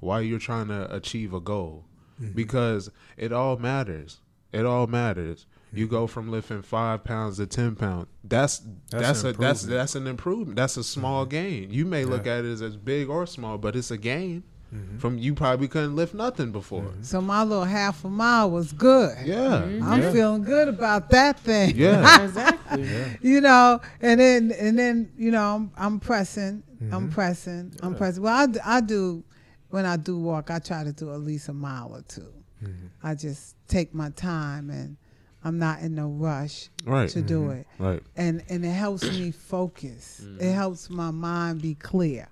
while 0.00 0.22
you're 0.22 0.38
trying 0.38 0.68
to 0.68 0.92
achieve 0.94 1.32
a 1.34 1.40
goal, 1.40 1.84
Mm-hmm. 2.20 2.32
because 2.32 2.90
it 3.16 3.32
all 3.32 3.56
matters. 3.56 4.20
It 4.52 4.64
all 4.66 4.86
matters. 4.86 5.46
You 5.72 5.86
go 5.88 6.06
from 6.06 6.30
lifting 6.30 6.60
five 6.62 7.02
pounds 7.04 7.38
to 7.38 7.46
ten 7.46 7.74
pounds. 7.74 8.06
That's 8.22 8.58
That's 8.90 9.22
that's, 9.22 9.24
a 9.24 9.32
that's 9.32 9.62
that's 9.62 9.94
an 9.94 10.06
improvement. 10.06 10.56
That's 10.56 10.76
a 10.76 10.84
small 10.84 11.24
gain. 11.24 11.70
You 11.70 11.84
may 11.86 12.04
look 12.04 12.26
at 12.26 12.44
it 12.44 12.52
as, 12.52 12.60
as 12.62 12.76
big 12.76 13.08
or 13.08 13.26
small, 13.26 13.56
but 13.58 13.74
it's 13.74 13.90
a 13.90 13.96
gain 13.96 14.42
Mm-hmm. 14.74 14.96
from 14.98 15.18
you 15.18 15.34
probably 15.34 15.68
couldn't 15.68 15.94
lift 15.96 16.14
nothing 16.14 16.50
before. 16.50 16.94
so 17.02 17.20
my 17.20 17.42
little 17.42 17.64
half 17.64 18.06
a 18.06 18.08
mile 18.08 18.50
was 18.50 18.72
good. 18.72 19.14
Yeah, 19.22 19.56
I'm 19.64 20.00
yeah. 20.00 20.12
feeling 20.12 20.44
good 20.44 20.68
about 20.68 21.10
that 21.10 21.38
thing. 21.40 21.76
yeah, 21.76 22.22
exactly. 22.24 22.88
you 23.20 23.42
know, 23.42 23.80
and 24.00 24.18
then 24.18 24.50
and 24.52 24.78
then 24.78 25.12
you 25.18 25.30
know 25.30 25.56
I'm, 25.56 25.70
I'm 25.76 26.00
pressing, 26.00 26.62
I'm 26.80 26.88
Mm-hmm. 26.88 27.08
pressing, 27.10 27.72
I'm 27.82 27.94
pressing. 27.94 28.22
Well, 28.22 28.34
I, 28.64 28.76
I 28.76 28.80
do 28.80 29.22
when 29.68 29.84
I 29.84 29.96
do 29.98 30.18
walk, 30.18 30.50
I 30.50 30.58
try 30.58 30.84
to 30.84 30.92
do 30.92 31.12
at 31.12 31.20
least 31.20 31.48
a 31.48 31.52
mile 31.52 31.94
or 31.94 32.02
2 32.08 32.20
Mm-hmm. 32.64 32.72
I 33.02 33.14
just 33.14 33.56
take 33.68 33.92
my 33.92 34.08
time 34.10 34.70
and 34.70 34.96
I'm 35.44 35.58
not 35.58 35.80
in 35.80 35.94
no 35.96 36.06
rush 36.08 36.70
right, 36.86 37.08
to 37.10 37.20
do 37.20 37.50
it, 37.50 37.66
right. 37.78 38.00
and 38.16 38.42
and 38.48 38.64
it 38.64 38.70
helps 38.70 39.02
me 39.02 39.32
focus. 39.32 40.20
Mm-hmm. 40.24 40.40
It 40.40 40.52
helps 40.52 40.88
my 40.88 41.10
mind 41.10 41.60
be 41.60 41.74
clear. 41.74 42.28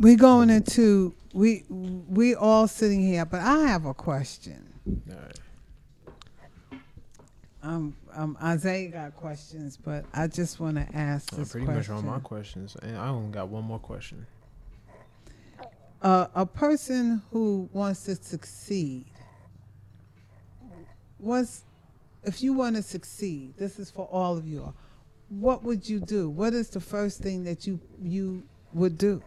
We 0.00 0.16
going 0.16 0.48
into 0.50 1.14
we 1.34 1.64
we 1.68 2.34
all 2.34 2.66
sitting 2.66 3.00
here, 3.00 3.24
but 3.26 3.40
I 3.40 3.66
have 3.68 3.84
a 3.84 3.92
question. 3.94 4.72
All 5.10 5.16
right. 5.16 6.80
Um, 7.62 7.94
um, 8.14 8.38
Isaiah 8.42 8.88
got 8.88 9.14
questions, 9.14 9.76
but 9.76 10.06
I 10.14 10.26
just 10.26 10.58
want 10.58 10.76
to 10.76 10.96
ask 10.96 11.30
this 11.32 11.52
pretty 11.52 11.66
question. 11.66 11.94
much 11.94 12.04
all 12.04 12.10
my 12.10 12.18
questions, 12.20 12.74
and 12.82 12.96
I 12.96 13.08
only 13.08 13.30
got 13.30 13.48
one 13.48 13.64
more 13.64 13.78
question. 13.78 14.26
uh, 16.00 16.28
a 16.34 16.46
person 16.46 17.20
who 17.30 17.68
wants 17.72 18.04
to 18.04 18.16
succeed 18.16 19.04
what's 21.18 21.64
if 22.24 22.42
you 22.42 22.54
want 22.54 22.74
to 22.76 22.82
succeed 22.82 23.52
this 23.58 23.78
is 23.78 23.90
for 23.90 24.06
all 24.10 24.38
of 24.38 24.46
you 24.46 24.72
what 25.28 25.62
would 25.62 25.86
you 25.86 26.00
do 26.00 26.30
what 26.30 26.54
is 26.54 26.70
the 26.70 26.80
first 26.80 27.20
thing 27.20 27.44
that 27.44 27.66
you 27.66 27.78
you 28.02 28.42
would 28.72 28.96
do 28.96 29.22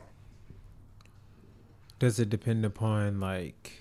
Does 2.03 2.19
it 2.19 2.29
depend 2.29 2.65
upon 2.65 3.21
like? 3.21 3.71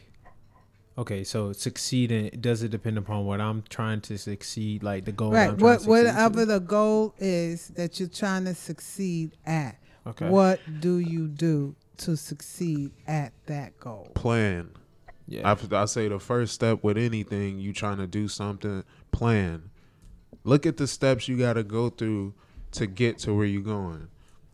Okay, 0.96 1.24
so 1.24 1.52
succeeding 1.52 2.30
does 2.40 2.62
it 2.62 2.70
depend 2.70 2.96
upon 2.96 3.26
what 3.26 3.40
I'm 3.40 3.64
trying 3.68 4.00
to 4.02 4.16
succeed, 4.16 4.84
like 4.84 5.06
the 5.06 5.10
goal? 5.10 5.32
right 5.32 5.50
what 5.50 5.56
to 5.56 5.58
succeed 5.80 5.84
to? 5.86 5.90
whatever 5.90 6.44
the 6.44 6.60
goal 6.60 7.16
is 7.18 7.66
that 7.70 7.98
you're 7.98 8.08
trying 8.08 8.44
to 8.44 8.54
succeed 8.54 9.36
at 9.44 9.76
Okay. 10.06 10.28
what 10.28 10.60
do 10.78 11.00
you 11.00 11.26
do 11.26 11.74
to 11.96 12.16
succeed 12.16 12.92
at 13.08 13.32
that 13.46 13.80
goal 13.80 14.12
Plan. 14.14 14.70
Yeah. 15.26 15.52
I, 15.52 15.82
I 15.82 15.86
say 15.86 16.06
the 16.06 16.20
first 16.20 16.54
step 16.54 16.84
with 16.84 16.98
anything 16.98 17.58
you 17.58 17.72
trying 17.72 17.98
to 17.98 18.06
do 18.06 18.28
something 18.28 18.84
plan 19.10 19.70
look 20.44 20.64
at 20.64 20.76
the 20.76 20.86
steps 20.86 21.26
you 21.26 21.36
got 21.36 21.54
to 21.54 21.64
go 21.64 21.88
through 21.90 22.34
to 22.72 22.86
get 22.86 23.18
to 23.18 23.34
where 23.34 23.46
you're 23.46 23.62
going 23.62 24.06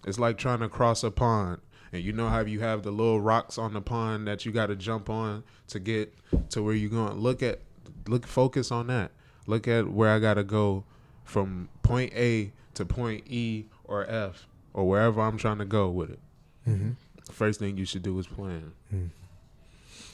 it's 0.06 0.18
like 0.18 0.38
trying 0.38 0.60
to 0.60 0.70
cross 0.70 1.04
a 1.04 1.10
pond 1.10 1.60
and 1.92 2.02
you 2.02 2.12
know 2.12 2.28
how 2.28 2.40
you 2.40 2.60
have 2.60 2.82
the 2.82 2.90
little 2.90 3.20
rocks 3.20 3.58
on 3.58 3.72
the 3.74 3.80
pond 3.80 4.26
that 4.28 4.44
you 4.44 4.52
got 4.52 4.66
to 4.66 4.76
jump 4.76 5.08
on 5.10 5.42
to 5.68 5.78
get 5.78 6.12
to 6.50 6.62
where 6.62 6.74
you're 6.74 6.90
going 6.90 7.14
look 7.18 7.42
at 7.42 7.60
look 8.06 8.26
focus 8.26 8.70
on 8.70 8.86
that 8.88 9.10
look 9.46 9.66
at 9.68 9.88
where 9.88 10.10
i 10.10 10.18
got 10.18 10.34
to 10.34 10.44
go 10.44 10.84
from 11.24 11.68
point 11.82 12.12
a 12.14 12.52
to 12.74 12.84
point 12.84 13.22
e 13.26 13.66
or 13.84 14.06
f 14.08 14.46
or 14.74 14.86
wherever 14.88 15.20
i'm 15.20 15.36
trying 15.38 15.58
to 15.58 15.64
go 15.64 15.88
with 15.88 16.10
it 16.10 16.18
hmm 16.64 16.90
first 17.30 17.58
thing 17.60 17.76
you 17.76 17.84
should 17.84 18.02
do 18.02 18.18
is 18.18 18.26
plan 18.26 18.72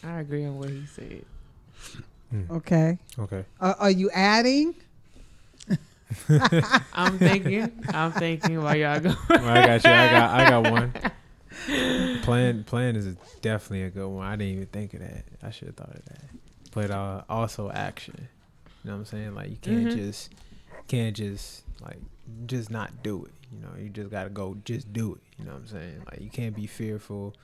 I 0.03 0.21
agree 0.21 0.45
on 0.45 0.59
what 0.59 0.69
he 0.69 0.85
said. 0.85 1.25
okay 2.51 2.99
Okay. 3.19 3.45
uh, 3.61 3.75
are 3.79 3.91
you 3.91 4.11
adding 4.11 4.75
I'm 6.95 7.19
thinking. 7.19 7.73
I'm 7.93 8.13
thinking 8.13 8.63
while 8.63 8.77
y'all 8.77 9.01
go. 9.01 9.15
Well, 9.29 9.49
I 9.49 9.67
got 9.67 9.85
you. 9.85 9.91
I 9.91 10.09
got. 10.11 10.31
I 10.31 10.49
got 10.51 10.71
one. 10.71 10.95
Plan. 12.23 12.65
Plan 12.65 12.97
is 12.97 13.15
definitely 13.41 13.85
a 13.85 13.91
good 13.91 14.09
one. 14.09 14.27
I 14.27 14.37
didn't 14.37 14.55
even 14.55 14.67
think 14.67 14.95
of 14.95 15.01
that. 15.01 15.25
I 15.43 15.51
should 15.51 15.69
have 15.69 15.77
thought 15.77 15.95
of 15.95 16.05
that. 16.07 16.21
But 16.73 16.91
uh, 16.91 17.23
also 17.29 17.71
action. 17.71 18.29
You 18.83 18.91
know 18.91 18.97
what 18.97 19.01
I'm 19.01 19.05
saying? 19.07 19.35
Like 19.35 19.51
you 19.51 19.57
can't 19.57 19.87
Mhm. 19.89 19.95
just 19.97 20.31
can't 20.89 21.17
just 21.17 21.63
like 21.81 21.99
just 22.47 22.71
not 22.71 23.03
do 23.03 23.25
it. 23.25 23.33
You 23.53 23.61
know, 23.61 23.69
you 23.79 23.89
just 23.89 24.11
gotta 24.11 24.31
go 24.31 24.57
just 24.65 24.93
do 24.93 25.15
it. 25.15 25.21
You 25.39 25.45
know 25.47 25.53
what 25.53 25.61
I'm 25.63 25.69
saying? 25.69 26.03
Like 26.11 26.21
you 26.21 26.31
can't 26.31 26.55
be 26.55 26.67
fearful. 26.67 27.35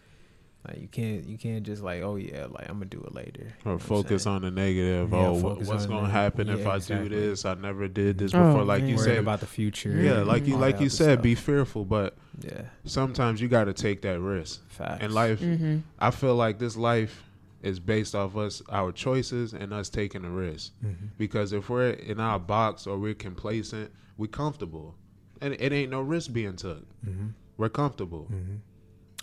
Like 0.69 0.79
you 0.79 0.89
can't 0.89 1.27
you 1.27 1.39
can't 1.39 1.63
just 1.65 1.83
like 1.83 2.03
oh 2.03 2.17
yeah 2.17 2.45
like 2.51 2.69
I'm 2.69 2.75
gonna 2.77 2.85
do 2.87 3.01
it 3.01 3.15
later. 3.15 3.47
Or 3.65 3.79
focus 3.79 4.27
on 4.27 4.43
the 4.43 4.51
negative. 4.51 5.11
Yeah, 5.11 5.19
oh, 5.29 5.33
what's 5.33 5.87
gonna 5.87 6.03
neg- 6.03 6.11
happen 6.11 6.49
if 6.51 6.61
yeah, 6.61 6.69
I 6.69 6.77
exactly. 6.77 7.09
do 7.09 7.29
this? 7.29 7.45
I 7.47 7.55
never 7.55 7.89
did 7.89 8.19
this 8.19 8.35
Oh, 8.35 8.45
before. 8.47 8.65
like 8.65 8.81
you 8.83 8.89
man. 8.89 8.97
worried 8.97 9.05
said, 9.07 9.19
about 9.19 9.41
the 9.41 9.47
future. 9.47 9.91
yeah, 9.91 10.19
like 10.21 10.47
you 10.47 10.57
like 10.57 10.79
you 10.81 10.91
said, 10.91 11.15
stuff. 11.15 11.23
be 11.23 11.35
fearful, 11.35 11.85
but 11.87 12.17
yeah 12.43 12.63
sometimes 12.85 13.41
you 13.41 13.49
got 13.49 13.65
to 13.65 13.73
take 13.73 14.03
that 14.03 14.21
risk. 14.21 14.61
facts. 14.69 14.99
And 15.03 15.15
life, 15.15 15.41
Mm-hmm. 15.41 15.79
I 15.99 16.11
feel 16.11 16.35
like 16.35 16.59
this 16.59 16.77
life 16.77 17.25
is 17.63 17.81
based 17.81 18.15
off 18.15 18.37
us, 18.37 18.63
our 18.71 18.93
choices, 18.93 19.53
and 19.55 19.73
us 19.73 19.89
taking 19.89 20.25
a 20.27 20.31
risk. 20.31 20.73
Mhm. 20.85 21.09
Because 21.19 21.53
if 21.55 21.69
we're 21.71 21.91
in 21.91 22.19
our 22.21 22.39
box 22.39 22.87
or 22.87 22.99
we're 22.99 23.15
complacent, 23.15 23.91
we're 24.19 24.27
comfortable, 24.29 24.95
and 25.41 25.55
it 25.55 25.73
ain't 25.73 25.91
no 25.91 26.01
risk 26.03 26.33
being 26.33 26.57
took. 26.57 26.85
Mhm. 27.07 27.33
We're 27.57 27.69
comfortable, 27.71 28.25
hmm 28.25 28.57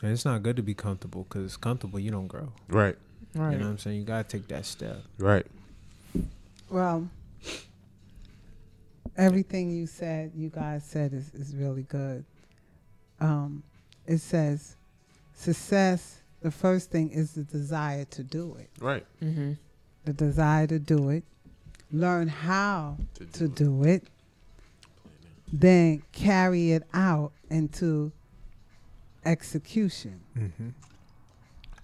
And 0.02 0.12
it's 0.12 0.26
not 0.26 0.44
good 0.44 0.56
to 0.58 0.62
be 0.62 0.74
comfortable 0.74 1.24
because 1.28 1.46
it's 1.46 1.58
comfortable 1.58 2.00
you 2.00 2.12
don't 2.12 2.28
grow. 2.28 2.52
right? 2.68 2.96
Right. 3.36 3.52
You 3.52 3.58
know 3.58 3.66
what 3.66 3.72
I'm 3.72 3.78
saying? 3.78 3.98
You 3.98 4.04
gotta 4.06 4.28
take 4.28 4.48
that 4.48 4.66
step. 4.66 5.02
Right. 5.18 5.46
Well, 6.70 7.10
everything 9.18 9.72
you 9.72 9.88
said, 9.88 10.32
you 10.36 10.50
guys 10.50 10.84
said 10.84 11.14
is, 11.14 11.34
is 11.34 11.56
really 11.56 11.84
good. 11.84 12.24
Um, 13.20 13.64
it 14.06 14.20
says 14.20 14.76
success, 15.34 16.20
the 16.42 16.52
first 16.52 16.92
thing 16.92 17.10
is 17.12 17.34
the 17.34 17.44
desire 17.44 18.06
to 18.06 18.24
do 18.24 18.56
it. 18.60 18.70
Right. 18.80 19.06
mm-hmm. 19.22 19.54
The 20.06 20.14
desire 20.14 20.68
to 20.68 20.80
do 20.80 21.10
it. 21.10 21.24
Learn 21.92 22.28
how 22.28 22.98
to 23.34 23.48
do 23.48 23.84
it. 23.84 24.04
then 25.52 26.04
carry 26.12 26.72
it 26.72 26.84
out 26.94 27.32
into 27.50 28.12
execution. 29.26 30.20
Mm-hmm. 30.38 30.70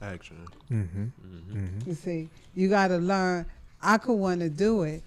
Action. 0.01 0.37
Mm-hmm. 0.71 1.03
hmm 1.03 1.57
Mm-hmm. 1.57 1.89
You 1.89 1.95
see, 1.95 2.29
you 2.55 2.69
got 2.69 2.87
to 2.89 2.97
learn. 2.97 3.45
I 3.81 3.97
could 3.97 4.13
want 4.15 4.41
to 4.41 4.49
do 4.49 4.83
it, 4.83 5.03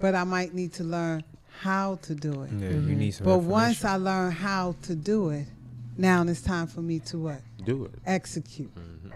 but 0.00 0.14
I 0.14 0.24
might 0.24 0.54
need 0.54 0.72
to 0.74 0.84
learn 0.84 1.24
how 1.60 1.96
to 2.02 2.14
do 2.14 2.42
it. 2.42 2.50
Yeah, 2.52 2.68
you 2.70 2.80
need 2.94 3.12
some. 3.12 3.26
But 3.26 3.38
once. 3.38 3.84
I 3.84 3.96
learn 3.96 4.30
how 4.32 4.76
to 4.82 4.94
do 4.94 5.30
it, 5.30 5.46
now 5.96 6.22
it's 6.22 6.42
time 6.42 6.66
for 6.66 6.80
me 6.80 7.00
to 7.00 7.18
what? 7.18 7.40
Do 7.64 7.84
it. 7.86 7.92
Execute. 8.06 8.70
hmm 8.70 9.08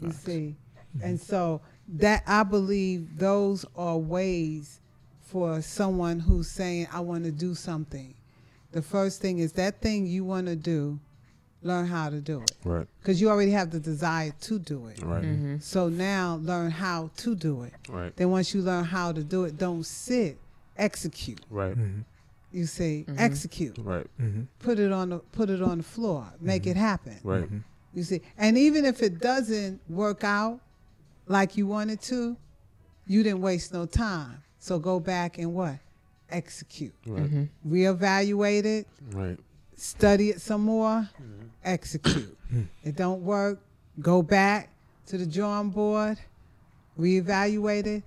You 0.00 0.10
Facts. 0.10 0.24
see, 0.24 0.56
and 1.02 1.20
so 1.20 1.60
that 1.88 2.22
I 2.26 2.42
believe 2.42 3.18
those 3.18 3.64
are 3.76 3.98
ways 3.98 4.80
for 5.22 5.60
someone 5.62 6.18
who's 6.20 6.50
saying, 6.50 6.88
"I 6.92 7.00
want 7.00 7.24
to 7.24 7.32
do 7.32 7.54
something." 7.54 8.14
The 8.72 8.82
first 8.82 9.20
thing 9.20 9.38
is 9.38 9.52
that 9.52 9.80
thing 9.80 10.06
you 10.06 10.24
want 10.24 10.46
to 10.48 10.56
do, 10.56 10.98
learn 11.64 11.86
how 11.86 12.10
to 12.10 12.20
do 12.20 12.40
it, 12.40 12.52
Right. 12.64 12.86
because 13.00 13.20
you 13.20 13.28
already 13.30 13.50
have 13.52 13.70
the 13.70 13.80
desire 13.80 14.32
to 14.42 14.58
do 14.58 14.86
it. 14.86 15.02
Right. 15.02 15.24
Mm-hmm. 15.24 15.56
So 15.60 15.88
now 15.88 16.36
learn 16.42 16.70
how 16.70 17.10
to 17.16 17.34
do 17.34 17.62
it. 17.62 17.72
Right. 17.88 18.14
Then 18.16 18.30
once 18.30 18.54
you 18.54 18.62
learn 18.62 18.84
how 18.84 19.10
to 19.12 19.24
do 19.24 19.44
it, 19.44 19.58
don't 19.58 19.84
sit, 19.84 20.38
execute. 20.76 21.40
Right. 21.50 21.72
Mm-hmm. 21.76 22.00
You 22.52 22.66
see, 22.66 23.04
Mhm. 23.08 23.18
execute. 23.18 23.78
Right. 23.78 24.06
Mm-hmm. 24.20 24.42
Put 24.60 24.78
it 24.78 24.92
on 24.92 25.08
the 25.10 25.18
put 25.18 25.50
it 25.50 25.60
on 25.62 25.78
the 25.78 25.84
floor. 25.84 26.32
Make 26.40 26.66
it 26.68 26.76
happen. 26.76 27.16
Right. 27.24 27.48
You 27.94 28.02
see, 28.04 28.20
and 28.38 28.56
even 28.58 28.84
if 28.84 29.02
it 29.02 29.18
doesn't 29.20 29.80
work 29.88 30.22
out 30.22 30.60
like 31.26 31.56
you 31.56 31.66
wanted 31.66 32.00
to, 32.02 32.36
you 33.06 33.22
didn't 33.22 33.40
waste 33.40 33.72
no 33.72 33.86
time. 33.86 34.42
So 34.58 34.78
go 34.78 35.00
back 35.00 35.38
and 35.38 35.52
what? 35.54 35.78
Execute. 36.30 36.94
Right. 37.06 37.22
Mm-hmm. 37.24 37.72
Reevaluate 37.72 38.64
it. 38.64 38.86
Right. 39.12 39.38
Study 39.76 40.30
it 40.30 40.40
some 40.40 40.60
more. 40.62 41.08
Execute. 41.64 42.36
it 42.84 42.96
don't 42.96 43.22
work. 43.22 43.60
Go 44.00 44.22
back 44.22 44.70
to 45.06 45.18
the 45.18 45.26
drawing 45.26 45.70
board. 45.70 46.18
Reevaluate 46.98 47.86
it. 47.86 48.02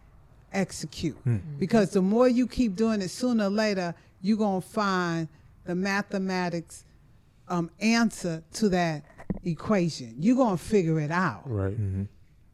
Execute. 0.54 1.18
Because 1.60 1.92
the 1.92 2.02
more 2.02 2.28
you 2.28 2.48
keep 2.48 2.76
doing 2.76 3.02
it, 3.02 3.10
sooner 3.10 3.46
or 3.46 3.50
later 3.50 3.94
you're 4.22 4.38
gonna 4.38 4.62
find 4.62 5.28
the 5.66 5.76
mathematics 5.76 6.86
um, 7.50 7.70
answer 7.80 8.44
to 8.54 8.70
that 8.70 9.04
equation. 9.44 10.16
You're 10.20 10.38
gonna 10.38 10.58
figure 10.58 11.00
it 11.00 11.12
out. 11.12 11.42
Right. 11.46 11.74
Mm-hmm. 11.74 12.04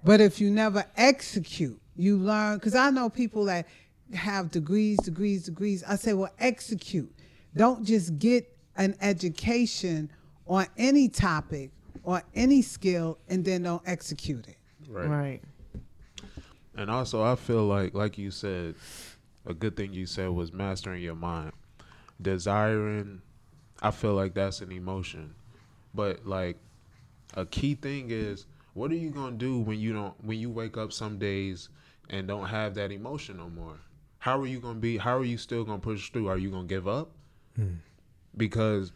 But 0.03 0.21
if 0.21 0.41
you 0.41 0.49
never 0.49 0.85
execute, 0.97 1.79
you 1.95 2.17
learn. 2.17 2.57
Because 2.57 2.75
I 2.75 2.89
know 2.89 3.09
people 3.09 3.45
that 3.45 3.67
have 4.13 4.51
degrees, 4.51 4.97
degrees, 4.99 5.45
degrees. 5.45 5.83
I 5.87 5.95
say, 5.95 6.13
well, 6.13 6.33
execute. 6.39 7.11
Don't 7.55 7.85
just 7.85 8.19
get 8.19 8.49
an 8.75 8.95
education 9.01 10.09
on 10.47 10.67
any 10.77 11.09
topic 11.09 11.71
or 12.03 12.21
any 12.35 12.61
skill 12.61 13.17
and 13.29 13.45
then 13.45 13.63
don't 13.63 13.81
execute 13.85 14.47
it. 14.47 14.57
Right. 14.87 15.07
Right. 15.07 15.41
And 16.75 16.89
also, 16.89 17.23
I 17.23 17.35
feel 17.35 17.65
like, 17.65 17.93
like 17.93 18.17
you 18.17 18.31
said, 18.31 18.75
a 19.45 19.53
good 19.53 19.75
thing 19.75 19.93
you 19.93 20.05
said 20.05 20.29
was 20.29 20.51
mastering 20.51 21.01
your 21.01 21.15
mind. 21.15 21.51
Desiring, 22.21 23.21
I 23.81 23.91
feel 23.91 24.13
like 24.13 24.33
that's 24.33 24.61
an 24.61 24.71
emotion, 24.71 25.35
but 25.93 26.25
like 26.25 26.57
a 27.35 27.45
key 27.45 27.75
thing 27.75 28.07
is, 28.09 28.45
what 28.73 28.91
are 28.91 28.95
you 28.95 29.11
gonna 29.11 29.35
do 29.35 29.59
when 29.59 29.79
you 29.79 29.93
don't, 29.93 30.13
when 30.23 30.39
you 30.39 30.49
wake 30.49 30.77
up 30.77 30.91
some 30.91 31.19
days 31.19 31.69
and 32.09 32.27
don't 32.27 32.45
have 32.45 32.73
that 32.75 32.91
emotion 32.91 33.37
no 33.37 33.49
more? 33.49 33.77
How 34.17 34.39
are 34.39 34.47
you 34.47 34.59
gonna 34.59 34.79
be? 34.79 34.97
How 34.97 35.17
are 35.17 35.25
you 35.25 35.37
still 35.37 35.63
gonna 35.63 35.79
push 35.79 36.09
through? 36.09 36.27
Are 36.27 36.37
you 36.37 36.49
gonna 36.49 36.63
give 36.63 36.87
up? 36.87 37.11
Hmm. 37.55 37.73
Because 38.35 38.91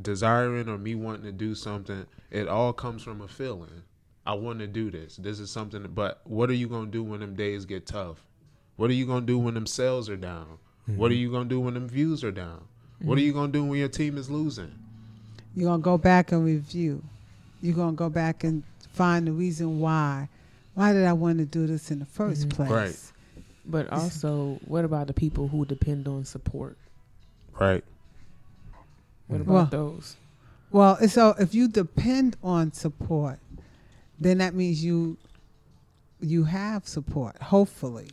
desiring 0.00 0.68
or 0.68 0.78
me 0.78 0.94
wanting 0.94 1.24
to 1.24 1.32
do 1.32 1.54
something, 1.54 2.06
it 2.30 2.48
all 2.48 2.72
comes 2.72 3.02
from 3.02 3.20
a 3.20 3.28
feeling. 3.28 3.82
I 4.26 4.34
want 4.34 4.60
to 4.60 4.66
do 4.66 4.90
this. 4.90 5.16
This 5.16 5.40
is 5.40 5.50
something. 5.50 5.84
But 5.94 6.20
what 6.24 6.50
are 6.50 6.54
you 6.54 6.68
gonna 6.68 6.90
do 6.90 7.02
when 7.02 7.20
them 7.20 7.34
days 7.34 7.64
get 7.64 7.86
tough? 7.86 8.24
What 8.76 8.90
are 8.90 8.94
you 8.94 9.06
gonna 9.06 9.26
do 9.26 9.38
when 9.38 9.54
them 9.54 9.66
sales 9.66 10.08
are 10.08 10.16
down? 10.16 10.58
What 10.86 11.10
are 11.10 11.14
you 11.16 11.30
gonna 11.30 11.48
do 11.48 11.60
when 11.60 11.74
them 11.74 11.88
views 11.88 12.22
are 12.24 12.30
down? 12.30 12.62
What 13.00 13.18
are 13.18 13.22
you 13.22 13.32
gonna 13.32 13.52
do 13.52 13.64
when 13.64 13.78
your 13.78 13.88
team 13.88 14.16
is 14.18 14.30
losing? 14.30 14.72
You're 15.56 15.68
going 15.68 15.80
to 15.80 15.84
go 15.84 15.98
back 15.98 16.30
and 16.30 16.44
review. 16.44 17.02
You're 17.60 17.74
going 17.74 17.90
to 17.90 17.96
go 17.96 18.08
back 18.08 18.44
and 18.44 18.62
find 18.92 19.26
the 19.26 19.32
reason 19.32 19.80
why. 19.80 20.28
Why 20.74 20.92
did 20.92 21.04
I 21.04 21.12
want 21.12 21.38
to 21.38 21.44
do 21.44 21.66
this 21.66 21.90
in 21.90 21.98
the 21.98 22.04
1st 22.06 22.48
Mhm. 22.48 22.50
place? 22.52 22.70
Right. 22.70 23.12
But 23.66 23.90
also, 23.90 24.60
what 24.64 24.84
about 24.84 25.08
the 25.08 25.12
people 25.12 25.48
who 25.48 25.64
depend 25.64 26.06
on 26.06 26.24
support? 26.24 26.76
Right. 27.58 27.82
What 29.30 29.40
about 29.42 29.52
Well- 29.54 29.66
those? 29.66 30.16
Well, 30.72 31.08
so 31.08 31.34
if 31.38 31.52
you 31.54 31.66
depend 31.66 32.36
on 32.44 32.72
support, 32.72 33.40
then 34.20 34.38
that 34.38 34.54
means 34.54 34.84
you 34.84 35.16
you 36.20 36.44
have 36.44 36.86
support. 36.86 37.40
Hopefully, 37.42 38.10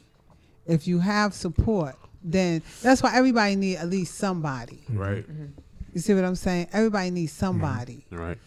if 0.66 0.88
you 0.88 1.00
have 1.00 1.34
support, 1.34 1.96
then 2.24 2.62
that's 2.82 3.04
why 3.04 3.16
everybody 3.16 3.56
need 3.56 3.76
at 3.78 3.90
least 3.90 4.16
somebody. 4.16 4.82
Right. 4.90 5.30
Mm-hmm. 5.30 5.46
You 5.94 6.00
see 6.02 6.14
what 6.14 6.24
I'm 6.24 6.36
saying? 6.36 6.68
Everybody 6.72 7.10
needs 7.12 7.32
somebody 7.34 8.06
Right. 8.12 8.38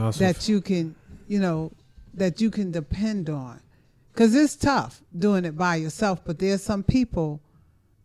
Also, 0.00 0.18
that 0.24 0.48
you 0.48 0.60
can, 0.60 0.94
you 1.28 1.38
know, 1.38 1.70
that 2.14 2.40
you 2.40 2.50
can 2.50 2.70
depend 2.72 3.30
on. 3.30 3.60
Cause 4.14 4.34
it's 4.34 4.56
tough 4.56 5.00
doing 5.16 5.44
it 5.44 5.56
by 5.56 5.76
yourself, 5.76 6.24
but 6.24 6.38
there's 6.40 6.62
some 6.62 6.82
people 6.82 7.40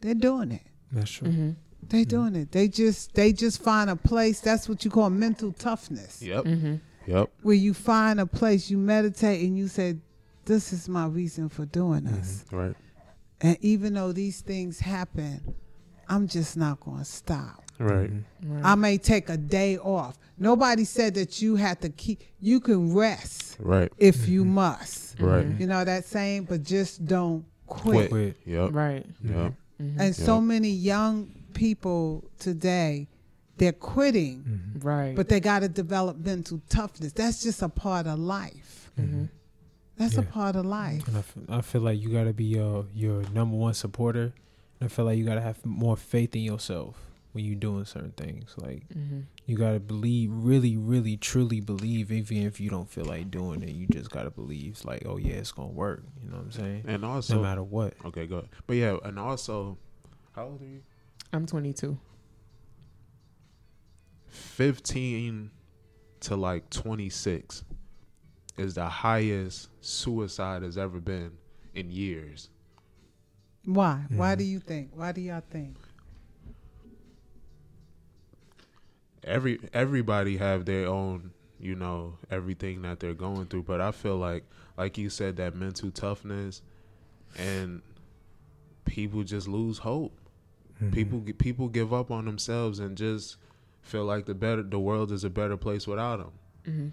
they're 0.01 0.14
doing 0.14 0.51
it. 0.51 0.62
that's 0.91 1.10
true. 1.10 1.28
Mm-hmm. 1.28 1.51
They 1.90 2.04
doing 2.06 2.36
it. 2.36 2.52
They 2.52 2.68
just 2.68 3.14
they 3.14 3.34
just 3.34 3.62
find 3.62 3.90
a 3.90 3.96
place. 3.96 4.40
That's 4.40 4.68
what 4.70 4.84
you 4.86 4.92
call 4.92 5.10
mental 5.10 5.52
toughness. 5.54 6.22
Yep. 6.22 6.44
Mm-hmm. 6.46 6.76
Yep. 7.06 7.30
where 7.42 7.56
you 7.56 7.74
find 7.74 8.20
a 8.22 8.26
place, 8.26 8.70
you 8.70 8.78
meditate, 8.78 9.46
and 9.46 9.58
you 9.58 9.68
say, 9.68 9.98
"This 10.46 10.72
is 10.72 10.88
my 10.88 11.06
reason 11.08 11.50
for 11.50 11.66
doing 11.66 12.06
this." 12.06 12.46
Right. 12.52 12.76
And 13.42 13.58
even 13.60 13.94
though 13.96 14.14
these 14.14 14.40
things 14.40 14.80
happen, 14.80 15.54
I'm 16.08 16.28
just 16.28 16.56
not 16.56 16.80
going 16.80 17.00
to 17.00 17.06
stop. 17.06 17.62
Right. 17.78 18.10
Mm-hmm. 18.10 18.54
Right. 18.54 18.66
I 18.66 18.76
may 18.76 18.98
take 18.98 19.28
a 19.30 19.36
day 19.36 19.78
off. 19.78 20.18
Nobody 20.38 20.86
said 20.86 21.16
that 21.16 21.42
you 21.42 21.58
had 21.58 21.82
to 21.82 21.90
keep. 21.90 22.22
You 22.40 22.60
can 22.62 22.94
rest 22.94 23.58
Right. 23.60 23.92
if 23.98 24.30
you 24.30 24.46
must. 24.46 25.20
Right. 25.20 25.46
Mhm. 25.46 25.60
You 25.60 25.68
know 25.68 25.84
that 25.84 26.06
saying, 26.06 26.46
but 26.46 26.64
just 26.64 27.06
don't 27.06 27.44
quit. 27.68 28.10
Quit. 28.10 28.38
Yep. 28.46 28.70
Right. 28.72 29.06
Yep. 29.24 29.54
And 29.80 30.16
so 30.16 30.40
many 30.40 30.70
young 30.70 31.30
people 31.54 32.24
today, 32.39 33.08
they're 33.58 33.72
quitting, 33.72 34.43
Mm-hmm. 34.43 34.80
Right. 34.88 35.16
but 35.16 35.30
they 35.30 35.39
got 35.39 35.60
to 35.60 35.70
develop 35.70 36.18
mental 36.18 36.62
toughness. 36.70 37.14
That's 37.14 37.43
just 37.43 37.62
a 37.62 37.70
part 37.70 38.08
of 38.08 38.20
life. 38.20 38.89
mm-hmm. 38.99 39.26
That's 39.95 40.18
a 40.18 40.24
part 40.24 40.56
of 40.56 40.66
life. 40.66 41.08
And 41.08 41.18
I 41.18 41.22
feel, 41.22 41.62
feel 41.62 41.82
like 41.82 42.01
you 42.01 42.10
gotta 42.10 42.34
be 42.34 42.45
your 42.45 42.88
your 42.95 43.22
number 43.30 43.56
one 43.56 43.76
supporter. 43.76 44.34
And 44.80 44.82
I 44.82 44.88
feel 44.88 45.06
like 45.06 45.20
you 45.20 45.24
gotta 45.24 45.39
have 45.41 45.64
more 45.66 45.95
faith 45.95 46.36
in 46.36 46.41
yourself 46.41 46.97
when 47.32 47.45
you're 47.45 47.56
doing 47.56 47.86
certain 47.86 48.12
things. 48.14 48.56
Like 48.58 48.88
Mm-hmm. 48.89 49.20
you 49.45 49.56
gotta 49.56 49.80
believe, 49.80 50.32
really, 50.34 50.76
really, 50.78 51.16
truly 51.16 51.62
believe, 51.62 52.12
even 52.12 52.38
if 52.47 52.60
you 52.60 52.72
don't 52.72 52.89
feel 52.89 53.06
like 53.06 53.30
doing 53.30 53.62
it. 53.62 53.70
You 53.70 53.86
just 53.88 54.10
gotta 54.10 54.32
believe. 54.32 54.72
It's 54.72 54.84
like, 54.84 55.04
oh 55.06 55.18
yeah, 55.18 55.36
it's 55.36 55.51
gonna 55.51 55.70
work. 55.70 56.01
You 56.24 56.32
know 56.32 56.38
what 56.38 56.45
I'm 56.45 56.51
saying? 56.51 56.86
And 56.88 57.06
also, 57.06 57.36
no 57.36 57.41
matter 57.43 57.64
what. 57.64 57.93
okay, 58.04 58.26
go. 58.26 58.38
Ahead. 58.38 58.49
But 58.66 58.78
yeah, 58.78 58.97
and 59.04 59.20
also, 59.20 59.78
how 60.36 60.45
old 60.45 60.62
are 60.64 60.66
you? 60.66 60.82
I'm 61.34 61.46
22. 61.48 61.98
15 64.28 65.50
to 66.22 66.36
like 66.36 66.70
26 66.70 67.64
is 68.58 68.76
the 68.76 68.88
highest 68.88 69.70
suicide 69.82 70.62
has 70.62 70.78
ever 70.78 71.00
been 71.00 71.32
in 71.74 71.90
years. 71.92 72.50
Why? 73.66 74.06
Why 74.10 74.36
Mhm. 74.36 74.38
do 74.38 74.44
you 74.44 74.60
think? 74.60 74.92
Why 74.96 75.12
do 75.12 75.22
y'all 75.22 75.42
think? 75.50 75.76
Every 79.24 79.60
everybody 79.74 80.38
have 80.38 80.66
their 80.66 80.88
own, 80.88 81.32
you 81.60 81.76
know, 81.76 82.18
everything 82.30 82.82
that 82.82 83.00
they're 83.00 83.14
going 83.14 83.46
through, 83.46 83.64
but 83.64 83.80
I 83.82 83.92
feel 83.92 84.18
like 84.18 84.44
like 84.78 84.98
you 84.98 85.10
said 85.10 85.38
that 85.38 85.56
mental 85.56 85.92
toughness 85.92 86.62
and 87.38 87.82
people 88.86 89.24
just 89.24 89.48
lose 89.48 89.78
hope. 89.80 90.20
Mhm. 90.90 90.92
People 90.94 91.20
people 91.38 91.68
give 91.70 91.94
up 91.94 92.12
on 92.12 92.26
themselves 92.26 92.80
and 92.80 92.98
just 92.98 93.38
feel 93.82 94.06
like 94.06 94.26
the 94.26 94.34
better 94.34 94.64
the 94.64 94.80
world 94.80 95.12
is 95.12 95.24
a 95.24 95.30
better 95.30 95.58
place 95.58 95.88
without 95.88 96.18
them. 96.18 96.32
Mm-hmm. 96.66 96.88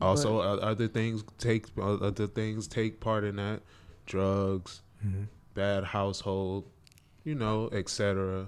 Also, 0.00 0.38
o- 0.40 0.58
other 0.58 0.88
things 0.88 1.24
take 1.38 1.66
other 1.80 2.26
things 2.26 2.66
take 2.66 3.00
part 3.00 3.24
in 3.24 3.36
that, 3.36 3.60
drugs, 4.06 4.82
Mhm. 5.06 5.26
bad 5.54 5.84
household, 5.84 6.64
you 7.24 7.34
know, 7.34 7.68
etc. 7.72 8.46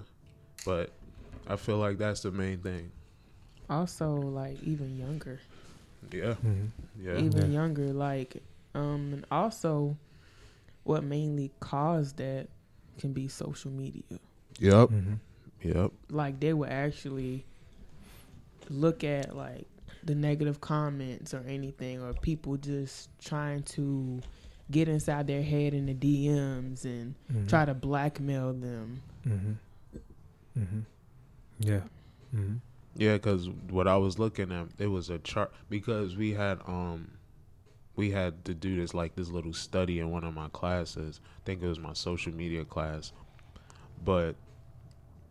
But 0.65 0.91
I 1.47 1.55
feel 1.55 1.77
like 1.77 1.97
that's 1.97 2.21
the 2.21 2.31
main 2.31 2.59
thing. 2.59 2.91
Also, 3.69 4.13
like 4.15 4.61
even 4.63 4.97
younger, 4.97 5.39
Yeah, 6.11 6.35
Mhm. 6.43 6.67
yeah, 6.99 7.17
even 7.17 7.41
Yeah. 7.51 7.59
younger, 7.59 7.93
like 7.93 8.43
um, 8.75 9.13
and 9.13 9.25
also, 9.31 9.95
what 10.83 11.03
mainly 11.03 11.51
caused 11.59 12.17
that 12.17 12.49
can 12.97 13.13
be 13.13 13.27
social 13.27 13.69
media. 13.71 14.01
Yep, 14.59 14.89
Mhm. 14.89 15.19
Yep. 15.63 15.91
like 16.09 16.39
they 16.39 16.53
would 16.53 16.69
actually 16.69 17.45
look 18.69 19.03
at 19.03 19.35
like 19.35 19.65
the 20.03 20.15
negative 20.15 20.59
comments 20.61 21.33
or 21.33 21.43
anything 21.47 22.01
or 22.01 22.13
people 22.13 22.57
just 22.57 23.09
trying 23.19 23.63
to 23.63 24.19
get 24.71 24.87
inside 24.87 25.27
their 25.27 25.43
head 25.43 25.73
in 25.73 25.85
the 25.85 25.93
DMs 25.93 26.83
and 26.85 27.15
Mhm. 27.31 27.47
try 27.47 27.65
to 27.65 27.73
blackmail 27.73 28.53
them. 28.53 29.01
Mm-hmm. 29.25 29.51
Mm-hmm. 30.59 30.79
Yeah. 31.59 31.81
Mm-hmm. 32.35 32.55
Yeah, 32.95 33.13
because 33.13 33.49
what 33.69 33.87
I 33.87 33.97
was 33.97 34.19
looking 34.19 34.51
at, 34.51 34.67
it 34.77 34.87
was 34.87 35.09
a 35.09 35.19
chart 35.19 35.51
because 35.69 36.15
we 36.15 36.31
had 36.33 36.59
um, 36.67 37.11
we 37.95 38.11
had 38.11 38.43
to 38.45 38.53
do 38.53 38.75
this 38.75 38.93
like 38.93 39.15
this 39.15 39.29
little 39.29 39.53
study 39.53 39.99
in 39.99 40.11
one 40.11 40.23
of 40.23 40.33
my 40.33 40.47
classes. 40.49 41.19
I 41.23 41.41
think 41.45 41.61
it 41.61 41.67
was 41.67 41.79
my 41.79 41.93
social 41.93 42.33
media 42.33 42.65
class, 42.65 43.11
but 44.03 44.35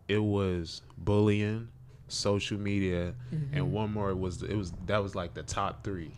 it 0.07 0.17
was 0.23 0.81
bullying, 0.97 1.69
social 2.07 2.57
media, 2.59 3.13
Mm-hmm. 3.33 3.55
and 3.55 3.71
one 3.71 3.91
more 3.93 4.13
was 4.15 4.43
it 4.43 4.55
was 4.55 4.71
that 4.85 5.01
was 5.01 5.15
like 5.15 5.33
the 5.33 5.43
top 5.43 5.83
three. 5.83 6.11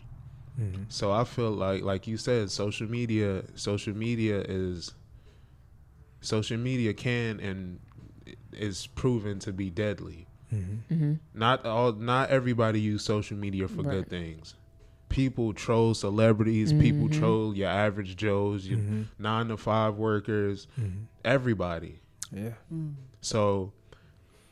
Mm-hmm. 0.60 0.84
So 0.88 1.12
I 1.12 1.24
feel 1.24 1.50
like, 1.50 1.82
like 1.82 2.06
you 2.06 2.16
said, 2.16 2.50
social 2.50 2.88
media, 2.90 3.42
social 3.56 3.94
media 3.94 4.40
is, 4.40 4.94
social 6.20 6.56
media 6.56 6.94
can 6.94 7.40
and 7.40 7.78
is 8.52 8.86
proven 8.88 9.38
to 9.40 9.52
be 9.52 9.70
deadly. 9.70 10.26
Mm-hmm. 10.54 10.94
Mm-hmm. 10.94 11.12
Not 11.34 11.66
all, 11.66 11.92
not 11.92 12.30
everybody 12.30 12.80
use 12.80 13.04
social 13.04 13.36
media 13.36 13.68
for 13.68 13.82
good 13.82 14.08
things. 14.08 14.54
People 15.08 15.52
troll 15.52 15.94
celebrities. 15.94 16.72
People 16.72 17.08
Mhm. 17.08 17.18
troll 17.18 17.54
your 17.56 17.68
average 17.68 18.16
Joes, 18.16 18.66
your 18.66 18.78
Mm-hmm. 18.78 19.02
nine 19.18 19.48
to 19.48 19.56
five 19.56 19.96
workers. 19.96 20.66
Mm-hmm. 20.80 21.00
Everybody. 21.24 22.00
Yeah. 22.32 22.52
Mm. 22.72 22.94
So, 23.20 23.72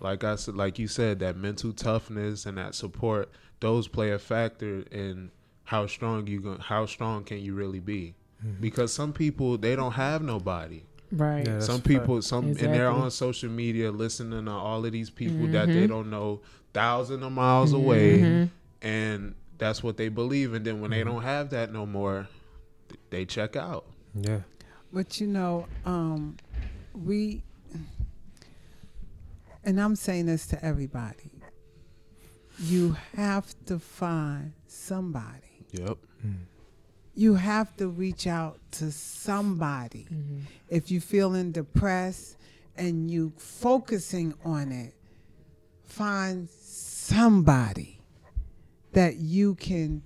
like 0.01 0.25
I 0.25 0.37
said, 0.37 0.55
like 0.57 0.79
you 0.79 0.89
said, 0.89 1.18
that 1.20 1.37
mental 1.37 1.72
toughness 1.72 2.47
and 2.47 2.59
that 2.59 2.75
support, 2.75 3.31
those 3.61 3.89
play 3.89 4.11
a 4.11 4.18
factor 4.18 4.81
in 4.91 5.31
how 5.64 5.87
strong 5.87 6.27
you 6.27 6.41
going 6.41 6.59
how 6.59 6.85
strong 6.87 7.25
can 7.25 7.39
you 7.39 7.55
really 7.55 7.81
be? 7.81 8.14
Mm-hmm. 8.45 8.61
Because 8.61 8.93
some 8.93 9.12
people 9.12 9.57
they 9.57 9.75
don't 9.77 9.93
have 9.93 10.22
nobody. 10.22 10.83
Right. 11.12 11.47
Yeah. 11.47 11.61
Some 11.61 11.77
a 11.77 11.83
people, 11.83 12.20
some 12.22 12.47
and 12.49 12.57
they're 12.57 12.91
on 12.91 13.11
social 13.11 13.49
media 13.51 13.91
listening 13.91 14.45
to 14.47 14.51
all 14.51 14.85
of 14.85 14.93
these 14.93 15.11
people 15.11 15.47
that 15.49 15.68
they 15.68 15.85
Mhm. 15.87 15.89
don't 15.89 16.11
know 16.11 16.41
thousands 16.72 17.22
of 17.22 17.31
miles 17.31 17.72
away, 17.72 18.18
Mhm. 18.18 18.51
and 18.83 19.35
that's 19.59 19.83
what 19.83 19.97
they 19.97 20.09
believe. 20.09 20.55
And 20.55 20.64
then 20.66 20.81
when 20.81 20.91
they 20.91 21.03
Mhm. 21.03 21.07
don't 21.07 21.22
have 21.22 21.51
that 21.51 21.72
no 21.72 21.87
more, 21.87 22.27
th- 22.89 23.01
they 23.11 23.25
check 23.25 23.55
out. 23.55 23.87
Yeah. 24.14 24.41
But 24.93 25.20
you 25.20 25.29
know, 25.29 25.66
um, 25.87 26.37
we, 26.95 27.43
and 29.65 29.81
I'm 29.81 29.97
saying 29.97 30.27
this 30.27 30.47
to 30.49 30.65
everybody, 30.65 31.31
you 32.59 32.97
have 33.17 33.55
to 33.67 33.79
find 33.79 34.53
somebody. 34.67 35.67
Yep. 35.73 35.99
Mm. 36.25 36.35
You 37.15 37.35
have 37.35 37.77
to 37.77 37.89
reach 37.89 38.27
out 38.27 38.59
to 38.73 38.91
somebody. 38.93 40.07
Mhm. 40.11 40.43
If 40.69 40.91
you're 40.91 41.01
feeling 41.01 41.53
depressed 41.53 42.37
and 42.77 43.11
you 43.11 43.33
focusing 43.37 44.35
on 44.45 44.73
it, 44.73 44.95
find 45.85 46.49
somebody 46.51 48.01
that 48.93 49.17
you 49.17 49.55
can 49.57 50.03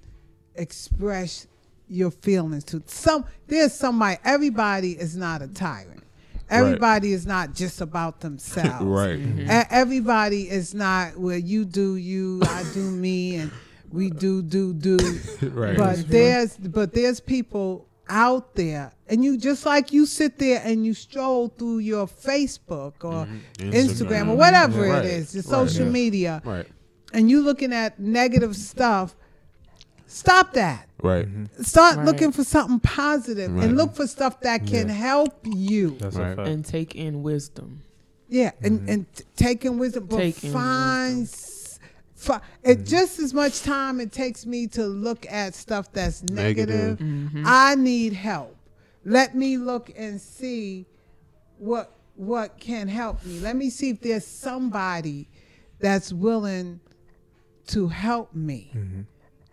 express 0.54 1.46
your 1.88 2.10
feelings 2.10 2.64
to. 2.64 2.82
Some 2.86 3.24
there's 3.46 3.72
somebody. 3.72 4.18
Everybody 4.24 4.92
is 4.98 5.16
not 5.16 5.40
a 5.42 5.48
tyrant. 5.48 6.04
Everybody 6.50 7.12
is 7.12 7.26
not 7.26 7.54
just 7.54 7.80
about 7.80 8.20
themselves. 8.20 8.84
right. 8.84 9.18
Mhm. 9.18 9.44
E- 9.62 9.66
Everybody 9.70 10.48
is 10.50 10.74
not 10.74 11.16
where 11.18 11.36
you 11.38 11.64
do 11.64 11.96
you, 11.96 12.40
I 12.44 12.64
do 12.74 12.80
me, 13.06 13.36
and 13.36 13.50
we 13.90 14.10
do 14.10 14.42
do 14.42 14.72
do. 14.72 14.96
right. 15.52 15.76
But 15.76 16.08
there's 16.08 16.56
but 16.56 16.92
there's 16.92 17.20
people 17.20 17.86
out 18.08 18.54
there, 18.54 18.92
and 19.08 19.22
you 19.22 19.36
just 19.36 19.66
like 19.66 19.92
you 19.92 20.06
sit 20.06 20.38
there 20.38 20.62
and 20.64 20.86
you 20.86 20.94
stroll 20.94 21.48
through 21.48 21.78
your 21.78 22.06
Facebook 22.06 22.94
or 23.04 23.26
Mhm. 23.26 23.72
Instagram 23.72 24.28
or 24.30 24.36
whatever 24.36 24.82
Right. 24.88 25.04
it 25.04 25.10
is, 25.12 25.34
your 25.34 25.42
Right. 25.42 25.50
social 25.50 25.84
Yeah. 25.86 25.92
media, 25.92 26.42
Right. 26.44 26.66
and 27.12 27.28
you 27.30 27.42
looking 27.42 27.72
at 27.74 28.00
negative 28.00 28.56
stuff. 28.56 29.14
Stop 30.08 30.54
that. 30.54 30.88
Right. 31.02 31.26
Mm-hmm. 31.26 31.62
Start 31.62 31.98
Right. 31.98 32.06
looking 32.06 32.32
for 32.32 32.42
something 32.42 32.80
positive 32.80 33.52
Right. 33.54 33.64
and 33.64 33.76
look 33.76 33.94
for 33.94 34.06
stuff 34.06 34.40
that 34.40 34.66
can 34.66 34.88
Yeah. 34.88 34.94
help 34.94 35.34
you. 35.44 35.96
That's 36.00 36.16
Right. 36.16 36.38
And 36.38 36.64
take 36.64 36.96
in 36.96 37.22
wisdom. 37.22 37.82
Yeah, 38.28 38.50
and 38.62 38.80
Mhm. 38.80 38.88
and 38.92 39.14
t- 39.14 39.24
taking 39.36 39.78
wisdom, 39.78 40.06
but 40.06 40.16
Taking 40.16 40.52
find. 40.52 41.20
wisdom. 41.20 41.38
s- 41.44 41.54
Fi- 42.14 42.40
it 42.64 42.80
Mhm. 42.80 42.86
just 42.88 43.20
as 43.20 43.32
much 43.32 43.62
time 43.62 44.00
it 44.00 44.10
takes 44.10 44.44
me 44.44 44.66
to 44.66 44.84
look 44.86 45.24
at 45.30 45.54
stuff 45.54 45.92
that's 45.92 46.22
negative. 46.24 46.98
Negative. 46.98 46.98
Mm-hmm. 46.98 47.44
I 47.46 47.74
need 47.76 48.12
help. 48.14 48.56
Let 49.04 49.36
me 49.36 49.56
look 49.56 49.92
and 49.96 50.20
see 50.20 50.86
what 51.58 51.92
what 52.16 52.58
can 52.58 52.88
help 52.88 53.24
me. 53.24 53.38
Let 53.38 53.54
me 53.54 53.70
see 53.70 53.90
if 53.90 54.00
there's 54.00 54.26
somebody 54.26 55.28
that's 55.78 56.12
willing 56.12 56.80
to 57.68 57.86
help 57.86 58.34
me. 58.34 58.72
Mm-hmm. 58.76 59.00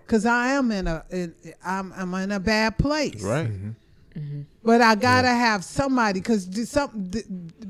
Cause 0.08 0.26
I 0.26 0.50
am 0.50 0.72
in 0.72 0.88
a 0.88 1.04
in, 1.10 1.34
I'm 1.66 1.92
I'm 1.94 2.14
in 2.16 2.32
a 2.32 2.40
bad 2.40 2.78
place. 2.78 3.24
Right. 3.24 3.48
Mm-hmm. 3.48 3.70
Mm-hmm. 4.20 4.42
But 4.64 4.82
I 4.82 4.96
gotta 4.96 5.30
have 5.30 5.64
somebody 5.64 6.20
because 6.20 6.48
some 6.70 6.92
the, 7.10 7.24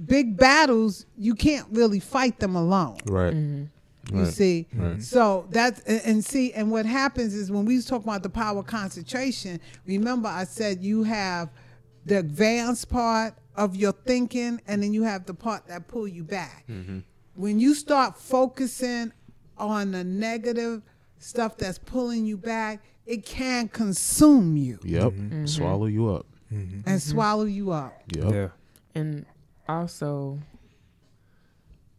big 0.05 0.37
battles 0.37 1.05
you 1.17 1.33
can't 1.35 1.65
really 1.71 1.99
fight 1.99 2.39
them 2.39 2.55
alone. 2.55 2.97
Right. 3.05 3.33
Mm-hmm. 3.33 4.15
You 4.15 4.23
Right. 4.25 4.33
see, 4.33 4.67
Right. 4.75 5.01
so 5.01 5.47
that's 5.49 5.79
and, 5.81 6.01
and 6.05 6.25
see, 6.25 6.53
and 6.53 6.69
what 6.69 6.85
happens 6.85 7.33
is 7.33 7.51
when 7.51 7.65
we 7.65 7.75
was 7.75 7.85
talking 7.85 8.07
about 8.07 8.21
the 8.21 8.29
power 8.29 8.61
concentration. 8.61 9.59
Remember, 9.87 10.27
I 10.29 10.43
said 10.43 10.83
you 10.83 11.01
have 11.03 11.49
the 12.05 12.19
advanced 12.19 12.89
part 12.89 13.33
of 13.55 13.75
your 13.75 13.93
thinking, 13.93 14.61
and 14.67 14.83
then 14.83 14.93
you 14.93 15.01
have 15.03 15.25
the 15.25 15.33
part 15.33 15.67
that 15.69 15.87
pull 15.87 16.07
you 16.07 16.23
back. 16.23 16.65
Mm-hmm. 16.69 16.99
When 17.33 17.59
you 17.59 17.73
start 17.73 18.15
focusing 18.19 19.11
on 19.57 19.91
the 19.91 20.03
negative 20.03 20.83
stuff 21.25 21.57
that's 21.57 21.77
pulling 21.79 22.25
you 22.25 22.37
back, 22.37 22.83
it 23.05 23.25
can 23.25 23.67
consume 23.67 24.55
you 24.57 24.79
Yep. 24.83 25.13
Mhm. 25.13 25.49
Swallow 25.49 25.85
you 25.87 26.09
up. 26.09 26.25
Mm-hmm. 26.53 26.81
and 26.89 26.99
Mhm. 26.99 27.01
swallow 27.01 27.45
you 27.45 27.71
up. 27.71 27.93
Yep. 28.15 28.33
Yeah. 28.33 28.47
And 28.93 29.25
also 29.67 30.39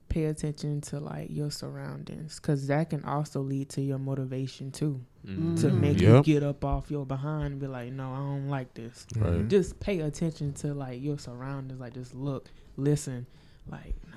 pay 0.09 0.27
attention 0.27 0.81
to 0.81 1.01
like 1.01 1.29
your 1.31 1.51
surroundings 1.51 2.37
because 2.41 2.69
that 2.69 2.89
can 2.91 3.05
also 3.05 3.41
lead 3.43 3.69
to 3.69 3.83
your 3.83 3.99
motivation 3.99 4.71
too 4.71 5.01
Mhm. 5.27 5.61
to 5.61 5.71
make 5.73 6.01
you 6.01 6.23
get 6.23 6.43
up 6.45 6.65
off 6.65 6.91
your 6.91 7.05
behind 7.05 7.45
and 7.53 7.61
be 7.61 7.67
like 7.67 7.93
no 7.93 8.13
i 8.13 8.17
don't 8.19 8.49
like 8.49 8.73
this 8.75 9.05
Mm-hmm. 9.15 9.25
Right. 9.41 9.49
just 9.49 9.79
pay 9.81 10.01
attention 10.01 10.53
to 10.55 10.73
like 10.73 11.03
your 11.03 11.19
surroundings 11.19 11.81
like 11.81 11.93
just 11.95 12.15
look 12.15 12.49
listen 12.77 13.27
like 13.69 13.95
nah 14.11 14.17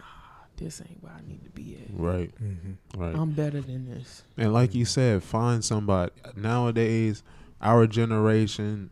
this 0.60 0.82
ain't 0.82 1.02
where 1.04 1.14
i 1.14 1.28
need 1.28 1.44
to 1.44 1.50
be 1.52 1.76
at 1.82 1.90
Right. 1.92 2.32
Mm-hmm. 2.44 3.02
Right. 3.02 3.16
i'm 3.16 3.32
better 3.32 3.62
than 3.62 3.90
this 3.90 4.24
And 4.38 4.54
like 4.54 4.76
you 4.76 4.86
said, 4.86 5.24
find 5.24 5.64
somebody. 5.66 6.12
Nowadays, 6.36 7.24
our 7.62 7.88
generation, 7.88 8.90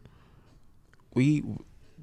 we 1.13 1.43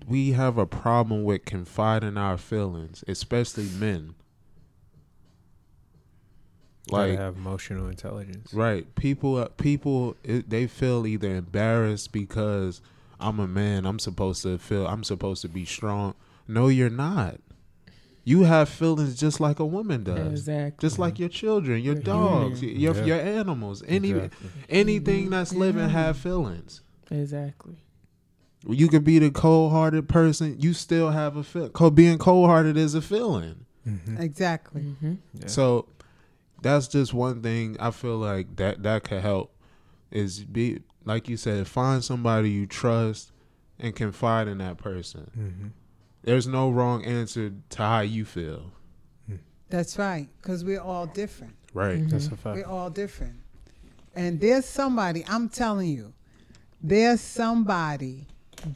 we 0.07 0.33
have 0.33 0.57
a 0.59 0.67
problem 0.67 1.25
with 1.25 1.45
confiding 1.45 2.17
our 2.17 2.37
feelings, 2.39 3.03
especially 3.09 3.69
men. 3.79 4.15
Gotta 6.91 7.09
Like 7.09 7.19
have 7.19 7.37
emotional 7.37 7.89
intelligence. 7.89 8.53
right, 8.53 8.93
people 8.95 9.37
uh, 9.39 9.49
people 9.57 10.17
it, 10.23 10.51
they 10.51 10.67
feel 10.67 11.07
either 11.07 11.35
embarrassed 11.35 12.13
because 12.13 12.83
I'm 13.19 13.41
a 13.41 13.47
man, 13.49 13.87
I'm 13.87 13.99
supposed 13.99 14.43
to 14.43 14.59
feel 14.59 14.87
I'm 14.87 15.03
supposed 15.05 15.41
to 15.43 15.49
be 15.49 15.65
strong. 15.65 16.15
No, 16.47 16.69
you're 16.69 16.91
not. 16.91 17.41
You 18.27 18.45
have 18.45 18.69
feelings 18.71 19.17
just 19.21 19.39
like 19.39 19.59
a 19.61 19.67
woman 19.67 20.03
does. 20.05 20.33
exactly 20.41 20.87
Just 20.89 20.99
like 20.99 21.19
your 21.19 21.29
children, 21.29 21.83
your 21.83 21.95
You're 21.95 22.03
dogs, 22.03 22.61
human. 22.61 22.81
your 22.81 22.95
Yeah. 22.97 23.05
your 23.05 23.21
animals, 23.21 23.83
any 23.87 24.11
Exactly. 24.11 24.51
anything 24.71 25.31
that's 25.31 25.53
living 25.55 25.83
Yeah. 25.83 25.89
have 25.89 26.17
feelings. 26.17 26.81
exactly 27.11 27.77
You 28.67 28.89
could 28.89 29.05
be 29.05 29.19
the 29.19 29.31
cold-hearted 29.31 30.09
person, 30.09 30.57
you 30.59 30.73
still 30.73 31.11
have 31.11 31.37
a 31.37 31.43
feel. 31.45 31.69
Being 31.91 32.17
cold-hearted 32.17 32.79
is 32.79 32.95
a 32.95 33.03
feeling. 33.03 33.67
Mm-hmm. 33.87 34.17
Exactly. 34.17 34.83
mm-hmm. 34.83 35.15
Yeah. 35.35 35.47
So 35.47 35.87
that's 36.63 36.89
just 36.89 37.13
one 37.13 37.43
thing 37.43 37.77
I 37.79 37.91
feel 37.91 38.17
like 38.17 38.57
that 38.57 38.83
that 38.85 39.05
could 39.05 39.21
help 39.21 39.55
is 40.11 40.45
be 40.45 40.81
like 41.05 41.29
you 41.29 41.37
said, 41.37 41.69
find 41.69 42.03
somebody 42.03 42.49
you 42.51 42.65
trust 42.65 43.33
and 43.79 43.95
confide 43.95 44.49
in 44.49 44.57
that 44.59 44.79
person. 44.79 45.75
Mm-hmm. 46.25 46.31
There's 46.31 46.47
no 46.47 46.71
wrong 46.71 47.05
answer 47.05 47.53
to 47.71 47.83
how 47.83 48.01
you 48.01 48.25
feel. 48.25 48.71
That's 49.71 49.99
right, 49.99 50.29
because 50.41 50.65
we're 50.65 50.81
all 50.81 51.07
different. 51.07 51.55
Right. 51.73 51.99
Mhm. 51.99 52.11
That's 52.11 52.27
a 52.29 52.37
fact. 52.37 52.57
We're 52.57 52.67
all 52.67 52.91
different. 52.91 53.35
And 54.15 54.41
there's 54.41 54.65
somebody, 54.65 55.25
I'm 55.29 55.49
telling 55.49 55.89
you, 55.89 56.13
there's 56.81 57.21
somebody 57.21 58.27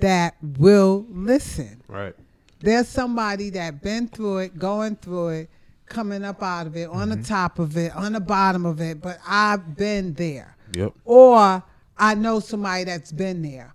that 0.00 0.34
will 0.58 1.06
listen. 1.08 1.80
Right. 1.86 2.14
There's 2.60 2.88
somebody 2.88 3.50
that 3.50 3.80
been 3.82 4.08
through 4.08 4.38
it, 4.38 4.58
going 4.58 4.96
through 4.96 5.28
it, 5.28 5.50
coming 5.86 6.24
up 6.24 6.42
out 6.42 6.66
of 6.66 6.76
it, 6.76 6.88
on 6.88 7.10
the 7.10 7.14
Mm-hmm. 7.16 7.24
top 7.24 7.58
of 7.60 7.76
it, 7.76 7.94
on 7.94 8.14
the 8.14 8.20
bottom 8.20 8.66
of 8.66 8.80
it, 8.80 9.00
but 9.00 9.18
I've 9.26 9.76
been 9.76 10.14
there. 10.14 10.56
Yep. 10.74 10.94
Or 11.04 11.62
I 11.96 12.14
know 12.14 12.40
somebody 12.40 12.84
that's 12.84 13.12
been 13.12 13.42
there. 13.42 13.72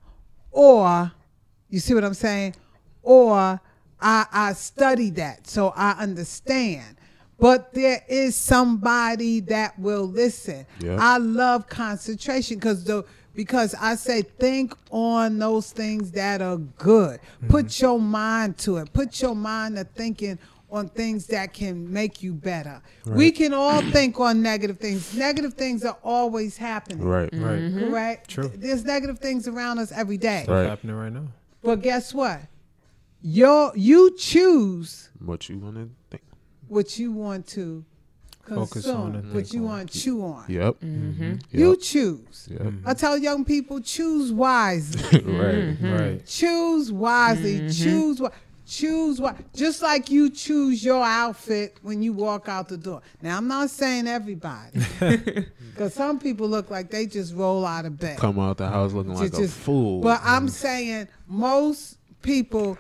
Or 0.52 1.12
you 1.70 1.80
see 1.80 1.94
what 1.94 2.04
I'm 2.04 2.14
saying? 2.14 2.56
Or 3.04 3.62
I 4.02 4.26
I 4.32 4.54
studied 4.54 5.16
that 5.18 5.48
so 5.48 5.74
I 5.76 5.92
understand. 5.92 6.98
But 7.40 7.74
there 7.74 8.02
is 8.08 8.36
somebody 8.36 9.42
that 9.42 9.78
will 9.78 10.08
listen. 10.08 10.66
Yeah. 10.80 10.98
I 11.00 11.18
love 11.18 11.68
concentration 11.68 12.58
because 12.58 12.84
the 12.86 13.06
because 13.36 13.76
I 13.80 13.96
say 13.96 14.22
think 14.22 14.76
on 14.92 15.40
those 15.40 15.72
things 15.72 16.12
that 16.12 16.42
are 16.42 16.58
good. 16.58 17.20
Mm-hmm. 17.20 17.48
Put 17.48 17.82
your 17.82 18.00
mind 18.00 18.58
to 18.60 18.78
it. 18.78 18.94
Put 18.94 19.22
your 19.22 19.36
mind 19.36 19.76
to 19.76 19.84
thinking 19.84 20.38
on 20.72 20.90
things 20.90 21.28
that 21.28 21.54
can 21.54 21.92
make 21.92 22.24
you 22.24 22.34
better. 22.34 22.82
We 23.06 23.32
can 23.32 23.54
all 23.54 23.82
think 23.92 24.20
on 24.20 24.42
negative 24.42 24.80
things. 24.80 25.16
Negative 25.16 25.54
things 25.54 25.86
are 25.86 25.98
always 26.04 26.58
happening. 26.58 27.04
Right. 27.04 27.30
Right. 27.32 27.60
Mm-hmm. 27.60 27.90
Correct? 27.90 28.30
True. 28.30 28.52
There's 28.56 28.84
negative 28.84 29.20
things 29.20 29.48
around 29.48 29.78
us 29.78 29.92
every 29.92 30.18
day. 30.18 30.46
Right. 30.48 30.68
happening 30.68 30.96
right 30.96 31.14
now. 31.14 31.28
But 31.62 31.82
guess 31.82 32.14
what? 32.14 32.42
Your 33.26 33.72
you 33.76 34.16
choose 34.18 35.10
What 35.24 35.48
you 35.50 35.58
want 35.58 35.76
to 35.78 35.90
think? 36.12 36.24
what 36.68 37.00
you 37.00 37.12
want 37.12 37.48
to 37.48 37.86
Focus 38.48 38.86
on 38.90 39.16
and 39.16 39.34
what 39.34 39.54
you 39.54 39.62
on. 39.62 39.66
want 39.66 39.90
to 39.92 40.00
chew 40.00 40.22
on. 40.26 40.44
Yep. 40.50 40.74
Mm-hmm. 40.82 41.10
mm-hmm. 41.12 41.30
Yep. 41.32 41.40
You 41.52 41.78
choose. 41.78 42.50
Yep. 42.52 42.62
Mm-hmm. 42.62 42.90
I 42.90 42.94
tell 42.94 43.18
young 43.18 43.46
people, 43.46 43.80
choose 43.80 44.34
wisely. 44.34 45.02
right. 45.22 45.24
Right. 45.24 45.78
Mm-hmm. 45.80 46.26
choose 46.26 46.92
wisely. 46.92 47.70
Choose 47.70 48.20
what. 48.20 48.34
Choose 48.66 49.22
what. 49.22 49.38
Just 49.54 49.82
like 49.82 50.10
you 50.10 50.30
choose 50.30 50.84
your 50.84 51.04
outfit 51.04 51.78
when 51.84 52.02
you 52.04 52.12
walk 52.12 52.50
out 52.50 52.68
the 52.68 52.76
door. 52.78 53.02
Now 53.22 53.38
I'm 53.38 53.48
not 53.48 53.70
saying 53.70 54.08
everybody, 54.08 54.80
because 55.72 55.94
some 55.94 56.18
people 56.20 56.48
look 56.50 56.70
like 56.70 56.90
they 56.90 57.06
just 57.06 57.34
roll 57.36 57.66
out 57.66 57.86
of 57.86 57.98
bed. 58.00 58.18
Come 58.18 58.40
out 58.40 58.58
the 58.58 58.68
house 58.70 58.92
looking 58.94 59.14
like 59.14 59.32
Just- 59.32 59.42
a 59.42 59.48
fool. 59.62 60.02
But 60.02 60.20
I'm 60.24 60.48
saying 60.50 61.08
most 61.28 61.98
people, 62.22 62.78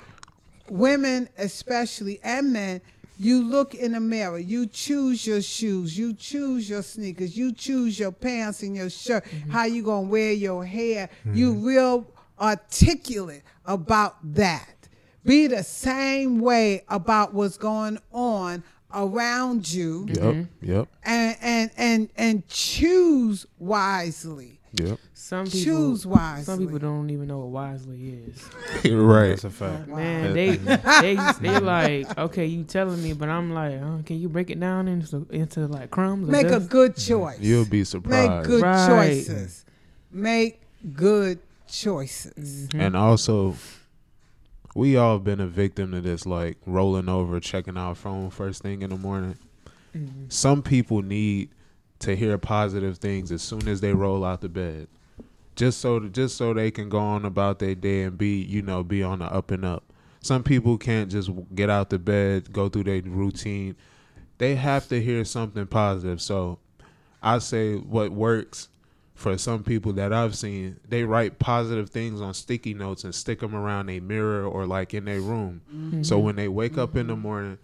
women 0.74 1.30
especially, 1.38 2.19
and 2.24 2.51
men, 2.51 2.82
you 3.19 3.43
look 3.43 3.76
in 3.76 3.91
the 3.91 3.99
mirror, 3.99 4.39
you 4.39 4.65
choose 4.65 5.26
your 5.26 5.41
shoes, 5.41 5.95
you 5.97 6.13
choose 6.13 6.67
your 6.67 6.82
sneakers, 6.82 7.38
you 7.38 7.53
choose 7.53 7.97
your 7.99 8.11
pants 8.11 8.63
and 8.63 8.76
your 8.76 8.89
shirt, 8.89 9.24
mm-hmm. 9.26 9.51
how 9.51 9.65
you 9.65 9.84
gonna 9.84 10.07
wear 10.07 10.32
your 10.32 10.65
hair. 10.65 11.09
Mm-hmm. 11.26 11.38
You 11.38 11.53
real 11.53 12.07
articulate 12.39 13.43
about 13.65 14.17
that. 14.34 14.89
Be 15.24 15.47
the 15.47 15.63
same 15.63 16.39
way 16.39 16.84
about 16.89 17.34
what's 17.34 17.57
going 17.57 17.99
on 18.11 18.63
around 18.93 19.71
you 19.71 20.05
Yep. 20.07 20.17
Mm-hmm. 20.17 20.71
Yep. 20.71 20.88
and 21.03 21.38
and 21.41 21.71
and 21.78 22.09
and 22.15 22.47
choose 22.47 23.45
wisely. 23.59 24.59
Yep. 24.76 24.97
Some 25.13 25.45
people, 25.45 25.59
Choose 25.59 26.05
wisely. 26.07 26.43
some 26.45 26.59
people 26.59 26.80
don't 26.80 27.09
even 27.11 27.28
know 27.28 27.38
what 27.39 27.49
wisely 27.49 28.09
is. 28.26 28.43
right. 28.91 29.30
That's 29.30 29.43
a 29.43 29.49
fact. 29.51 29.88
Man, 29.88 30.34
they 30.34 30.55
they 31.01 31.15
they 31.41 31.59
like, 31.59 32.17
okay, 32.17 32.45
you 32.47 32.63
telling 32.63 33.01
me, 33.03 33.13
but 33.13 33.30
I'm 33.30 33.53
like, 33.53 33.80
uh, 33.80 34.01
can 34.03 34.19
you 34.19 34.30
break 34.30 34.49
it 34.49 34.59
down 34.59 34.88
into 34.88 35.28
into 35.30 35.67
like 35.67 35.91
crumbs? 35.91 36.28
or 36.28 36.32
Make 36.32 36.47
a 36.47 36.59
good 36.59 36.95
choice. 36.97 37.39
You'll 37.39 37.65
be 37.65 37.84
surprised. 37.84 38.39
Make 38.39 38.47
good 38.47 38.61
Right. 38.63 38.88
choices. 38.88 39.65
Make 40.11 40.59
good 40.95 41.39
choices. 41.67 42.67
Mhm. 42.69 42.80
And 42.80 42.95
also, 42.97 43.55
we 44.76 44.97
all 44.97 45.19
been 45.19 45.39
a 45.39 45.47
victim 45.47 45.91
to 45.91 46.01
this, 46.01 46.26
like 46.26 46.57
rolling 46.65 47.09
over, 47.09 47.39
checking 47.39 47.78
our 47.78 47.93
phone 47.93 48.32
first 48.32 48.63
thing 48.63 48.82
in 48.82 48.89
the 48.89 48.97
morning. 48.97 49.38
Mhm. 49.95 50.32
Some 50.34 50.63
people 50.63 51.03
need 51.03 51.49
to 52.00 52.16
hear 52.16 52.38
positive 52.38 52.98
things 52.98 53.32
as 53.32 53.41
soon 53.41 53.68
as 53.68 53.82
they 53.82 53.94
roll 53.94 54.26
out 54.26 54.41
the 54.41 54.50
bed, 54.50 54.88
just 55.56 55.80
so 55.80 56.00
just 56.00 56.38
so 56.38 56.54
they 56.54 56.72
can 56.72 56.89
go 56.89 57.00
on 57.00 57.26
about 57.26 57.60
their 57.60 57.76
day 57.76 58.04
and 58.04 58.18
be, 58.18 58.41
you 58.41 58.62
know, 58.62 58.84
be 58.84 59.04
on 59.04 59.20
the 59.20 59.26
up 59.26 59.52
and 59.52 59.66
up. 59.66 59.84
Some 60.22 60.44
people 60.44 60.78
can't 60.78 61.12
just 61.12 61.30
get 61.54 61.70
out 61.70 61.89
the 61.89 62.00
bed, 62.00 62.54
go 62.54 62.70
through 62.70 62.86
their 62.86 63.02
routine. 63.02 63.76
They 64.38 64.56
have 64.56 64.88
to 64.88 65.02
hear 65.02 65.26
something 65.26 65.68
positive. 65.68 66.22
So, 66.22 66.60
I 67.22 67.39
say 67.39 67.76
what 67.76 68.12
works 68.12 68.70
for 69.16 69.38
some 69.38 69.64
people 69.64 69.94
that 69.94 70.12
I've 70.12 70.36
seen, 70.36 70.80
they 70.88 71.04
write 71.04 71.39
positive 71.39 71.89
things 71.89 72.20
on 72.20 72.34
sticky 72.34 72.74
notes 72.74 73.04
and 73.04 73.14
stick 73.14 73.39
them 73.39 73.56
around 73.56 73.89
a 73.89 74.00
mirror 74.00 74.46
or 74.46 74.66
like 74.66 74.94
in 74.94 75.06
their 75.06 75.22
room. 75.22 75.62
So 76.04 76.16
mm-hmm. 76.16 76.26
when 76.26 76.36
they 76.36 76.48
wake 76.48 76.78
up 76.78 76.96
in 76.96 77.08
the 77.08 77.16
morning, 77.16 77.58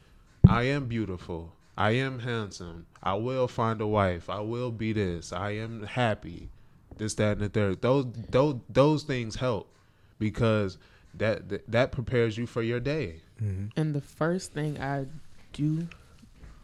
I 0.47 0.63
am 0.63 0.85
beautiful. 0.85 1.53
I 1.79 1.91
am 1.91 2.19
handsome. 2.19 2.87
I 3.01 3.13
will 3.13 3.47
find 3.47 3.79
a 3.79 3.87
wife. 3.87 4.29
I 4.29 4.41
will 4.41 4.69
be 4.69 4.91
this. 4.91 5.31
I 5.31 5.51
am 5.51 5.83
happy. 5.83 6.49
This, 6.97 7.13
that, 7.15 7.37
and 7.37 7.41
the 7.41 7.47
third. 7.49 7.81
Those, 7.81 8.07
those, 8.29 8.57
those 8.67 9.03
things 9.03 9.37
help 9.37 9.73
because 10.19 10.77
that 11.13 11.47
that, 11.47 11.71
that 11.71 11.91
prepares 11.93 12.37
you 12.37 12.45
for 12.45 12.61
your 12.61 12.81
day. 12.81 13.21
And 13.39 13.95
the 13.95 14.01
first 14.01 14.51
thing 14.51 14.81
I 14.81 15.05
do 15.53 15.87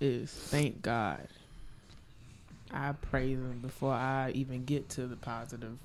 is 0.02 0.30
thank 0.30 0.82
God. 0.82 1.26
I 2.70 2.92
praise 2.92 3.38
Him 3.38 3.60
before 3.62 3.94
I 3.94 4.32
even 4.36 4.66
get 4.66 4.90
to 4.90 5.08
the 5.08 5.16
positive. 5.16 5.78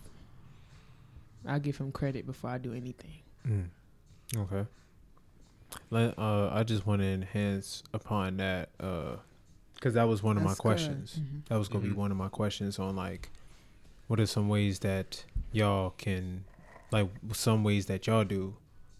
I 1.46 1.60
give 1.60 1.76
Him 1.76 1.92
credit 1.92 2.26
before 2.26 2.50
I 2.50 2.58
do 2.58 2.72
anything. 2.72 3.20
Mm. 3.46 3.68
Okay. 4.36 4.68
Let, 5.90 6.18
uh, 6.18 6.50
I 6.52 6.62
just 6.62 6.86
want 6.86 7.02
to 7.02 7.06
enhance 7.06 7.82
upon 7.92 8.36
that 8.38 8.70
because 8.78 9.94
that 9.94 10.08
was 10.08 10.22
one 10.22 10.36
of 10.36 10.42
my 10.42 10.50
That's 10.50 10.58
good. 10.60 10.62
questions. 10.62 11.20
That 11.48 11.56
was 11.58 11.68
gonna 11.68 11.84
Mhm. 11.84 11.90
be 11.90 11.92
one 11.96 12.10
of 12.10 12.16
my 12.16 12.28
questions 12.28 12.78
on 12.78 12.96
like, 12.96 13.30
what 14.06 14.18
are 14.20 14.26
some 14.26 14.48
ways 14.48 14.80
that 14.80 15.24
y'all 15.52 15.90
can, 15.90 16.44
like, 16.90 17.08
some 17.32 17.62
ways 17.64 17.86
that 17.86 18.06
y'all 18.06 18.24
do 18.24 18.56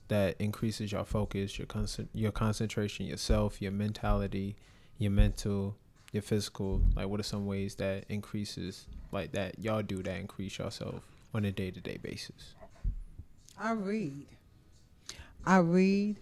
that 0.08 0.40
increases 0.40 0.90
your 0.92 1.04
focus, 1.04 1.58
your 1.58 1.66
concent, 1.66 2.10
your 2.12 2.32
concentration, 2.32 3.06
yourself, 3.06 3.60
your 3.62 3.70
mentality, 3.72 4.56
your 4.98 5.10
mental, 5.12 5.76
your 6.12 6.22
physical. 6.22 6.82
Like, 6.96 7.06
what 7.08 7.20
are 7.20 7.24
some 7.24 7.46
ways 7.46 7.76
that 7.76 8.04
increases 8.08 8.86
like 9.12 9.32
that 9.32 9.58
y'all 9.58 9.82
do 9.82 10.02
that 10.02 10.18
increase 10.18 10.58
yourself 10.58 11.02
on 11.32 11.44
a 11.44 11.52
day 11.52 11.70
to 11.70 11.80
day 11.80 11.96
basis? 11.98 12.54
I 13.58 13.72
read. 13.72 14.26
I 15.44 15.58
read. 15.58 16.16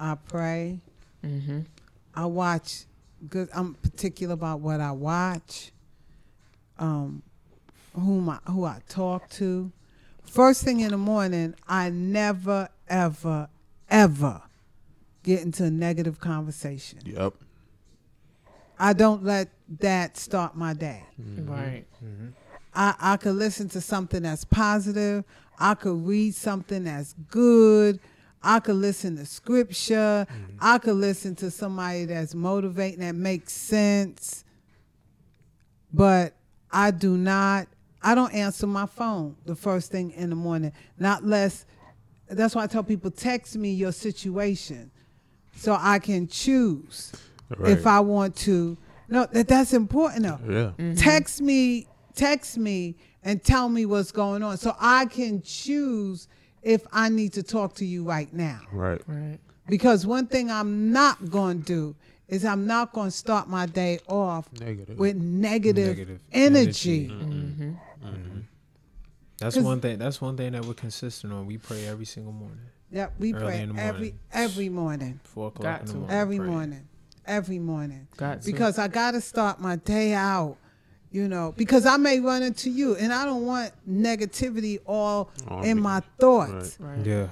I 0.00 0.14
pray. 0.14 0.80
Mm-hmm. 1.24 1.60
I 2.14 2.26
watch. 2.26 2.86
Good. 3.28 3.50
I'm 3.54 3.74
particular 3.74 4.34
about 4.34 4.60
what 4.60 4.80
I 4.80 4.92
watch. 4.92 5.72
Um, 6.78 7.22
whom 7.94 8.30
I 8.30 8.38
who 8.46 8.64
I 8.64 8.80
talk 8.88 9.28
to. 9.30 9.70
First 10.24 10.64
thing 10.64 10.80
in 10.80 10.90
the 10.90 10.96
morning, 10.96 11.54
I 11.68 11.90
never, 11.90 12.68
ever, 12.88 13.48
ever 13.90 14.42
get 15.22 15.42
into 15.42 15.64
a 15.64 15.70
negative 15.70 16.20
conversation. 16.20 17.00
Yep. 17.04 17.34
I 18.78 18.92
don't 18.92 19.24
let 19.24 19.48
that 19.80 20.16
start 20.16 20.56
my 20.56 20.72
day. 20.72 21.04
Right. 21.18 21.84
I, 22.74 22.94
I 22.98 23.16
could 23.16 23.34
listen 23.34 23.68
to 23.70 23.80
something 23.80 24.22
that's 24.22 24.44
positive. 24.44 25.24
I 25.58 25.74
could 25.74 26.06
read 26.06 26.34
something 26.34 26.84
that's 26.84 27.14
good. 27.30 28.00
I 28.42 28.60
could 28.60 28.76
listen 28.76 29.16
to 29.16 29.26
scripture. 29.26 30.26
Mm. 30.30 30.56
I 30.60 30.78
could 30.78 30.94
listen 30.96 31.34
to 31.36 31.50
somebody 31.50 32.06
that's 32.06 32.34
motivating 32.34 33.00
that 33.00 33.14
makes 33.14 33.52
sense. 33.52 34.44
But 35.92 36.34
I 36.70 36.90
do 36.90 37.16
not, 37.16 37.68
I 38.02 38.14
don't 38.14 38.32
answer 38.32 38.66
my 38.66 38.86
phone 38.86 39.36
the 39.44 39.54
first 39.54 39.90
thing 39.90 40.12
in 40.12 40.30
the 40.30 40.36
morning. 40.36 40.72
Not 40.98 41.24
less, 41.24 41.66
that's 42.28 42.54
why 42.54 42.62
I 42.62 42.66
tell 42.66 42.84
people 42.84 43.10
text 43.10 43.56
me 43.56 43.72
your 43.72 43.92
situation 43.92 44.90
so 45.56 45.76
I 45.78 45.98
can 45.98 46.26
choose 46.28 47.12
Right. 47.58 47.72
if 47.72 47.84
I 47.84 47.98
want 47.98 48.36
to. 48.36 48.78
No, 49.08 49.26
that, 49.32 49.48
that's 49.48 49.72
important 49.72 50.22
though 50.22 50.38
yeah. 50.48 50.70
Mm-hmm. 50.78 50.94
text 50.94 51.40
me 51.42 51.88
text 52.14 52.56
me 52.56 52.94
and 53.24 53.42
tell 53.42 53.68
me 53.68 53.84
what's 53.84 54.12
going 54.12 54.40
on 54.44 54.56
so 54.56 54.76
i 54.78 55.04
can 55.06 55.42
choose 55.42 56.28
if 56.62 56.86
i 56.92 57.08
need 57.08 57.32
to 57.32 57.42
talk 57.42 57.74
to 57.74 57.84
you 57.84 58.04
right 58.04 58.32
now 58.34 58.60
Right. 58.72 59.00
Right. 59.06 59.38
because 59.68 60.06
one 60.06 60.26
thing 60.26 60.50
i'm 60.50 60.92
not 60.92 61.30
going 61.30 61.60
to 61.62 61.64
do 61.66 61.96
is 62.28 62.44
i'm 62.44 62.66
not 62.66 62.92
going 62.92 63.08
to 63.08 63.16
start 63.16 63.48
my 63.48 63.66
day 63.66 63.98
off 64.08 64.48
Negative. 64.60 64.98
with 64.98 65.16
negative, 65.16 65.86
Negative 65.88 66.20
energy, 66.32 67.04
energy. 67.10 67.74
Mm-hmm. 68.04 68.40
That's 69.38 69.54
'Cause- 69.56 69.64
one 69.64 69.80
thing. 69.80 69.98
That's 69.98 70.20
one 70.20 70.36
thing 70.36 70.52
that 70.52 70.64
we're 70.66 70.74
consistent 70.74 71.32
on. 71.32 71.46
We 71.46 71.56
pray 71.56 71.86
every 71.86 72.04
single 72.04 72.32
morning, 72.32 72.60
yep 72.92 73.14
we 73.18 73.32
Early 73.32 73.42
pray 73.42 73.68
every 73.78 74.14
every 74.32 74.68
morning 74.68 75.18
four 75.24 75.48
o'clock 75.48 75.62
Got 75.62 75.80
in 75.82 75.86
the 75.86 75.94
morning. 75.94 76.10
every 76.16 76.36
pray. 76.38 76.46
morning 76.46 76.88
every 77.26 77.58
morning 77.58 78.06
Got 78.16 78.42
to. 78.42 78.46
because 78.52 78.78
I 78.78 78.88
got 78.88 79.12
to 79.12 79.20
start 79.20 79.60
my 79.60 79.76
day 79.76 80.12
out, 80.12 80.56
you 81.12 81.26
know, 81.28 81.52
because 81.56 81.86
I 81.86 81.96
may 81.96 82.20
run 82.20 82.42
into 82.42 82.70
you 82.70 82.94
and 82.96 83.12
I 83.12 83.24
don't 83.24 83.44
want 83.44 83.72
negativity 83.88 84.78
all 84.86 85.30
On 85.48 85.64
in 85.64 85.76
me. 85.78 85.82
my 85.82 86.00
thoughts. 86.18 86.76
Right. 86.80 87.04
Yeah. 87.04 87.28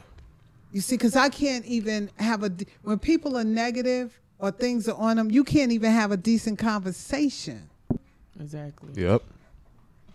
You 0.72 0.80
see, 0.80 0.96
because 0.96 1.16
I 1.16 1.28
can't 1.28 1.64
even 1.64 2.10
have 2.16 2.42
a, 2.44 2.52
when 2.82 2.98
people 2.98 3.36
are 3.38 3.44
negative, 3.44 4.18
or 4.40 4.50
things 4.52 4.88
are 4.88 4.96
on 4.96 5.16
them, 5.16 5.30
you 5.30 5.42
can't 5.42 5.72
even 5.72 5.90
have 5.90 6.12
a 6.12 6.16
decent 6.16 6.58
conversation. 6.58 7.68
Exactly. 8.40 8.90
Yep. 9.02 9.22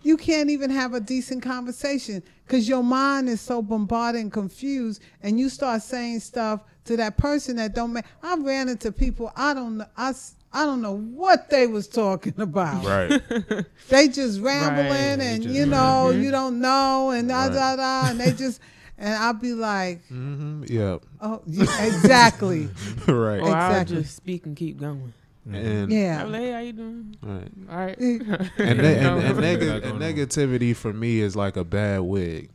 You 0.02 0.16
can't 0.16 0.50
even 0.50 0.70
have 0.70 0.94
a 0.94 1.00
decent 1.00 1.42
conversation 1.42 2.22
because 2.46 2.68
your 2.68 2.82
mind 2.82 3.28
is 3.28 3.40
so 3.40 3.62
bombarded 3.62 4.20
and 4.20 4.32
confused, 4.32 5.02
and 5.22 5.38
you 5.38 5.48
start 5.48 5.82
saying 5.82 6.20
stuff 6.20 6.60
to 6.84 6.96
that 6.98 7.16
person 7.16 7.56
that 7.56 7.74
don't 7.74 7.92
make. 7.92 8.04
I 8.22 8.36
ran 8.36 8.68
into 8.68 8.92
people 8.92 9.32
I 9.34 9.54
don't 9.54 9.78
know. 9.78 9.86
I, 9.96 10.10
s- 10.10 10.34
I 10.54 10.64
don't 10.64 10.80
know 10.80 10.96
what 10.96 11.50
they 11.50 11.66
was 11.66 11.88
talking 11.88 12.34
about. 12.38 12.84
Right. 12.84 13.20
They 13.88 14.08
just 14.08 14.40
rambling, 14.40 14.88
Right. 14.88 15.20
and 15.20 15.42
just- 15.42 15.54
you 15.54 15.66
know, 15.66 16.10
Mhm. 16.12 16.22
you 16.22 16.30
don't 16.30 16.60
know, 16.60 17.10
and 17.10 17.28
da 17.28 17.44
Right. 17.46 17.52
da 17.52 17.76
da, 17.76 18.08
and 18.10 18.20
they 18.20 18.32
just, 18.32 18.60
and 18.98 19.12
I'll 19.14 19.34
be 19.34 19.52
like, 19.52 20.02
mm-hmm. 20.10 20.64
Yep. 20.68 21.02
oh, 21.20 21.42
yeah, 21.46 21.84
exactly, 21.84 22.68
right. 23.06 23.40
Or 23.40 23.48
I'll 23.54 23.70
Exactly. 23.72 23.96
just 24.02 24.16
speak 24.16 24.46
and 24.46 24.56
keep 24.56 24.78
going. 24.80 25.12
And 25.52 25.92
yeah. 25.92 26.22
like, 26.24 26.40
hey, 26.40 26.52
how 26.52 26.58
you 26.60 26.72
doing? 26.72 27.16
All 27.22 27.28
right. 27.34 27.52
All 27.70 27.76
right. 27.76 27.98
And, 27.98 28.78
ne- 28.78 28.96
and, 28.96 29.22
and, 29.22 29.40
neg- 29.40 29.62
and 29.62 30.00
negativity 30.00 30.74
for 30.74 30.90
me 30.94 31.20
is 31.20 31.36
like 31.36 31.56
a 31.58 31.64
bad 31.64 32.00
wig. 32.00 32.48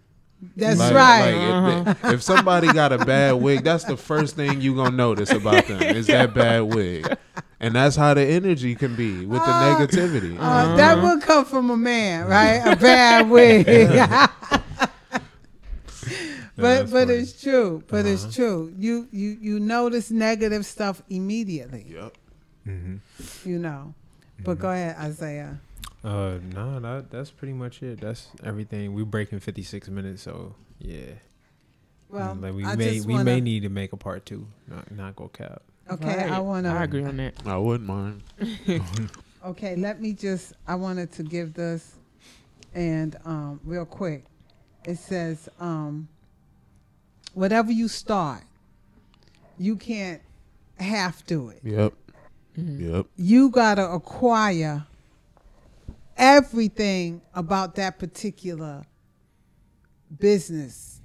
That's 0.55 0.79
Like- 0.79 0.93
right. 0.95 1.83
like, 1.85 1.97
if, 2.05 2.13
if 2.13 2.23
somebody 2.23 2.71
got 2.73 2.91
a 2.91 2.97
bad 2.97 3.33
wig, 3.33 3.63
that's 3.63 3.83
the 3.83 3.97
first 3.97 4.35
thing 4.35 4.61
you 4.61 4.73
gonna 4.75 4.95
notice 4.95 5.29
about 5.31 5.67
them 5.67 5.83
is 5.83 6.07
that 6.07 6.33
bad 6.33 6.61
wig, 6.73 7.05
and 7.59 7.75
that's 7.75 7.95
how 7.95 8.13
the 8.13 8.21
energy 8.25 8.75
can 8.75 8.95
be 8.95 9.25
with 9.25 9.39
the 9.41 9.47
Uh, 9.49 9.77
negativity. 9.79 10.37
Uh, 10.39 10.75
that 10.75 10.97
Uh-huh. 10.97 11.07
would 11.15 11.21
come 11.23 11.45
from 11.45 11.69
a 11.69 11.77
man, 11.77 12.27
right? 12.27 12.61
A 12.65 12.75
bad 12.75 13.29
wig. 13.29 13.65
but 15.25 15.29
that's 16.57 16.91
but 16.91 17.07
funny. 17.07 17.13
it's 17.19 17.41
true. 17.41 17.83
But 17.87 18.05
Uh-huh. 18.05 18.09
it's 18.09 18.35
true. 18.35 18.73
You 18.77 19.07
you 19.11 19.37
you 19.41 19.59
notice 19.59 20.11
negative 20.11 20.65
stuff 20.65 21.01
immediately. 21.09 21.85
yep. 21.89 22.15
Mm-hmm. 22.67 23.49
You 23.49 23.59
know. 23.59 23.93
But 24.43 24.59
go 24.59 24.69
ahead, 24.71 24.95
Isaiah. 24.97 25.59
Uh, 26.03 26.37
no, 26.53 26.79
that 26.79 27.11
that's 27.11 27.29
pretty 27.31 27.53
much 27.53 27.83
it. 27.83 27.99
That's 27.99 28.27
everything. 28.43 28.93
We're 28.93 29.03
breaking 29.05 29.39
fifty 29.41 29.63
six 29.63 29.89
minutes, 29.89 30.21
so 30.23 30.55
yeah. 30.79 31.13
Well, 32.09 32.37
like 32.39 32.53
we 32.53 32.63
I 32.65 32.75
may 32.75 32.95
just 32.95 33.05
we 33.07 33.13
wanna, 33.13 33.25
may 33.25 33.41
need 33.41 33.63
to 33.63 33.69
make 33.69 33.91
a 33.91 33.97
part 33.97 34.25
two. 34.25 34.47
Not 34.67 34.91
not 34.91 35.15
go 35.17 35.27
cap. 35.27 35.61
Okay, 35.91 36.23
I 36.23 36.39
want 36.39 36.65
to. 36.65 36.71
I 36.71 36.83
agree 36.83 37.03
on 37.03 37.17
that. 37.17 37.33
I 37.45 37.57
wouldn't 37.57 37.87
mind. 37.87 38.23
Okay, 39.45 39.77
let 39.77 40.01
me 40.01 40.11
just. 40.11 40.51
I 40.67 40.75
wanted 40.75 41.13
to 41.13 41.23
give 41.23 41.53
this, 41.53 41.95
and 42.73 43.15
um, 43.23 43.61
real 43.63 43.85
quick, 43.85 44.25
it 44.83 44.97
says, 44.97 45.47
um, 45.61 46.09
whatever 47.33 47.71
you 47.71 47.87
start, 47.87 48.43
you 49.57 49.77
can't 49.77 50.21
half 50.77 51.25
do 51.25 51.49
it. 51.49 51.61
Yep. 51.63 51.93
Mhm. 52.57 52.93
Yep. 52.93 53.05
you 53.15 53.49
got 53.49 53.75
to 53.75 53.89
acquire 53.89 54.85
everything 56.17 57.21
about 57.33 57.75
that 57.75 57.97
particular 57.97 58.83
business 60.19 60.98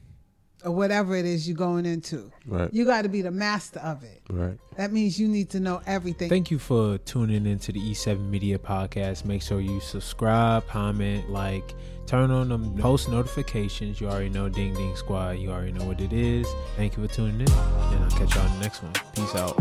or 0.64 0.72
whatever 0.72 1.14
it 1.14 1.24
is 1.24 1.46
you're 1.46 1.56
going 1.56 1.86
into. 1.86 2.30
Right. 2.46 2.72
You 2.72 2.84
got 2.84 3.02
to 3.02 3.08
be 3.08 3.22
the 3.22 3.30
master 3.30 3.80
of 3.80 4.02
it. 4.02 4.22
Right. 4.30 4.58
That 4.76 4.92
means 4.92 5.20
you 5.20 5.28
need 5.28 5.50
to 5.50 5.60
know 5.60 5.80
everything. 5.86 6.28
Thank 6.28 6.50
you 6.50 6.58
for 6.58 6.98
tuning 6.98 7.46
into 7.46 7.72
the 7.72 7.80
E7 7.80 8.28
Media 8.28 8.58
Podcast. 8.58 9.24
Make 9.24 9.42
sure 9.42 9.60
you 9.60 9.80
subscribe, 9.80 10.66
comment, 10.66 11.30
like, 11.30 11.74
turn 12.06 12.30
on 12.30 12.48
the 12.48 12.58
post 12.80 13.08
notifications. 13.08 14.00
You 14.00 14.08
already 14.08 14.30
know 14.30 14.48
Ding 14.48 14.74
Ding 14.74 14.96
Squad. 14.96 15.32
You 15.32 15.50
already 15.50 15.72
know 15.72 15.84
what 15.84 16.00
it 16.00 16.12
is. 16.12 16.46
Thank 16.76 16.96
you 16.96 17.06
for 17.06 17.14
tuning 17.14 17.40
in, 17.40 17.52
and 17.52 18.04
I'll 18.04 18.10
catch 18.10 18.34
y'all 18.34 18.46
in 18.46 18.52
the 18.54 18.60
next 18.60 18.82
one. 18.82 18.92
Peace 19.14 19.34
out. 19.34 19.60